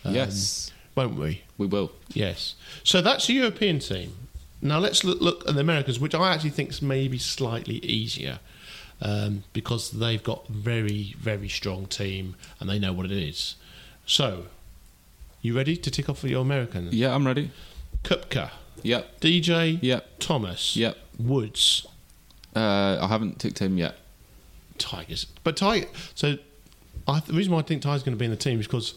um, 0.06 0.16
yes, 0.16 0.72
won't 0.96 1.20
we? 1.20 1.41
we 1.58 1.68
will. 1.68 1.91
Yes. 2.14 2.56
So 2.86 3.02
that's 3.02 3.28
the 3.28 3.34
European 3.34 3.80
team. 3.80 4.14
Now 4.62 4.80
let's 4.80 5.04
look, 5.04 5.20
look 5.20 5.46
at 5.50 5.56
the 5.56 5.60
Americans, 5.60 6.00
which 6.00 6.16
I 6.16 6.34
actually 6.34 6.52
think 6.52 6.70
is 6.70 6.82
maybe 6.82 7.18
slightly 7.18 7.80
easier 7.80 8.39
um, 9.04 9.43
because 9.54 9.91
they've 9.91 10.24
got 10.24 10.47
very, 10.47 11.16
very 11.20 11.49
strong 11.49 11.86
team 11.86 12.36
and 12.60 12.68
they 12.70 12.80
know 12.80 12.91
what 12.93 13.06
it 13.06 13.12
is. 13.12 13.56
So, 14.08 14.45
you 15.41 15.56
ready 15.56 15.78
to 15.78 15.91
tick 15.91 16.10
off 16.10 16.20
for 16.20 16.28
your 16.28 16.41
Americans? 16.41 16.95
Yeah, 16.95 17.14
I'm 17.14 17.28
ready. 17.28 17.51
Koepka, 18.04 18.49
Yep, 18.82 19.20
DJ, 19.22 19.78
yep, 19.82 20.08
Thomas, 20.20 20.76
yep. 20.76 20.97
Woods, 21.20 21.86
Uh, 22.56 22.97
I 23.01 23.08
haven't 23.08 23.39
ticked 23.39 23.60
him 23.60 23.78
yet. 23.78 23.95
Tigers. 24.78 25.26
But 25.43 25.56
Tiger. 25.58 25.88
So, 26.16 26.38
I, 27.08 27.20
the 27.20 27.34
reason 27.34 27.54
why 27.54 27.60
I 27.60 27.64
think 27.64 27.82
Tiger's 27.82 28.04
going 28.04 28.16
to 28.16 28.20
be 28.20 28.26
in 28.26 28.32
the 28.32 28.38
team 28.38 28.60
is 28.60 28.68
because 28.68 28.95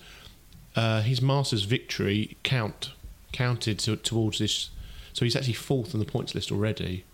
uh, 0.77 1.03
his 1.03 1.21
Masters 1.21 1.65
victory 1.65 2.37
count 2.43 2.93
counted 3.33 3.79
to, 3.81 3.97
towards 3.97 4.39
this. 4.39 4.71
So 5.13 5.25
he's 5.25 5.35
actually 5.37 5.55
fourth 5.55 5.95
on 5.95 6.01
the 6.01 6.07
points 6.07 6.35
list 6.35 6.51
already. 6.53 7.05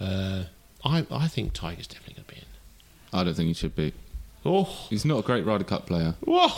Uh, 0.00 0.44
I 0.84 1.06
I 1.10 1.28
think 1.28 1.52
Tiger's 1.52 1.86
definitely 1.86 2.14
going 2.14 2.26
to 2.28 2.34
be 2.34 2.40
in. 2.40 2.46
I 3.18 3.24
don't 3.24 3.34
think 3.34 3.48
he 3.48 3.54
should 3.54 3.76
be. 3.76 3.92
Oh, 4.44 4.86
He's 4.90 5.04
not 5.04 5.18
a 5.18 5.22
great 5.22 5.44
Ryder 5.46 5.64
Cup 5.64 5.86
player. 5.86 6.14
whoa! 6.24 6.50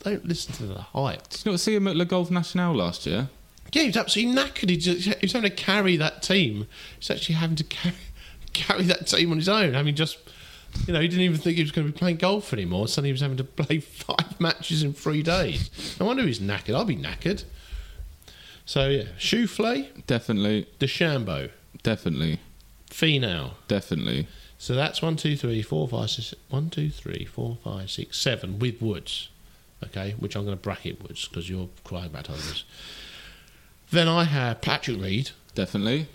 Don't 0.00 0.26
listen 0.26 0.52
to 0.54 0.66
the 0.66 0.80
hype. 0.80 1.28
Did 1.30 1.44
you 1.46 1.52
not 1.52 1.60
see 1.60 1.74
him 1.74 1.88
at 1.88 1.96
Le 1.96 2.04
Golf 2.04 2.30
National 2.30 2.74
last 2.74 3.06
year? 3.06 3.28
Yeah, 3.72 3.82
he 3.82 3.88
was 3.88 3.96
absolutely 3.96 4.34
knackered. 4.40 4.68
He, 4.68 4.76
just, 4.76 5.00
he 5.08 5.14
was 5.22 5.32
having 5.32 5.50
to 5.50 5.56
carry 5.56 5.96
that 5.96 6.22
team. 6.22 6.66
He's 7.00 7.10
actually 7.10 7.36
having 7.36 7.56
to 7.56 7.64
carry, 7.64 7.94
carry 8.52 8.84
that 8.84 9.06
team 9.06 9.30
on 9.32 9.38
his 9.38 9.48
own. 9.48 9.72
Having 9.74 9.94
just, 9.94 10.18
you 10.86 10.92
know, 10.92 11.00
he 11.00 11.08
didn't 11.08 11.22
even 11.22 11.38
think 11.38 11.56
he 11.56 11.62
was 11.62 11.72
going 11.72 11.86
to 11.86 11.92
be 11.92 11.98
playing 11.98 12.16
golf 12.18 12.52
anymore. 12.52 12.86
Suddenly 12.86 13.08
he 13.08 13.12
was 13.12 13.22
having 13.22 13.38
to 13.38 13.44
play 13.62 13.80
five 13.80 14.38
matches 14.38 14.82
in 14.82 14.92
three 14.92 15.22
days. 15.22 15.96
No 15.98 16.06
wonder 16.06 16.22
he's 16.22 16.38
knackered. 16.38 16.74
I'll 16.74 16.84
be 16.84 16.96
knackered. 16.96 17.44
So, 18.66 18.88
yeah, 18.88 19.04
Schauffele, 19.18 20.06
Definitely, 20.06 20.68
DeChambeau, 20.78 21.50
definitely, 21.84 22.40
Finau. 22.90 23.52
definitely. 23.68 24.26
So 24.58 24.74
that's 24.74 25.00
one, 25.00 25.16
two, 25.16 25.36
three, 25.36 25.62
four, 25.62 25.86
five, 25.86 26.10
six. 26.10 26.34
One, 26.48 26.70
two, 26.70 26.90
three, 26.90 27.24
four, 27.24 27.58
five, 27.62 27.90
six, 27.90 28.18
seven 28.18 28.58
with 28.58 28.80
Woods. 28.82 29.28
Okay, 29.82 30.14
which 30.18 30.34
I'm 30.34 30.44
going 30.44 30.56
to 30.56 30.62
bracket 30.62 31.02
Woods 31.02 31.28
because 31.28 31.48
you're 31.50 31.68
crying 31.84 32.06
about 32.06 32.30
others. 32.30 32.64
Then 33.90 34.08
I 34.08 34.24
have 34.24 34.60
Patrick 34.60 35.00
Reed, 35.00 35.30
Definitely. 35.54 36.06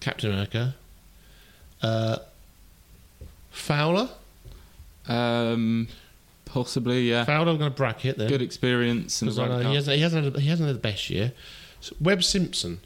Captain 0.00 0.30
America. 0.30 0.74
Uh, 1.80 2.18
Fowler. 3.50 4.08
Um, 5.08 5.88
possibly, 6.44 7.08
yeah. 7.08 7.24
Fowler, 7.24 7.52
I'm 7.52 7.58
going 7.58 7.70
to 7.70 7.76
bracket 7.76 8.18
then. 8.18 8.28
Good 8.28 8.42
experience. 8.42 9.22
And 9.22 9.30
I 9.38 9.48
know 9.48 9.68
he 9.70 9.74
hasn't, 9.74 9.96
he, 9.96 10.02
hasn't 10.02 10.24
had, 10.24 10.36
he 10.36 10.48
hasn't 10.48 10.66
had 10.66 10.76
the 10.76 10.80
best 10.80 11.08
year. 11.08 11.32
So 11.80 11.94
Webb 12.00 12.22
Simpson 12.24 12.80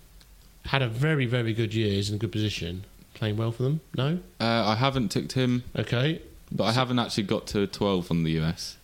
had 0.66 0.82
a 0.82 0.88
very, 0.88 1.26
very 1.26 1.52
good 1.54 1.74
year. 1.74 1.90
He's 1.92 2.08
in 2.10 2.16
a 2.16 2.18
good 2.18 2.32
position. 2.32 2.84
Playing 3.14 3.36
well 3.38 3.50
for 3.52 3.62
them? 3.62 3.80
No? 3.96 4.18
uh, 4.40 4.44
I 4.68 4.74
haven't 4.74 5.08
ticked 5.08 5.32
him, 5.32 5.64
Okay. 5.76 6.20
but 6.52 6.64
I 6.64 6.72
haven't 6.72 6.98
actually 6.98 7.22
got 7.24 7.46
to 7.48 7.66
12 7.66 8.10
on 8.10 8.24
the 8.24 8.38
US. 8.40 8.76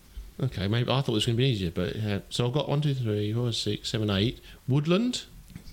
Okay, 0.42 0.66
maybe 0.68 0.90
I 0.90 1.02
thought 1.02 1.10
it 1.10 1.12
was 1.12 1.26
going 1.26 1.36
to 1.36 1.42
be 1.42 1.48
easier, 1.48 1.70
but 1.70 1.94
yeah. 1.96 2.20
So 2.30 2.46
I've 2.46 2.54
got 2.54 2.68
one, 2.68 2.80
two, 2.80 2.94
three, 2.94 3.32
four, 3.32 3.52
six, 3.52 3.90
seven, 3.90 4.08
eight. 4.10 4.40
Woodland. 4.66 5.24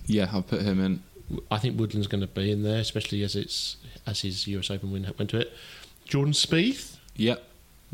Yeah, 0.06 0.28
I'll 0.32 0.42
put 0.42 0.60
him 0.62 0.78
in. 0.84 1.02
I 1.50 1.58
think 1.58 1.78
Woodland's 1.80 2.06
going 2.08 2.20
to 2.20 2.26
be 2.26 2.50
in 2.50 2.62
there, 2.62 2.80
especially 2.80 3.22
as 3.22 3.34
it's 3.34 3.76
as 4.06 4.20
his 4.20 4.46
US 4.48 4.70
Open 4.70 4.92
win 4.92 5.10
went 5.18 5.30
to 5.30 5.38
it. 5.38 5.52
Jordan 6.04 6.34
Spieth. 6.34 6.96
Yep. 7.16 7.42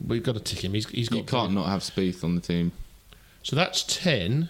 We've 0.04 0.22
got 0.22 0.34
to 0.34 0.40
tick 0.40 0.64
him. 0.64 0.74
He's, 0.74 0.88
he's 0.88 1.08
got 1.08 1.18
You 1.18 1.24
can't 1.24 1.52
not 1.52 1.66
have 1.68 1.80
Spieth 1.80 2.24
on 2.24 2.34
the 2.34 2.40
team. 2.40 2.72
So 3.42 3.54
that's 3.56 3.82
10. 3.84 4.48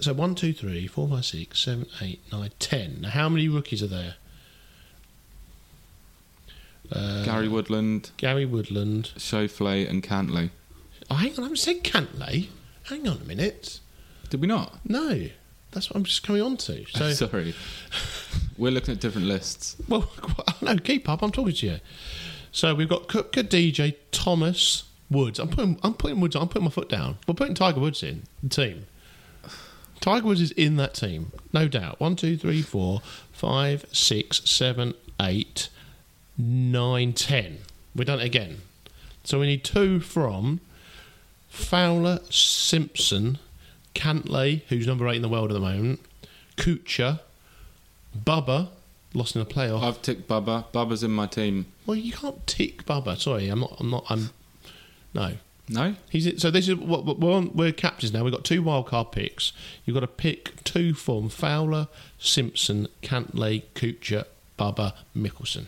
So 0.00 0.12
one, 0.12 0.34
two, 0.34 0.52
three, 0.52 0.86
four, 0.86 1.08
five, 1.08 1.24
six, 1.24 1.60
seven, 1.60 1.86
eight, 2.00 2.20
nine, 2.32 2.50
ten. 2.58 3.00
Now, 3.02 3.10
how 3.10 3.28
many 3.28 3.48
rookies 3.48 3.82
are 3.82 3.86
there? 3.88 4.14
Uh, 6.90 7.24
Gary 7.24 7.48
Woodland, 7.48 8.10
Gary 8.16 8.46
Woodland. 8.46 9.10
Schauffele, 9.16 9.88
and 9.88 10.02
Cantlay. 10.02 10.50
Oh, 11.10 11.16
hang 11.16 11.32
on, 11.32 11.40
I 11.40 11.42
haven't 11.42 11.56
said 11.58 11.84
Cantlay. 11.84 12.48
Hang 12.84 13.06
on 13.06 13.18
a 13.18 13.24
minute. 13.24 13.80
Did 14.30 14.40
we 14.40 14.46
not? 14.46 14.78
No, 14.88 15.28
that's 15.72 15.90
what 15.90 15.96
I'm 15.96 16.04
just 16.04 16.22
coming 16.22 16.42
on 16.42 16.56
to. 16.58 16.84
So, 16.86 17.12
Sorry. 17.26 17.54
We're 18.56 18.72
looking 18.72 18.94
at 18.94 19.00
different 19.00 19.26
lists. 19.26 19.76
well, 19.88 20.10
no, 20.62 20.76
keep 20.76 21.08
up. 21.08 21.22
I'm 21.22 21.30
talking 21.30 21.54
to 21.54 21.66
you. 21.66 21.76
So 22.52 22.74
we've 22.74 22.88
got 22.88 23.08
Koepka, 23.08 23.42
DJ, 23.44 23.94
Thomas, 24.10 24.84
Woods. 25.10 25.38
I'm 25.38 25.48
putting, 25.48 25.78
I'm 25.82 25.94
putting 25.94 26.20
Woods. 26.20 26.36
I'm 26.36 26.48
putting 26.48 26.64
my 26.64 26.70
foot 26.70 26.88
down. 26.88 27.18
We're 27.26 27.34
putting 27.34 27.54
Tiger 27.54 27.80
Woods 27.80 28.02
in 28.02 28.22
the 28.42 28.48
team. 28.48 28.86
Tiger 30.00 30.26
Woods 30.26 30.40
is 30.40 30.52
in 30.52 30.76
that 30.76 30.94
team, 30.94 31.32
no 31.52 31.68
doubt. 31.68 32.00
One, 32.00 32.16
two, 32.16 32.36
three, 32.36 32.62
four, 32.62 33.02
five, 33.32 33.84
six, 33.92 34.48
seven, 34.48 34.94
eight, 35.20 35.68
nine, 36.36 37.12
ten. 37.12 37.58
We've 37.94 38.06
done 38.06 38.20
it 38.20 38.26
again. 38.26 38.58
So 39.24 39.40
we 39.40 39.46
need 39.46 39.64
two 39.64 40.00
from 40.00 40.60
Fowler, 41.48 42.20
Simpson, 42.30 43.38
Cantlay, 43.94 44.62
who's 44.68 44.86
number 44.86 45.08
eight 45.08 45.16
in 45.16 45.22
the 45.22 45.28
world 45.28 45.50
at 45.50 45.54
the 45.54 45.60
moment, 45.60 46.00
Kuchar, 46.56 47.20
Bubba, 48.16 48.68
lost 49.14 49.34
in 49.34 49.40
the 49.40 49.46
playoff. 49.46 49.82
I've 49.82 50.00
ticked 50.02 50.28
Bubba. 50.28 50.66
Bubba's 50.72 51.02
in 51.02 51.10
my 51.10 51.26
team. 51.26 51.66
Well, 51.86 51.96
you 51.96 52.12
can't 52.12 52.46
tick 52.46 52.84
Bubba. 52.84 53.18
Sorry, 53.18 53.48
I'm 53.48 53.60
not. 53.60 53.76
I'm 53.80 53.90
not. 53.90 54.04
I'm. 54.08 54.30
No, 55.14 55.32
No? 55.70 55.94
he's 56.08 56.40
so. 56.40 56.50
This 56.50 56.68
is 56.68 56.76
what 56.76 57.18
we're 57.18 57.32
on. 57.32 57.50
We're 57.54 57.72
captains 57.72 58.12
now. 58.12 58.24
We've 58.24 58.32
got 58.32 58.44
two 58.44 58.62
wildcard 58.62 59.12
picks. 59.12 59.52
You've 59.84 59.94
got 59.94 60.00
to 60.00 60.06
pick 60.06 60.64
two 60.64 60.94
from 60.94 61.28
Fowler, 61.28 61.88
Simpson, 62.18 62.88
Cantlay, 63.02 63.64
Kuchar, 63.74 64.24
Bubba, 64.58 64.94
Mickelson. 65.14 65.66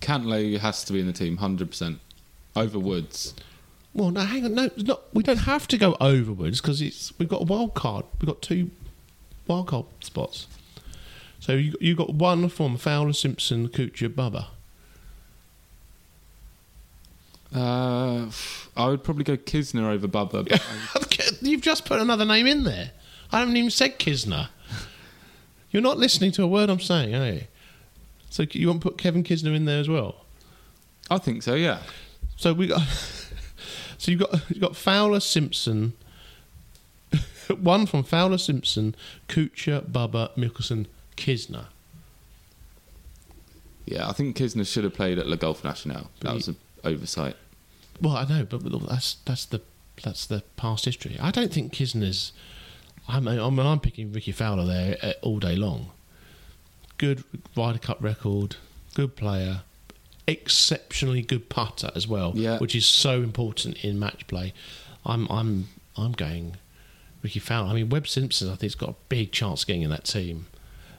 Cantlay 0.00 0.58
has 0.58 0.84
to 0.84 0.92
be 0.92 1.00
in 1.00 1.06
the 1.06 1.12
team, 1.12 1.38
100%. 1.38 1.98
Over 2.54 2.78
Woods. 2.78 3.34
Well, 3.94 4.10
no, 4.10 4.20
hang 4.20 4.44
on. 4.44 4.54
No, 4.54 4.70
not. 4.76 5.02
We 5.14 5.22
don't 5.22 5.38
have 5.38 5.68
to 5.68 5.78
go 5.78 5.96
over 6.00 6.32
Woods 6.32 6.60
because 6.60 6.82
it's 6.82 7.16
we've 7.18 7.28
got 7.28 7.42
a 7.42 7.44
wild 7.44 7.74
card. 7.74 8.04
We've 8.20 8.26
got 8.26 8.42
two 8.42 8.70
wild 9.46 9.68
card 9.68 9.86
spots. 10.00 10.46
So 11.40 11.52
you 11.52 11.74
you 11.80 11.94
got 11.94 12.14
one 12.14 12.48
from 12.48 12.76
Fowler, 12.76 13.12
Simpson, 13.12 13.68
Kuchar, 13.68 14.08
Bubba. 14.08 14.46
Uh, 17.54 18.30
I 18.76 18.88
would 18.88 19.04
probably 19.04 19.24
go 19.24 19.36
Kisner 19.36 19.84
over 19.84 20.08
Bubba. 20.08 20.48
But 20.48 21.42
You've 21.42 21.60
just 21.60 21.84
put 21.84 22.00
another 22.00 22.24
name 22.24 22.46
in 22.46 22.64
there. 22.64 22.92
I 23.30 23.40
haven't 23.40 23.56
even 23.56 23.70
said 23.70 23.98
Kisner. 23.98 24.48
You're 25.70 25.82
not 25.82 25.98
listening 25.98 26.32
to 26.32 26.42
a 26.42 26.46
word 26.46 26.70
I'm 26.70 26.80
saying, 26.80 27.14
are 27.14 27.32
you? 27.32 27.40
So 28.30 28.44
you 28.50 28.68
want 28.68 28.82
to 28.82 28.88
put 28.88 28.98
Kevin 28.98 29.22
Kisner 29.24 29.54
in 29.54 29.64
there 29.64 29.80
as 29.80 29.88
well? 29.88 30.24
I 31.10 31.18
think 31.18 31.42
so, 31.42 31.54
yeah. 31.54 31.82
So 32.36 32.52
we 32.52 32.66
got. 32.68 32.82
So 33.98 34.10
you've 34.10 34.18
got 34.18 34.50
you've 34.50 34.60
got 34.60 34.74
Fowler, 34.74 35.20
Simpson. 35.20 35.92
one 37.60 37.86
from 37.86 38.02
Fowler, 38.02 38.36
Simpson, 38.36 38.96
Kuchar, 39.28 39.88
Bubba, 39.88 40.34
Mickelson, 40.36 40.86
Kisner. 41.16 41.66
Yeah, 43.86 44.08
I 44.08 44.12
think 44.12 44.36
Kisner 44.36 44.66
should 44.66 44.82
have 44.82 44.94
played 44.94 45.20
at 45.20 45.28
Le 45.28 45.36
Golf 45.36 45.62
National. 45.62 46.10
That 46.22 46.34
was 46.34 46.48
an 46.48 46.56
oversight. 46.84 47.36
Well, 48.00 48.16
I 48.16 48.24
know, 48.24 48.44
but 48.44 48.62
that's 48.88 49.14
that's 49.24 49.44
the 49.44 49.60
that's 50.02 50.26
the 50.26 50.42
past 50.56 50.84
history. 50.84 51.16
I 51.20 51.30
don't 51.30 51.52
think 51.52 51.72
Kisner's. 51.72 52.32
I 53.08 53.20
mean, 53.20 53.38
I'm 53.38 53.80
picking 53.80 54.12
Rickie 54.12 54.32
Fowler 54.32 54.64
there 54.64 54.96
uh, 55.02 55.12
all 55.22 55.38
day 55.38 55.56
long. 55.56 55.90
Good 56.98 57.24
Ryder 57.56 57.78
Cup 57.80 57.98
record, 58.02 58.56
good 58.94 59.16
player, 59.16 59.62
exceptionally 60.26 61.22
good 61.22 61.48
putter 61.48 61.90
as 61.94 62.06
well, 62.06 62.32
Yeah. 62.34 62.58
which 62.58 62.74
is 62.74 62.86
so 62.86 63.22
important 63.22 63.84
in 63.84 63.98
match 63.98 64.26
play. 64.26 64.52
I'm 65.04 65.26
I'm 65.30 65.68
I'm 65.96 66.12
going 66.12 66.56
Rickie 67.22 67.40
Fowler. 67.40 67.70
I 67.70 67.74
mean, 67.74 67.88
Webb 67.88 68.08
Simpson, 68.08 68.48
I 68.48 68.52
think, 68.52 68.62
has 68.62 68.74
got 68.74 68.90
a 68.90 68.94
big 69.08 69.32
chance 69.32 69.62
of 69.62 69.66
getting 69.68 69.82
in 69.82 69.90
that 69.90 70.04
team 70.04 70.46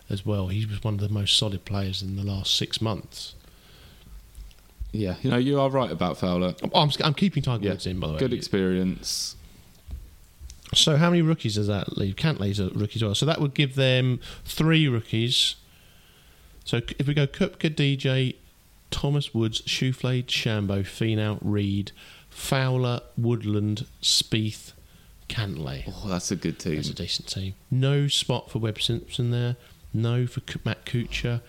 as 0.09 0.25
well. 0.25 0.47
He 0.49 0.65
was 0.65 0.83
one 0.83 0.95
of 0.95 0.99
the 0.99 1.09
most 1.09 1.37
solid 1.37 1.65
players 1.65 2.01
in 2.01 2.15
the 2.15 2.23
last 2.23 2.53
six 2.55 2.81
months. 2.81 3.33
Yeah, 4.93 5.15
you 5.23 5.29
know, 5.31 5.37
you 5.37 5.59
are 5.59 5.69
right 5.69 5.91
about 5.91 6.17
Fowler. 6.17 6.53
Oh, 6.71 6.81
I'm, 6.81 6.91
I'm 7.03 7.13
keeping 7.15 7.41
Tiger 7.43 7.65
Yeah, 7.65 7.71
Woods 7.71 7.87
in, 7.87 7.99
by 7.99 8.07
the 8.07 8.13
way. 8.13 8.19
good 8.19 8.31
experience. 8.33 9.35
So 10.73 10.97
how 10.97 11.09
many 11.09 11.21
rookies 11.21 11.55
does 11.55 11.67
that 11.67 11.97
leave? 11.97 12.15
Cantlay's 12.15 12.59
a 12.59 12.69
rookie 12.69 12.95
as 12.97 13.03
well. 13.03 13.15
So 13.15 13.25
that 13.25 13.41
would 13.41 13.53
give 13.53 13.75
them 13.75 14.19
three 14.45 14.87
rookies. 14.87 15.55
So 16.63 16.77
if 16.99 17.07
we 17.07 17.13
go 17.13 17.27
Koepka, 17.27 17.73
DJ, 17.75 18.35
Thomas 18.91 19.33
Woods, 19.33 19.61
Schauffele, 19.63 20.23
Shambo, 20.25 20.81
Finau, 20.83 21.37
Reed, 21.41 21.91
Fowler, 22.29 23.01
Woodland, 23.17 23.85
Spieth, 24.01 24.73
Cantlay. 25.27 25.83
Oh, 25.87 26.07
that's 26.07 26.31
a 26.31 26.35
good 26.35 26.59
team. 26.59 26.75
That's 26.75 26.89
a 26.89 26.93
decent 26.95 27.27
team. 27.27 27.55
No 27.71 28.07
spot 28.07 28.49
for 28.51 28.59
Webb 28.59 28.81
Simpson 28.81 29.31
there. 29.31 29.55
No 29.93 30.25
for 30.27 30.41
Matt 30.65 30.85
Kuchar. 30.85 31.41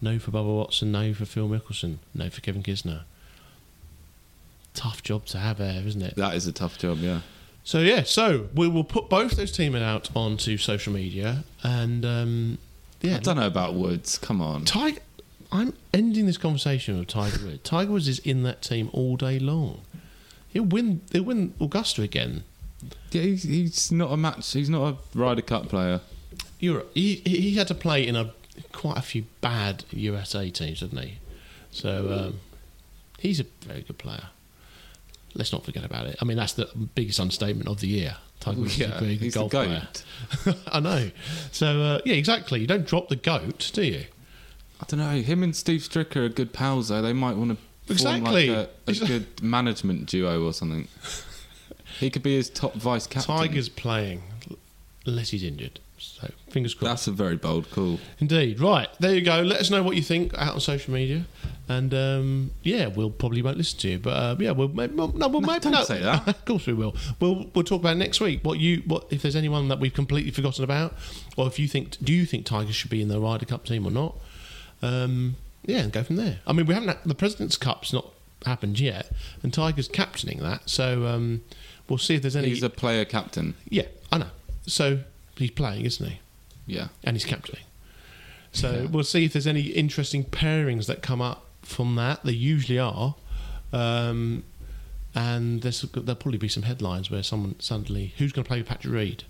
No 0.00 0.18
for 0.18 0.30
Bubba 0.30 0.56
Watson. 0.56 0.92
No 0.92 1.12
for 1.14 1.24
Phil 1.24 1.48
Mickelson. 1.48 1.96
No 2.14 2.30
for 2.30 2.40
Kevin 2.40 2.62
Kisner. 2.62 3.02
Tough 4.74 5.02
job 5.02 5.26
to 5.26 5.38
have 5.38 5.58
there, 5.58 5.82
isn't 5.84 6.02
it? 6.02 6.14
That 6.16 6.34
is 6.34 6.46
a 6.46 6.52
tough 6.52 6.78
job, 6.78 6.98
yeah. 6.98 7.20
So 7.64 7.80
yeah, 7.80 8.04
so 8.04 8.48
we 8.54 8.68
will 8.68 8.84
put 8.84 9.08
both 9.08 9.32
those 9.32 9.52
teams 9.52 9.76
out 9.76 10.08
onto 10.14 10.56
social 10.56 10.92
media, 10.92 11.44
and 11.62 12.04
um, 12.04 12.58
yeah, 13.02 13.16
I 13.16 13.18
don't 13.18 13.36
know 13.36 13.46
about 13.46 13.74
Woods. 13.74 14.16
Come 14.18 14.40
on. 14.40 14.64
Tiger. 14.64 15.00
I'm 15.50 15.74
ending 15.92 16.26
this 16.26 16.38
conversation 16.38 16.98
with 16.98 17.08
Tiger 17.08 17.44
Woods. 17.44 17.60
Tiger 17.64 17.90
Woods 17.92 18.08
is 18.08 18.20
in 18.20 18.42
that 18.44 18.62
team 18.62 18.88
all 18.92 19.16
day 19.16 19.38
long. 19.38 19.82
He'll 20.48 20.64
win. 20.64 21.02
He'll 21.12 21.24
win 21.24 21.54
Augusta 21.60 22.02
again. 22.02 22.44
Yeah, 23.10 23.22
he's, 23.22 23.42
he's 23.42 23.92
not 23.92 24.12
a 24.12 24.16
match. 24.16 24.52
He's 24.52 24.70
not 24.70 24.94
a 24.94 25.18
Ryder 25.18 25.42
Cup 25.42 25.68
player. 25.68 26.00
Europe. 26.60 26.90
He 26.94 27.16
he 27.26 27.54
had 27.54 27.68
to 27.68 27.74
play 27.74 28.06
in 28.06 28.16
a 28.16 28.32
quite 28.78 28.96
a 28.96 29.02
few 29.02 29.24
bad 29.40 29.84
USA 29.90 30.48
teams, 30.50 30.80
didn't 30.80 30.98
he? 31.02 31.18
So 31.70 32.12
um, 32.28 32.40
he's 33.18 33.40
a 33.40 33.44
very 33.66 33.82
good 33.82 33.98
player. 33.98 34.28
Let's 35.34 35.52
not 35.52 35.64
forget 35.64 35.84
about 35.84 36.06
it. 36.06 36.16
I 36.20 36.24
mean, 36.24 36.36
that's 36.36 36.52
the 36.54 36.68
biggest 36.94 37.20
understatement 37.20 37.68
of 37.68 37.80
the 37.80 37.88
year. 37.88 38.16
Tiger 38.40 38.60
Woods 38.60 38.74
is 38.74 38.80
a 38.80 38.82
Yeah, 38.88 39.00
very 39.00 39.16
good 39.16 39.24
he's 39.24 39.34
golf 39.34 39.50
player. 39.50 39.88
goat. 40.44 40.56
I 40.72 40.80
know. 40.80 41.10
So 41.52 41.82
uh, 41.82 42.00
yeah, 42.04 42.14
exactly. 42.14 42.60
You 42.60 42.66
don't 42.66 42.86
drop 42.86 43.08
the 43.08 43.16
goat, 43.16 43.70
do 43.74 43.82
you? 43.82 44.04
I 44.80 44.84
don't 44.86 45.00
know. 45.00 45.20
Him 45.22 45.42
and 45.42 45.54
Steve 45.56 45.80
Stricker 45.80 46.24
are 46.24 46.28
good 46.28 46.52
pals, 46.52 46.88
though. 46.88 47.02
They 47.02 47.12
might 47.12 47.36
want 47.36 47.50
to 47.50 47.92
Exactly. 47.92 48.46
form 48.48 48.66
like 48.86 49.00
a, 49.00 49.04
a 49.04 49.06
good 49.08 49.42
management 49.42 50.06
duo 50.06 50.44
or 50.46 50.52
something. 50.52 50.86
He 52.00 52.10
could 52.10 52.22
be 52.22 52.36
his 52.36 52.48
top 52.48 52.74
vice 52.74 53.08
captain. 53.08 53.34
Tiger's 53.34 53.68
playing 53.68 54.22
unless 55.04 55.30
he's 55.30 55.42
injured. 55.42 55.80
So 55.98 56.30
fingers 56.50 56.74
crossed. 56.74 56.90
That's 56.90 57.06
a 57.08 57.12
very 57.12 57.36
bold 57.36 57.70
call. 57.70 57.98
Indeed. 58.18 58.60
Right 58.60 58.88
there 59.00 59.14
you 59.14 59.20
go. 59.20 59.40
Let 59.42 59.60
us 59.60 59.70
know 59.70 59.82
what 59.82 59.96
you 59.96 60.02
think 60.02 60.36
out 60.38 60.54
on 60.54 60.60
social 60.60 60.92
media, 60.94 61.24
and 61.68 61.92
um, 61.92 62.50
yeah, 62.62 62.86
we'll 62.86 63.10
probably 63.10 63.42
won't 63.42 63.56
listen 63.56 63.78
to 63.80 63.88
you, 63.90 63.98
but 63.98 64.10
uh, 64.10 64.36
yeah, 64.38 64.52
we'll 64.52 64.68
maybe, 64.68 64.94
no, 64.94 65.06
we'll 65.06 65.40
no, 65.40 65.40
maybe 65.40 65.70
no. 65.70 65.82
say 65.84 66.00
that. 66.00 66.26
of 66.28 66.44
course 66.44 66.66
we 66.66 66.72
will. 66.72 66.94
We'll 67.20 67.50
we'll 67.54 67.64
talk 67.64 67.80
about 67.80 67.96
next 67.96 68.20
week. 68.20 68.40
What 68.44 68.58
you 68.58 68.82
what 68.86 69.06
if 69.10 69.22
there's 69.22 69.36
anyone 69.36 69.68
that 69.68 69.80
we've 69.80 69.94
completely 69.94 70.30
forgotten 70.30 70.64
about, 70.64 70.94
or 71.36 71.46
if 71.46 71.58
you 71.58 71.68
think 71.68 71.96
do 72.02 72.12
you 72.12 72.26
think 72.26 72.46
Tigers 72.46 72.74
should 72.74 72.90
be 72.90 73.02
in 73.02 73.08
the 73.08 73.20
Ryder 73.20 73.46
Cup 73.46 73.64
team 73.64 73.86
or 73.86 73.90
not? 73.90 74.16
Um, 74.82 75.36
yeah, 75.64 75.78
and 75.78 75.92
go 75.92 76.02
from 76.02 76.16
there. 76.16 76.38
I 76.46 76.52
mean, 76.52 76.66
we 76.66 76.74
haven't 76.74 76.88
had, 76.88 76.98
the 77.04 77.14
President's 77.14 77.56
Cup's 77.56 77.92
not 77.92 78.12
happened 78.46 78.78
yet, 78.78 79.10
and 79.42 79.52
Tigers 79.52 79.88
captaining 79.88 80.38
that, 80.38 80.70
so 80.70 81.06
um, 81.06 81.42
we'll 81.88 81.98
see 81.98 82.14
if 82.14 82.22
there's 82.22 82.36
any. 82.36 82.48
He's 82.48 82.62
a 82.62 82.70
player 82.70 83.04
captain. 83.04 83.54
Yeah, 83.68 83.86
I 84.12 84.18
know. 84.18 84.30
So 84.66 85.00
he's 85.38 85.50
playing, 85.50 85.84
isn't 85.84 86.06
he? 86.08 86.20
Yeah. 86.66 86.88
And 87.04 87.16
he's 87.16 87.24
captaining. 87.24 87.64
So 88.52 88.72
Yeah. 88.72 88.86
we'll 88.86 89.04
see 89.04 89.24
if 89.24 89.32
there's 89.32 89.46
any 89.46 89.62
interesting 89.62 90.24
pairings 90.24 90.86
that 90.86 91.02
come 91.02 91.20
up 91.20 91.46
from 91.62 91.94
that. 91.96 92.24
There 92.24 92.32
usually 92.34 92.78
are. 92.78 93.14
Um, 93.72 94.44
and 95.14 95.62
there's, 95.62 95.82
there'll 95.82 96.14
probably 96.14 96.38
be 96.38 96.48
some 96.48 96.62
headlines 96.64 97.10
where 97.10 97.22
someone 97.22 97.56
suddenly, 97.60 98.14
who's 98.18 98.32
going 98.32 98.44
to 98.44 98.48
play 98.48 98.58
with 98.58 98.68
Patrick 98.68 98.92
Reed? 98.92 99.24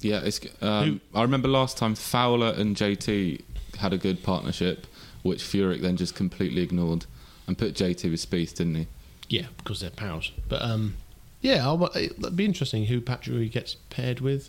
Yeah, 0.00 0.20
it's. 0.22 0.40
Um, 0.60 1.00
I 1.14 1.22
remember 1.22 1.48
last 1.48 1.78
time 1.78 1.94
Fowler 1.94 2.52
and 2.56 2.76
JT 2.76 3.40
had 3.78 3.92
a 3.92 3.98
good 3.98 4.22
partnership, 4.22 4.86
which 5.22 5.42
Furyk 5.42 5.80
then 5.80 5.96
just 5.96 6.14
completely 6.14 6.62
ignored 6.62 7.06
and 7.46 7.56
put 7.56 7.74
JT 7.74 8.10
with 8.10 8.20
Spieth, 8.28 8.54
didn't 8.56 8.74
he? 8.74 8.86
Yeah, 9.28 9.46
because 9.56 9.80
they're 9.80 9.90
pals. 9.90 10.30
But 10.48 10.60
um, 10.62 10.96
yeah, 11.44 11.62
I'll, 11.62 11.90
it'd 11.94 12.36
be 12.36 12.46
interesting 12.46 12.86
who 12.86 13.02
Patrick 13.02 13.52
gets 13.52 13.74
paired 13.90 14.20
with. 14.20 14.48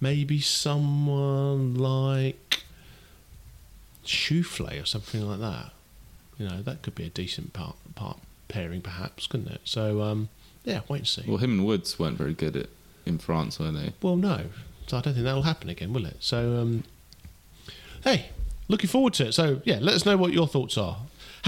Maybe 0.00 0.40
someone 0.40 1.74
like 1.74 2.62
Schauffele 4.06 4.80
or 4.80 4.86
something 4.86 5.20
like 5.28 5.40
that. 5.40 5.72
You 6.38 6.48
know, 6.48 6.62
that 6.62 6.82
could 6.82 6.94
be 6.94 7.04
a 7.04 7.08
decent 7.08 7.54
part, 7.54 7.74
part 7.96 8.18
pairing, 8.46 8.82
perhaps, 8.82 9.26
couldn't 9.26 9.48
it? 9.48 9.62
So 9.64 10.02
um, 10.02 10.28
yeah, 10.62 10.82
wait 10.86 10.98
and 10.98 11.08
see. 11.08 11.24
Well, 11.26 11.38
him 11.38 11.58
and 11.58 11.66
Woods 11.66 11.98
weren't 11.98 12.16
very 12.16 12.34
good 12.34 12.56
at 12.56 12.68
in 13.04 13.18
France, 13.18 13.58
were 13.58 13.72
they? 13.72 13.94
Well, 14.00 14.14
no. 14.14 14.44
So 14.86 14.98
I 14.98 15.00
don't 15.00 15.14
think 15.14 15.24
that'll 15.24 15.42
happen 15.42 15.68
again, 15.68 15.92
will 15.92 16.06
it? 16.06 16.18
So, 16.20 16.56
um, 16.56 16.84
hey, 18.04 18.26
looking 18.68 18.88
forward 18.88 19.14
to 19.14 19.26
it. 19.26 19.32
So, 19.32 19.60
yeah, 19.64 19.78
let 19.80 19.94
us 19.94 20.06
know 20.06 20.16
what 20.16 20.32
your 20.32 20.46
thoughts 20.46 20.78
are. 20.78 20.98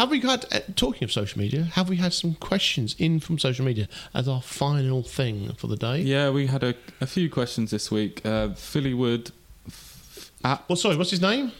Have 0.00 0.10
we 0.10 0.18
got, 0.18 0.50
uh, 0.50 0.60
talking 0.76 1.04
of 1.04 1.12
social 1.12 1.38
media, 1.38 1.64
have 1.74 1.90
we 1.90 1.96
had 1.96 2.14
some 2.14 2.32
questions 2.36 2.96
in 2.98 3.20
from 3.20 3.38
social 3.38 3.66
media 3.66 3.86
as 4.14 4.28
our 4.28 4.40
final 4.40 5.02
thing 5.02 5.52
for 5.58 5.66
the 5.66 5.76
day? 5.76 6.00
Yeah, 6.00 6.30
we 6.30 6.46
had 6.46 6.64
a, 6.64 6.74
a 7.02 7.06
few 7.06 7.28
questions 7.28 7.70
this 7.70 7.90
week. 7.90 8.24
Uh, 8.24 8.54
Philly 8.54 8.94
Wood 8.94 9.30
f- 9.68 10.30
at 10.42 10.66
Well, 10.70 10.76
sorry, 10.76 10.96
what's 10.96 11.10
his 11.10 11.20
name? 11.20 11.52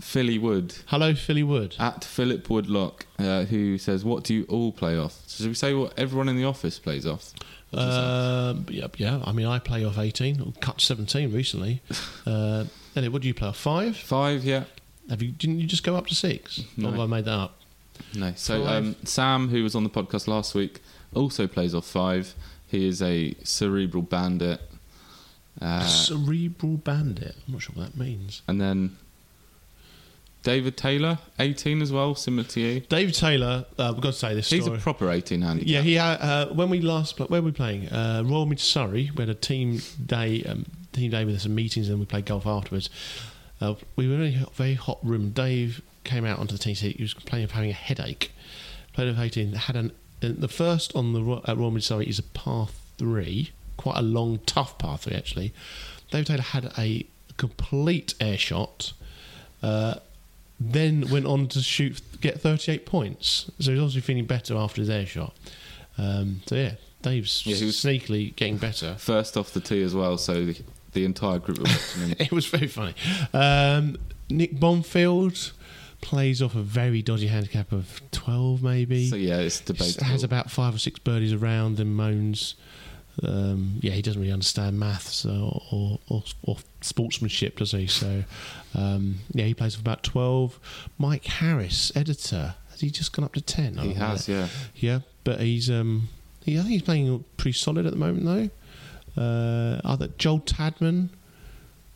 Philly 0.00 0.40
Wood 0.40 0.74
Hello, 0.86 1.14
Philly 1.14 1.44
Wood. 1.44 1.76
at 1.78 2.02
Philip 2.02 2.50
Woodlock, 2.50 3.06
uh, 3.20 3.44
who 3.44 3.78
says, 3.78 4.04
"What 4.04 4.24
do 4.24 4.34
you 4.34 4.44
all 4.48 4.72
play 4.72 4.98
off?" 4.98 5.22
So 5.28 5.44
should 5.44 5.50
we 5.50 5.54
say 5.54 5.72
what 5.72 5.96
everyone 5.96 6.28
in 6.28 6.34
the 6.36 6.42
office 6.46 6.80
plays 6.80 7.06
off? 7.06 7.32
What 7.70 7.78
does 7.78 7.94
that- 7.94 8.02
Um, 8.02 8.66
yeah, 8.70 8.88
yeah, 8.96 9.22
I 9.24 9.30
mean, 9.30 9.46
I 9.46 9.60
play 9.60 9.84
off 9.84 9.98
18, 9.98 10.40
or 10.40 10.52
cut 10.60 10.80
17 10.80 11.30
recently. 11.32 11.80
Uh, 12.26 12.64
Elliott, 12.96 13.12
what 13.12 13.22
do 13.22 13.28
you 13.28 13.34
play 13.34 13.46
off? 13.50 13.56
Five? 13.56 13.96
Five, 13.96 14.44
yeah. 14.44 14.64
Have 15.10 15.22
you, 15.22 15.30
didn't 15.30 15.60
you 15.60 15.66
just 15.68 15.84
go 15.84 15.94
up 15.94 16.08
to 16.08 16.14
six? 16.16 16.60
No. 16.76 16.90
Or 16.92 17.02
I 17.02 17.06
made 17.06 17.26
that 17.26 17.32
up? 17.38 17.60
No. 18.14 18.32
So 18.36 18.64
um, 18.66 18.96
Sam, 19.04 19.48
who 19.48 19.62
was 19.62 19.74
on 19.74 19.84
the 19.84 19.90
podcast 19.90 20.26
last 20.28 20.54
week, 20.54 20.80
also 21.14 21.46
plays 21.46 21.74
off 21.74 21.86
five. 21.86 22.34
He 22.66 22.86
is 22.88 23.00
a 23.02 23.34
cerebral 23.44 24.02
bandit. 24.02 24.60
Uh, 25.60 25.86
Cerebral 25.86 26.76
bandit. 26.78 27.36
I'm 27.46 27.52
not 27.54 27.62
sure 27.62 27.74
what 27.76 27.92
that 27.92 27.96
means. 27.98 28.42
and 28.48 28.60
then 28.60 28.96
David 30.42 30.76
Taylor, 30.76 31.18
18 31.38 31.80
as 31.80 31.90
well, 31.90 32.14
similar 32.14 32.46
to 32.48 32.60
you. 32.60 32.80
David 32.80 33.14
Taylor, 33.14 33.64
uh, 33.78 33.92
we've 33.94 34.02
got 34.02 34.12
to 34.12 34.18
say 34.18 34.34
this 34.34 34.50
He's 34.50 34.64
story. 34.64 34.76
a 34.78 34.80
proper 34.80 35.10
18 35.10 35.40
handicap. 35.40 35.66
Yeah, 35.68 35.80
he 35.80 35.94
had, 35.94 36.16
uh, 36.16 36.48
when 36.52 36.68
we 36.68 36.80
last 36.82 37.16
pla- 37.16 37.26
where 37.26 37.40
were 37.40 37.46
we 37.46 37.52
playing 37.52 37.88
uh, 37.88 38.22
Royal 38.26 38.44
Mid 38.44 38.60
Surrey. 38.60 39.10
We 39.16 39.22
had 39.22 39.30
a 39.30 39.34
team 39.34 39.80
day, 40.04 40.42
um, 40.42 40.66
team 40.92 41.10
day 41.12 41.24
with 41.24 41.40
some 41.40 41.54
meetings, 41.54 41.88
and 41.88 41.98
we 41.98 42.04
played 42.04 42.26
golf 42.26 42.46
afterwards. 42.46 42.90
Uh, 43.60 43.74
we 43.96 44.06
were 44.06 44.16
in 44.16 44.42
a 44.42 44.46
very 44.52 44.74
hot 44.74 44.98
room. 45.02 45.30
Dave 45.30 45.80
came 46.04 46.24
out 46.24 46.38
onto 46.38 46.52
the 46.56 46.58
team. 46.58 46.74
He 46.74 46.96
was 47.02 47.14
complaining 47.14 47.44
of 47.44 47.50
having 47.52 47.70
a 47.70 47.74
headache. 47.74 48.30
Played 48.92 49.08
of 49.08 49.18
eighteen. 49.18 49.52
Had 49.54 49.76
an 49.76 49.92
the 50.20 50.48
first 50.48 50.94
on 50.96 51.12
the 51.12 51.42
at 51.46 51.56
Royal 51.58 51.70
Mid 51.70 51.84
Surrey 51.84 52.06
is 52.08 52.18
a 52.18 52.22
par 52.22 52.68
three, 52.96 53.50
quite 53.76 53.96
a 53.98 54.02
long, 54.02 54.38
tough 54.46 54.78
par 54.78 54.96
three 54.98 55.14
actually. 55.14 55.52
David 56.10 56.26
Taylor 56.28 56.42
had 56.42 56.72
a 56.78 57.06
complete 57.36 58.14
air 58.20 58.38
shot. 58.38 58.92
Uh, 59.62 59.96
then 60.60 61.08
went 61.10 61.26
on 61.26 61.48
to 61.48 61.60
shoot, 61.60 62.00
get 62.20 62.40
38 62.40 62.86
points. 62.86 63.50
So 63.58 63.72
he's 63.72 63.80
obviously 63.80 64.02
feeling 64.02 64.24
better 64.24 64.56
after 64.56 64.80
his 64.80 64.88
air 64.88 65.04
shot. 65.04 65.34
Um, 65.98 66.42
so 66.46 66.54
yeah, 66.54 66.74
Dave's 67.02 67.44
Yeah, 67.44 67.56
he 67.56 67.64
was- 67.66 67.76
sneakily 67.76 68.36
getting 68.36 68.56
better. 68.58 68.94
First 68.98 69.36
off 69.36 69.52
the 69.52 69.60
tee 69.60 69.82
as 69.82 69.94
well, 69.94 70.16
so 70.16 70.44
the, 70.46 70.56
the 70.92 71.04
entire 71.04 71.38
group 71.40 71.58
were 71.58 71.64
watching 71.64 72.02
him. 72.08 72.16
It 72.20 72.30
was 72.32 72.46
very 72.46 72.68
funny. 72.68 72.94
Um, 73.32 73.96
Nick 74.30 74.54
Bonfield 74.54 75.52
plays 76.04 76.42
off 76.42 76.54
a 76.54 76.60
very 76.60 77.00
dodgy 77.00 77.28
handicap 77.28 77.72
of 77.72 78.02
12, 78.12 78.62
maybe. 78.62 79.08
so 79.08 79.16
yeah, 79.16 79.38
it's 79.38 79.60
debatable. 79.60 80.04
has 80.04 80.22
about 80.22 80.50
five 80.50 80.74
or 80.74 80.78
six 80.78 80.98
birdies 80.98 81.32
around 81.32 81.80
and 81.80 81.96
moans. 81.96 82.54
Um, 83.22 83.78
yeah, 83.80 83.92
he 83.92 84.02
doesn't 84.02 84.20
really 84.20 84.32
understand 84.32 84.78
maths 84.78 85.24
or, 85.24 85.62
or, 85.72 85.98
or, 86.08 86.22
or 86.42 86.56
sportsmanship, 86.82 87.58
does 87.58 87.72
he? 87.72 87.86
So, 87.86 88.24
um, 88.74 89.20
yeah, 89.32 89.46
he 89.46 89.54
plays 89.54 89.76
for 89.76 89.80
about 89.80 90.02
12. 90.02 90.60
Mike 90.98 91.24
Harris, 91.24 91.90
editor, 91.96 92.54
has 92.70 92.80
he 92.80 92.90
just 92.90 93.12
gone 93.12 93.24
up 93.24 93.32
to 93.34 93.40
10? 93.40 93.78
He 93.78 93.88
know. 93.88 93.94
has, 93.94 94.28
yeah. 94.28 94.48
Yeah, 94.74 94.98
but 95.22 95.40
he's 95.40 95.70
um, 95.70 96.08
he, 96.44 96.58
I 96.58 96.62
think 96.62 96.72
he's 96.72 96.82
playing 96.82 97.24
pretty 97.38 97.56
solid 97.56 97.86
at 97.86 97.92
the 97.92 97.98
moment 97.98 98.50
though. 99.16 99.22
Uh, 99.22 99.80
other 99.84 100.08
Joel 100.18 100.40
Tadman, 100.40 101.08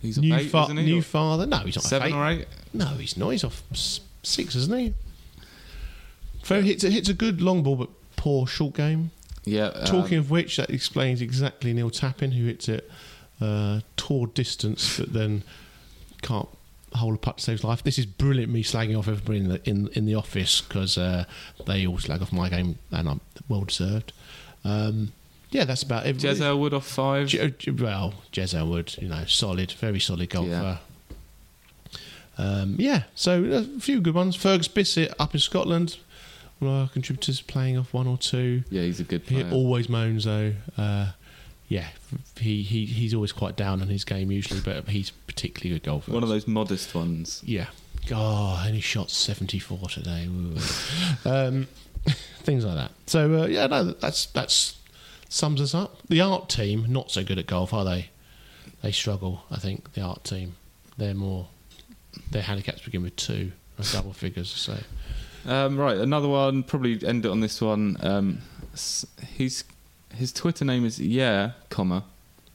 He's 0.01 0.19
new, 0.19 0.35
eight, 0.35 0.51
fa- 0.51 0.65
isn't 0.65 0.77
he? 0.77 0.85
new 0.85 1.03
father. 1.03 1.47
No, 1.47 1.59
he's 1.59 1.77
not 1.77 1.85
seven 1.85 2.13
or 2.13 2.27
eight. 2.29 2.47
No, 2.73 2.87
he's 2.87 3.17
not. 3.17 3.31
He's 3.31 3.45
off 3.45 3.63
six, 4.23 4.55
isn't 4.55 4.79
he? 4.79 4.95
Very 6.45 6.63
hits 6.63 6.83
hits 6.83 7.09
a 7.09 7.15
good 7.15 7.41
long 7.41 7.63
ball, 7.63 7.77
but 7.77 7.89
poor 8.17 8.47
short 8.47 8.75
game. 8.75 9.11
Yeah. 9.45 9.67
um, 9.69 9.87
Talking 9.87 10.19
of 10.19 10.31
which, 10.31 10.57
that 10.57 10.71
explains 10.71 11.21
exactly 11.21 11.73
Neil 11.73 11.91
Tappin, 11.91 12.33
who 12.33 12.47
hits 12.47 12.69
it 12.69 12.91
uh, 13.41 13.81
toward 13.97 14.35
distance, 14.35 14.99
but 14.99 15.13
then 15.13 15.43
can't 16.23 16.49
hold 16.95 17.15
a 17.15 17.19
putt 17.19 17.39
to 17.39 17.45
save 17.45 17.53
his 17.59 17.65
life. 17.65 17.83
This 17.83 17.99
is 17.99 18.07
brilliant. 18.07 18.53
Me 18.53 18.63
slagging 18.63 18.99
off 18.99 19.09
everybody 19.09 19.39
in 19.39 19.49
the 19.49 19.69
in, 19.69 19.89
in 19.95 20.07
the 20.07 20.15
office 20.15 20.61
because 20.61 20.97
uh, 20.97 21.25
they 21.67 21.87
all 21.87 21.99
slag 21.99 22.23
off 22.23 22.33
my 22.33 22.49
game, 22.49 22.79
and 22.91 23.09
I'm 23.09 23.21
well 23.49 23.63
deserved. 23.65 24.13
Um, 24.65 25.13
yeah, 25.51 25.65
that's 25.65 25.83
about 25.83 26.07
it. 26.07 26.17
Jezz 26.19 26.41
Ellwood 26.41 26.75
off 26.75 26.87
five. 26.87 27.29
Je- 27.29 27.51
Je- 27.59 27.71
well, 27.71 28.15
Jezz 28.33 28.55
Ellwood, 28.55 28.97
you 29.01 29.09
know, 29.09 29.25
solid, 29.27 29.73
very 29.73 30.01
solid 30.01 30.31
golfer. 30.31 30.79
Um, 32.37 32.77
yeah, 32.79 33.03
so 33.15 33.43
a 33.45 33.81
few 33.81 34.01
good 34.01 34.15
ones. 34.15 34.37
Fergus 34.37 34.69
Bissett 34.69 35.13
up 35.19 35.35
in 35.35 35.41
Scotland, 35.41 35.97
one 36.61 36.71
of 36.73 36.83
our 36.83 36.89
contributors 36.89 37.41
playing 37.41 37.77
off 37.77 37.93
one 37.93 38.07
or 38.07 38.17
two. 38.17 38.63
yeah, 38.71 38.83
he's 38.83 39.01
a 39.01 39.05
good 39.05 39.23
He 39.23 39.43
player. 39.43 39.53
always 39.53 39.89
moans 39.89 40.25
though. 40.25 40.53
Uh, 40.77 41.13
yeah, 41.69 41.89
he, 42.39 42.63
he 42.63 42.87
he's 42.87 43.13
always 43.13 43.33
quite 43.33 43.57
down 43.57 43.83
on 43.83 43.89
his 43.89 44.05
game 44.05 44.31
usually, 44.31 44.61
but 44.61 44.89
he's 44.89 45.11
particularly 45.11 45.79
good 45.81 45.85
golfer. 45.87 46.13
One 46.13 46.23
of 46.23 46.29
those 46.29 46.47
modest 46.47 46.95
ones. 46.95 47.43
Yeah. 47.45 47.67
Oh, 48.15 48.63
and 48.65 48.75
he 48.75 48.81
shot 48.81 49.11
74 49.11 49.79
today. 49.89 50.29
Um, 51.25 51.67
things 52.45 52.65
like 52.65 52.77
that. 52.77 52.93
So, 53.07 53.43
uh, 53.43 53.47
yeah, 53.47 53.67
no, 53.67 53.85
that's 53.85 54.27
that's 54.27 54.78
sums 55.29 55.61
us 55.61 55.75
up. 55.75 56.07
The 56.09 56.21
art 56.21 56.49
team, 56.49 56.87
not 56.89 57.11
so 57.11 57.25
good 57.25 57.39
at 57.39 57.47
golf, 57.47 57.73
are 57.73 57.85
they? 57.85 58.11
They 58.83 58.93
struggle, 58.93 59.45
I 59.51 59.57
think, 59.57 59.93
the 59.95 60.03
art 60.03 60.25
team. 60.25 60.55
They're 60.97 61.15
more, 61.15 61.49
their 62.31 62.43
handicaps 62.43 62.83
begin 62.83 63.03
with 63.03 63.17
two, 63.17 63.53
double 63.93 64.13
figures, 64.13 64.51
so. 64.51 64.79
Um, 65.47 65.79
right, 65.79 65.97
another 65.97 66.29
one. 66.29 66.63
Probably 66.63 66.99
end 67.07 67.25
it 67.25 67.31
on 67.31 67.41
this 67.41 67.61
one. 67.61 67.97
Um, 68.01 68.43
he's 69.35 69.65
his 70.15 70.33
Twitter 70.33 70.65
name 70.65 70.85
is 70.85 70.99
yeah, 70.99 71.53
comma. 71.71 72.05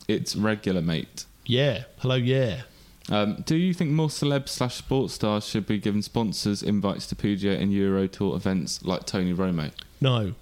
It's 0.07 0.35
regular 0.35 0.81
mate. 0.81 1.25
Yeah. 1.45 1.83
Hello, 1.99 2.15
yeah. 2.15 2.61
Um, 3.09 3.43
do 3.45 3.55
you 3.55 3.73
think 3.73 3.91
more 3.91 4.07
celeb 4.07 4.47
slash 4.47 4.75
sports 4.75 5.13
stars 5.13 5.45
should 5.45 5.67
be 5.67 5.77
given 5.77 6.01
sponsors 6.01 6.63
invites 6.63 7.07
to 7.07 7.15
PGA 7.15 7.59
and 7.59 7.73
Euro 7.73 8.07
Tour 8.07 8.35
events 8.35 8.83
like 8.83 9.05
Tony 9.05 9.33
Romo? 9.33 9.71
No. 9.99 10.33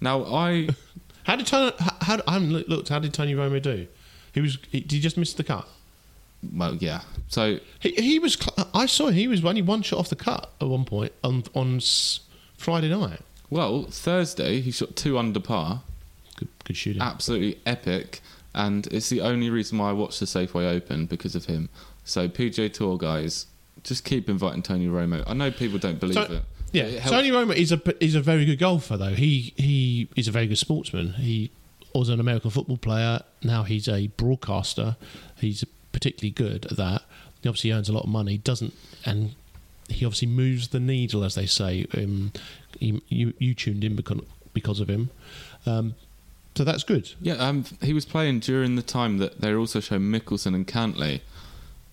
Now 0.00 0.24
I 0.24 0.68
How 1.30 1.36
did 1.36 1.46
Tony, 1.46 1.72
how, 1.78 1.96
how, 2.00 2.20
I 2.26 2.32
haven't 2.34 2.68
looked, 2.68 2.88
how 2.88 2.98
did 2.98 3.14
Tony 3.14 3.34
Romo 3.34 3.62
do? 3.62 3.86
He 4.32 4.40
was, 4.40 4.58
he, 4.70 4.80
did 4.80 4.92
he 4.92 5.00
just 5.00 5.16
miss 5.16 5.32
the 5.32 5.44
cut? 5.44 5.68
well 6.54 6.74
yeah. 6.76 7.02
So 7.28 7.58
He, 7.80 7.90
he 7.92 8.18
was. 8.18 8.36
I 8.74 8.86
saw 8.86 9.08
he 9.10 9.28
was 9.28 9.44
only 9.44 9.62
one 9.62 9.82
shot 9.82 9.98
off 10.00 10.08
the 10.08 10.16
cut 10.16 10.50
at 10.60 10.66
one 10.66 10.84
point 10.86 11.12
on 11.22 11.44
on 11.54 11.80
Friday 12.56 12.88
night. 12.88 13.20
well 13.50 13.84
Thursday 13.84 14.60
he 14.60 14.70
shot 14.70 14.96
two 14.96 15.18
under 15.18 15.38
par, 15.38 15.82
Good, 16.36 16.48
good 16.64 16.76
shooting. 16.76 17.02
absolutely 17.02 17.60
epic, 17.66 18.20
and 18.54 18.86
it's 18.88 19.08
the 19.10 19.20
only 19.20 19.50
reason 19.50 19.76
why 19.78 19.90
I 19.90 19.92
watched 19.92 20.18
the 20.18 20.26
Safeway 20.26 20.66
Open 20.74 21.06
because 21.06 21.34
of 21.36 21.44
him. 21.44 21.68
So 22.04 22.26
PGA 22.28 22.72
Tour 22.72 22.96
guys, 22.96 23.46
just 23.84 24.04
keep 24.04 24.28
inviting 24.28 24.62
Tony 24.62 24.88
Romo. 24.88 25.22
I 25.26 25.34
know 25.34 25.50
people 25.50 25.78
don't 25.78 26.00
believe 26.00 26.14
So- 26.14 26.22
it. 26.22 26.42
Yeah, 26.72 27.00
Tony 27.00 27.30
Romo 27.30 27.54
is 27.54 27.72
a 27.72 28.04
is 28.04 28.14
a 28.14 28.20
very 28.20 28.44
good 28.44 28.58
golfer 28.58 28.96
though. 28.96 29.14
He 29.14 29.54
he 29.56 30.08
is 30.16 30.28
a 30.28 30.30
very 30.30 30.46
good 30.46 30.58
sportsman. 30.58 31.14
He 31.14 31.50
was 31.94 32.08
an 32.08 32.20
American 32.20 32.50
football 32.50 32.76
player. 32.76 33.20
Now 33.42 33.64
he's 33.64 33.88
a 33.88 34.08
broadcaster. 34.08 34.96
He's 35.36 35.64
particularly 35.92 36.30
good 36.30 36.66
at 36.66 36.76
that. 36.76 37.02
He 37.42 37.48
obviously 37.48 37.72
earns 37.72 37.88
a 37.88 37.92
lot 37.92 38.04
of 38.04 38.10
money. 38.10 38.38
Doesn't 38.38 38.74
and 39.04 39.34
he 39.88 40.04
obviously 40.04 40.28
moves 40.28 40.68
the 40.68 40.80
needle, 40.80 41.24
as 41.24 41.34
they 41.34 41.46
say. 41.46 41.86
Um, 41.94 42.32
he, 42.78 43.02
you 43.08 43.34
you 43.38 43.54
tuned 43.54 43.84
in 43.84 43.96
because 43.96 44.20
because 44.54 44.80
of 44.80 44.88
him. 44.88 45.10
Um, 45.66 45.94
so 46.54 46.64
that's 46.64 46.84
good. 46.84 47.12
Yeah, 47.20 47.34
um, 47.34 47.64
he 47.82 47.92
was 47.92 48.04
playing 48.04 48.40
during 48.40 48.76
the 48.76 48.82
time 48.82 49.18
that 49.18 49.40
they 49.40 49.54
also 49.54 49.80
showed 49.80 50.00
Mickelson 50.00 50.54
and 50.54 50.66
Cantlay, 50.66 51.20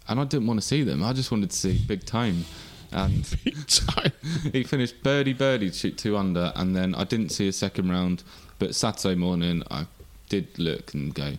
and 0.08 0.20
I 0.20 0.26
didn't 0.26 0.48
want 0.48 0.60
to 0.60 0.66
see 0.66 0.84
them. 0.84 1.04
I 1.04 1.14
just 1.14 1.32
wanted 1.32 1.52
to 1.52 1.56
see 1.56 1.78
Big 1.78 2.06
Tone. 2.06 2.46
And 2.92 3.26
he 4.54 4.64
finished 4.64 5.04
birdie 5.04 5.34
birdie 5.34 5.70
to 5.72 5.76
shoot 5.76 5.98
two 5.98 6.16
under, 6.18 6.52
and 6.56 6.76
then 6.76 6.96
I 6.96 7.04
didn't 7.04 7.30
see 7.30 7.48
a 7.48 7.54
second 7.54 7.90
round. 7.90 8.24
But 8.60 8.76
Saturday 8.76 9.16
morning, 9.16 9.64
I 9.70 9.86
did 10.30 10.58
look 10.58 10.94
and 10.94 11.14
go, 11.14 11.34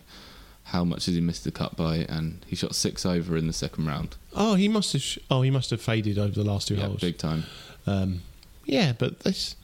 how 0.65 0.83
much 0.85 1.07
has 1.07 1.15
he 1.15 1.21
missed 1.21 1.43
the 1.43 1.51
cut 1.51 1.75
by? 1.75 1.97
And 2.07 2.45
he 2.47 2.55
shot 2.55 2.75
six 2.75 3.05
over 3.05 3.35
in 3.35 3.47
the 3.47 3.53
second 3.53 3.87
round. 3.87 4.15
Oh, 4.35 4.53
he 4.55 4.67
must 4.67 4.93
have. 4.93 5.01
sh- 5.01 5.17
Oh, 5.29 5.41
he 5.41 5.49
must 5.49 5.69
have 5.71 5.81
faded 5.81 6.17
over 6.19 6.31
the 6.33 6.43
last 6.43 6.67
two 6.67 6.75
Yeah, 6.75 6.85
holes. 6.85 7.01
big 7.01 7.17
time. 7.17 7.43
Um, 7.87 8.21
yeah, 8.65 8.93
but 8.97 9.21
this. 9.21 9.55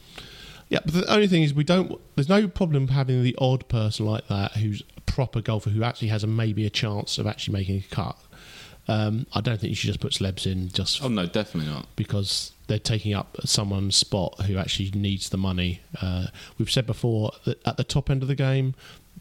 Yeah, 0.69 0.79
but 0.83 0.93
the 0.95 1.13
only 1.13 1.27
thing 1.27 1.43
is 1.43 1.53
we 1.53 1.63
don't. 1.63 2.01
There's 2.15 2.27
no 2.27 2.47
problem 2.47 2.87
having 2.87 3.21
the 3.21 3.35
odd 3.39 3.67
person 3.69 4.07
like 4.07 4.27
that 4.29 4.53
who's 4.53 4.81
a 4.97 5.01
proper 5.01 5.39
golfer 5.41 5.69
who 5.69 5.83
actually 5.83 6.07
has 6.07 6.23
a 6.23 6.27
maybe 6.27 6.65
a 6.65 6.71
chance 6.71 7.19
of 7.19 7.27
actually 7.27 7.53
making 7.53 7.77
a 7.77 7.95
cut. 7.95 8.17
Um, 8.87 9.25
I 9.33 9.41
don't 9.41 9.59
think 9.59 9.69
you 9.71 9.75
should 9.75 9.87
just 9.87 9.99
put 9.99 10.11
celebs 10.13 10.45
in 10.45 10.69
just 10.69 11.03
Oh 11.03 11.07
no, 11.07 11.25
definitely 11.25 11.71
not. 11.71 11.87
because 11.95 12.51
they're 12.67 12.77
taking 12.79 13.13
up 13.13 13.37
someone's 13.43 13.95
spot 13.95 14.41
who 14.45 14.57
actually 14.57 14.91
needs 14.91 15.29
the 15.29 15.37
money. 15.37 15.81
Uh, 16.01 16.27
we've 16.57 16.69
said 16.71 16.85
before 16.85 17.31
that 17.45 17.59
at 17.67 17.77
the 17.77 17.83
top 17.83 18.09
end 18.09 18.21
of 18.21 18.27
the 18.27 18.35
game, 18.35 18.75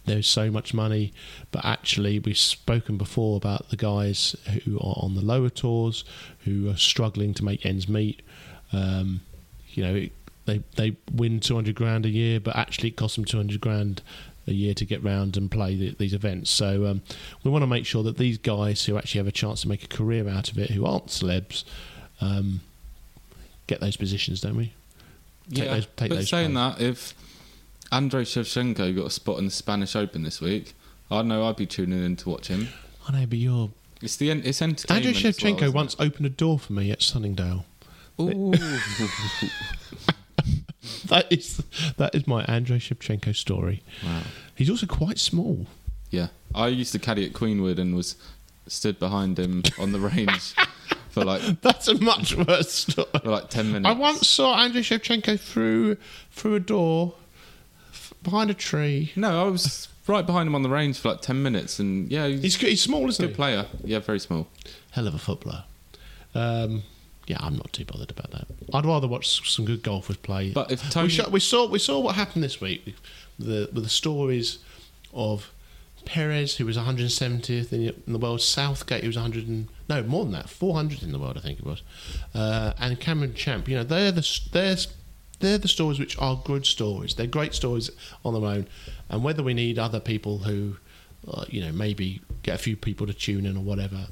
there's 0.07 0.27
so 0.29 0.51
much 0.51 0.75
money, 0.75 1.15
but 1.51 1.65
actually, 1.65 2.19
we've 2.19 2.37
spoken 2.37 2.99
before 2.99 3.37
about 3.39 3.71
the 3.71 3.77
guys 3.77 4.37
who 4.65 4.77
are 4.79 4.97
on 4.99 5.15
the 5.15 5.23
lower 5.25 5.49
tours 5.49 6.05
who 6.41 6.69
are 6.69 6.77
struggling 6.77 7.33
to 7.35 7.45
make 7.45 7.65
ends 7.65 7.89
meet. 7.89 8.21
Um, 8.73 9.23
you 9.71 9.83
know, 9.83 10.07
they 10.45 10.63
they 10.77 10.97
win 11.11 11.41
200 11.41 11.75
grand 11.75 12.05
a 12.05 12.11
year, 12.11 12.39
but 12.39 12.55
actually, 12.55 12.91
it 12.91 12.97
costs 12.97 13.17
them 13.17 13.25
200 13.25 13.61
grand 13.63 14.03
a 14.47 14.53
year 14.53 14.75
to 14.75 14.85
get 14.85 15.03
round 15.03 15.37
and 15.37 15.51
play 15.51 15.75
the, 15.77 15.95
these 15.99 16.13
events. 16.15 16.51
So 16.51 16.87
um, 16.87 17.03
we 17.43 17.51
want 17.51 17.63
to 17.63 17.67
make 17.67 17.87
sure 17.87 18.03
that 18.03 18.19
these 18.19 18.39
guys 18.39 18.85
who 18.85 18.97
actually 18.99 19.19
have 19.19 19.27
a 19.27 19.33
chance 19.33 19.63
to 19.63 19.69
make 19.69 19.85
a 19.85 19.89
career 19.89 20.29
out 20.29 20.51
of 20.51 20.59
it, 20.59 20.71
who 20.71 20.85
aren't 20.85 21.07
celebs, 21.07 21.65
um, 22.21 22.61
get 23.67 23.81
those 23.81 23.97
positions, 23.97 24.41
don't 24.41 24.57
we? 24.57 24.73
Take 25.51 25.59
yeah, 25.65 25.75
those- 25.75 25.87
take 25.97 26.09
but 26.11 26.17
those 26.17 26.29
saying 26.29 26.55
that, 26.55 26.81
if 26.81 27.15
Andrei 27.93 28.25
Shevchenko 28.25 28.95
got 28.97 29.07
a 29.07 29.11
spot 29.11 29.39
in 29.39 29.45
the 29.45 29.51
Spanish 29.51 29.95
Open 29.95 30.23
this 30.23 30.41
week, 30.41 30.75
I 31.11 31.23
know 31.23 31.47
I'd 31.47 31.57
be 31.57 31.67
tuning 31.67 32.05
in 32.05 32.17
to 32.17 32.29
watch 32.31 32.49
him. 32.49 32.69
I 33.09 33.13
know, 33.13 33.27
but 33.27 33.39
you're 33.39 33.71
It's 34.01 34.17
the 34.17 34.31
it's 34.31 34.63
entertainment. 34.63 35.07
Andrew 35.07 35.29
as 35.29 35.43
well, 35.43 35.53
Shevchenko 35.55 35.63
it? 35.69 35.75
once 35.75 35.97
opened 35.99 36.27
a 36.27 36.31
door 36.31 36.59
for 36.59 36.73
me 36.73 36.91
at 36.91 37.03
Sunningdale. 37.03 37.67
Ooh. 38.21 38.55
That 41.07 41.31
is 41.33 41.63
that 41.97 42.15
is 42.15 42.27
my 42.27 42.45
Andrei 42.45 42.79
Shevchenko 42.79 43.35
story. 43.37 43.83
wow. 44.05 44.23
He's 44.55 44.71
also 44.71 44.87
quite 44.87 45.19
small. 45.19 45.67
Yeah, 46.11 46.29
I 46.55 46.69
used 46.69 46.93
to 46.93 46.99
caddy 46.99 47.25
at 47.27 47.33
Queenwood 47.33 47.79
and 47.79 47.95
was 47.97 48.17
stood 48.67 48.99
behind 48.99 49.39
him 49.39 49.63
on 49.79 49.93
the 49.93 49.99
range 50.01 50.55
for 51.11 51.25
like 51.25 51.61
That's 51.61 51.89
a 51.89 52.01
much 52.01 52.35
worse 52.37 52.73
story. 52.73 53.09
for 53.23 53.31
like 53.31 53.49
ten 53.51 53.73
minutes. 53.73 53.87
I 53.89 53.93
once 53.99 54.29
saw 54.29 54.57
Andrei 54.59 54.83
Shevchenko 54.83 55.39
through 55.41 55.97
through 56.31 56.55
a 56.55 56.61
door 56.61 57.15
f- 57.93 58.13
behind 58.23 58.51
a 58.51 58.55
tree. 58.55 59.13
no, 59.17 59.47
I 59.47 59.49
was 59.51 59.89
right 60.07 60.25
behind 60.27 60.47
him 60.47 60.55
on 60.55 60.63
the 60.63 60.69
range 60.71 60.99
for 60.99 61.11
like 61.11 61.21
ten 61.23 61.43
minutes, 61.43 61.79
and 61.79 62.11
yeah, 62.11 62.27
he's 62.29 62.43
He's 62.43 62.57
he's 62.57 62.83
small, 62.83 63.05
a 63.05 63.09
isn't 63.09 63.23
good 63.23 63.31
he? 63.31 63.37
player. 63.37 63.67
Yeah, 63.83 63.99
very 64.01 64.21
small. 64.21 64.47
Hell 64.93 65.07
of 65.09 65.15
a 65.15 65.19
footballer. 65.19 65.65
Um, 66.35 66.83
yeah, 67.27 67.39
I'm 67.41 67.57
not 67.57 67.73
too 67.73 67.85
bothered 67.85 68.11
about 68.11 68.31
that. 68.33 68.47
I'd 68.73 68.85
rather 68.87 69.07
watch 69.09 69.51
some 69.51 69.65
good 69.65 69.83
golfers 69.83 70.17
play. 70.19 70.51
But 70.53 70.71
if 70.71 70.83
we, 70.85 70.91
Tony, 70.91 71.09
sho- 71.09 71.29
we 71.29 71.41
saw 71.41 71.67
we 71.69 71.79
saw 71.79 71.99
what 72.01 72.15
happened 72.17 72.45
this 72.45 72.61
week 72.61 72.85
with 73.39 73.47
the 73.49 73.69
with 73.73 73.85
the 73.85 73.91
stories 73.91 74.59
of 75.13 75.51
Perez, 76.05 76.57
who 76.57 76.67
was 76.67 76.77
170th 76.77 77.73
in 77.73 77.81
the- 77.87 77.95
in 78.07 78.13
the 78.13 78.19
world, 78.19 78.41
Southgate, 78.43 79.01
who 79.03 79.07
was 79.09 79.17
100 79.17 79.49
and 79.49 79.69
no 79.89 80.03
more 80.03 80.25
than 80.25 80.33
that, 80.35 80.51
400 80.51 81.03
in 81.03 81.13
the 81.13 81.19
world, 81.19 81.39
I 81.39 81.41
think 81.41 81.61
it 81.61 81.65
was, 81.65 81.81
uh, 82.35 82.75
and 82.79 83.01
Cameron 83.01 83.35
Champ. 83.35 83.69
You 83.69 83.77
know, 83.77 83.85
they're 83.85 84.13
the 84.13 84.41
they're 84.53 84.77
they're 85.41 85.59
the 85.59 85.69
stories 85.69 85.99
which 85.99 86.17
are 86.19 86.41
good 86.45 86.65
stories. 86.67 87.15
They're 87.15 87.27
great 87.27 87.55
stories 87.55 87.91
on 88.25 88.35
their 88.35 88.45
own, 88.51 88.67
and 89.09 89.25
whether 89.25 89.43
we 89.43 89.55
need 89.55 89.79
other 89.79 90.01
people 90.01 90.39
who, 90.41 90.77
uh, 91.29 91.45
you 91.49 91.61
know, 91.63 91.73
maybe 91.73 92.21
get 92.43 92.55
a 92.55 92.59
few 92.59 92.77
people 92.77 93.07
to 93.07 93.15
tune 93.15 93.45
in 93.47 93.57
or 93.57 93.63
whatever, 93.65 94.09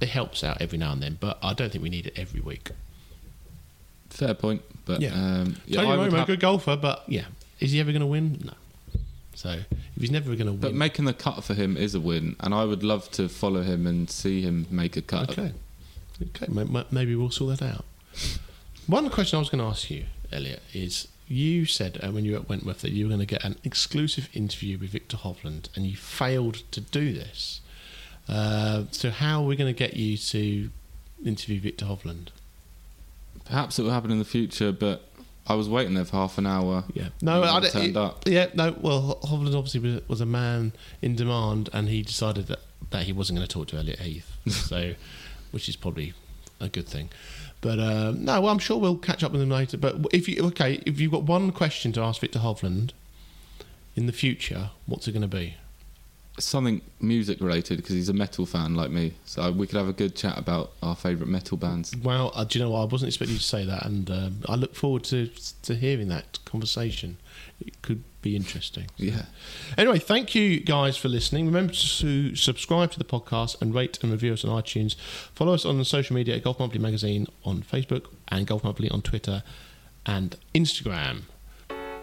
it 0.00 0.08
helps 0.08 0.42
out 0.44 0.60
every 0.60 0.78
now 0.78 0.92
and 0.92 1.02
then. 1.02 1.16
But 1.20 1.38
I 1.42 1.52
don't 1.54 1.70
think 1.70 1.82
we 1.82 1.90
need 1.90 2.06
it 2.06 2.14
every 2.18 2.40
week. 2.40 2.70
fair 4.10 4.34
point, 4.34 4.62
but 4.86 5.00
Yeah. 5.02 5.12
um, 5.12 5.56
yeah, 5.66 5.82
Tony 5.82 5.92
I 5.92 5.96
would 5.98 6.10
Romo, 6.12 6.16
have- 6.18 6.26
good 6.26 6.40
golfer, 6.40 6.76
but 6.76 7.04
yeah, 7.06 7.26
is 7.60 7.72
he 7.72 7.80
ever 7.80 7.92
going 7.92 8.00
to 8.00 8.06
win? 8.06 8.40
No. 8.44 8.54
So 9.34 9.50
if 9.50 10.00
he's 10.00 10.10
never 10.10 10.26
going 10.34 10.46
to 10.46 10.52
win, 10.52 10.60
but 10.60 10.72
making 10.74 11.04
the 11.04 11.12
cut 11.12 11.44
for 11.44 11.52
him 11.52 11.76
is 11.76 11.94
a 11.94 12.00
win, 12.00 12.34
and 12.40 12.54
I 12.54 12.64
would 12.64 12.82
love 12.82 13.10
to 13.12 13.28
follow 13.28 13.62
him 13.62 13.86
and 13.86 14.08
see 14.08 14.40
him 14.40 14.66
make 14.70 14.96
a 14.96 15.02
cut. 15.02 15.30
okay, 15.30 15.52
okay, 16.22 16.46
ma- 16.48 16.64
ma- 16.64 16.84
maybe 16.90 17.14
we'll 17.14 17.30
sort 17.30 17.58
that 17.58 17.66
out. 17.76 17.84
One 18.86 19.10
question 19.10 19.36
I 19.36 19.40
was 19.40 19.50
going 19.50 19.58
to 19.62 19.68
ask 19.68 19.90
you, 19.90 20.06
Elliott, 20.32 20.62
is 20.72 21.08
you 21.28 21.66
said 21.66 21.98
uh, 22.02 22.10
when 22.10 22.24
you 22.24 22.32
were 22.32 22.38
at 22.38 22.48
Wentworth 22.48 22.80
that 22.80 22.92
you 22.92 23.04
were 23.04 23.08
going 23.10 23.20
to 23.20 23.26
get 23.26 23.44
an 23.44 23.56
exclusive 23.64 24.30
interview 24.32 24.78
with 24.78 24.90
Viktor 24.90 25.18
Hovland, 25.18 25.68
and 25.76 25.84
you 25.86 25.96
failed 25.96 26.62
to 26.70 26.80
do 26.80 27.12
this. 27.12 27.60
Uh, 28.28 28.84
so 28.90 29.10
how 29.10 29.42
are 29.42 29.46
we 29.46 29.56
going 29.56 29.72
to 29.72 29.78
get 29.78 29.94
you 29.94 30.16
to 30.16 30.70
interview 31.24 31.60
Viktor 31.60 31.86
Hovland? 31.86 32.28
Perhaps 33.44 33.78
it 33.78 33.82
will 33.82 33.92
happen 33.92 34.10
in 34.10 34.18
the 34.18 34.24
future, 34.24 34.72
but 34.72 35.08
I 35.46 35.54
was 35.54 35.68
waiting 35.68 35.94
there 35.94 36.04
for 36.04 36.16
half 36.16 36.38
an 36.38 36.46
hour. 36.46 36.84
Yeah. 36.92 37.08
No, 37.22 37.42
I 37.42 37.60
turned 37.60 37.96
up. 37.96 38.24
Yeah, 38.26 38.48
no. 38.54 38.76
Well, 38.80 39.20
Hovland 39.22 39.56
obviously 39.56 39.80
was, 39.80 40.08
was 40.08 40.20
a 40.20 40.26
man 40.26 40.72
in 41.00 41.14
demand, 41.14 41.68
and 41.72 41.88
he 41.88 42.02
decided 42.02 42.48
that, 42.48 42.58
that 42.90 43.04
he 43.04 43.12
wasn't 43.12 43.38
going 43.38 43.46
to 43.46 43.52
talk 43.52 43.68
to 43.68 43.76
Elliott 43.76 44.00
Heath, 44.00 44.32
so 44.48 44.94
which 45.52 45.68
is 45.68 45.76
probably 45.76 46.14
a 46.58 46.68
good 46.68 46.88
thing. 46.88 47.10
But 47.60 47.78
um, 47.78 48.24
no, 48.24 48.40
well, 48.40 48.52
I'm 48.52 48.58
sure 48.58 48.78
we'll 48.78 48.96
catch 48.96 49.22
up 49.22 49.32
with 49.32 49.40
him 49.40 49.50
later. 49.50 49.76
But 49.76 49.96
if 50.12 50.28
you 50.28 50.44
okay, 50.46 50.82
if 50.84 51.00
you've 51.00 51.12
got 51.12 51.22
one 51.22 51.52
question 51.52 51.92
to 51.92 52.00
ask 52.00 52.20
Viktor 52.20 52.40
Hovland 52.40 52.90
in 53.94 54.06
the 54.06 54.12
future, 54.12 54.70
what's 54.86 55.06
it 55.06 55.12
going 55.12 55.22
to 55.22 55.28
be? 55.28 55.54
Something 56.38 56.82
music 57.00 57.40
related 57.40 57.78
because 57.78 57.94
he's 57.94 58.08
a 58.08 58.12
metal 58.14 58.44
fan 58.44 58.74
like 58.74 58.90
me, 58.90 59.14
so 59.24 59.50
we 59.50 59.66
could 59.66 59.78
have 59.78 59.88
a 59.88 59.92
good 59.92 60.14
chat 60.14 60.36
about 60.36 60.72
our 60.82 60.94
favourite 60.94 61.30
metal 61.30 61.56
bands. 61.56 61.94
Well, 61.96 62.30
uh, 62.34 62.44
do 62.44 62.58
you 62.58 62.64
know 62.64 62.70
what? 62.72 62.80
I 62.80 62.84
wasn't 62.84 63.08
expecting 63.08 63.34
you 63.34 63.38
to 63.38 63.44
say 63.44 63.64
that, 63.64 63.86
and 63.86 64.10
um, 64.10 64.40
I 64.46 64.54
look 64.54 64.74
forward 64.74 65.04
to 65.04 65.30
to 65.62 65.74
hearing 65.74 66.08
that 66.08 66.38
conversation. 66.44 67.16
It 67.58 67.80
could 67.80 68.04
be 68.20 68.36
interesting. 68.36 68.88
Yeah. 68.96 69.26
Anyway, 69.78 69.98
thank 69.98 70.34
you 70.34 70.60
guys 70.60 70.96
for 70.96 71.08
listening. 71.08 71.46
Remember 71.46 71.72
to 71.72 72.34
subscribe 72.34 72.90
to 72.90 72.98
the 72.98 73.04
podcast 73.04 73.62
and 73.62 73.74
rate 73.74 73.98
and 74.02 74.10
review 74.10 74.32
us 74.32 74.44
on 74.44 74.50
iTunes. 74.62 74.96
Follow 75.34 75.54
us 75.54 75.64
on 75.64 75.82
social 75.84 76.14
media 76.16 76.36
at 76.36 76.42
Golf 76.42 76.58
Monthly 76.58 76.80
Magazine 76.80 77.28
on 77.44 77.62
Facebook 77.62 78.06
and 78.28 78.46
Golf 78.46 78.64
Monthly 78.64 78.90
on 78.90 79.00
Twitter 79.00 79.42
and 80.04 80.36
Instagram. 80.54 81.22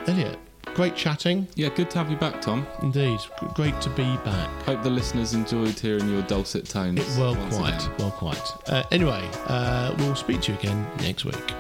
Elliott, 0.07 0.39
great 0.75 0.95
chatting. 0.95 1.47
Yeah, 1.55 1.69
good 1.69 1.89
to 1.91 1.97
have 1.99 2.09
you 2.09 2.17
back, 2.17 2.41
Tom. 2.41 2.65
Indeed, 2.81 3.19
G- 3.19 3.47
great 3.53 3.79
to 3.81 3.89
be 3.91 4.03
back. 4.25 4.49
Hope 4.63 4.83
the 4.83 4.89
listeners 4.89 5.33
enjoyed 5.33 5.77
hearing 5.79 6.09
your 6.09 6.21
dulcet 6.23 6.65
tones. 6.65 6.99
It, 6.99 7.19
well, 7.19 7.35
quite, 7.51 7.75
again. 7.75 7.91
well, 7.99 8.11
quite. 8.11 8.53
Uh, 8.67 8.83
anyway, 8.91 9.27
uh, 9.47 9.95
we'll 9.99 10.15
speak 10.15 10.41
to 10.41 10.51
you 10.53 10.57
again 10.57 10.87
next 11.01 11.25
week. 11.25 11.53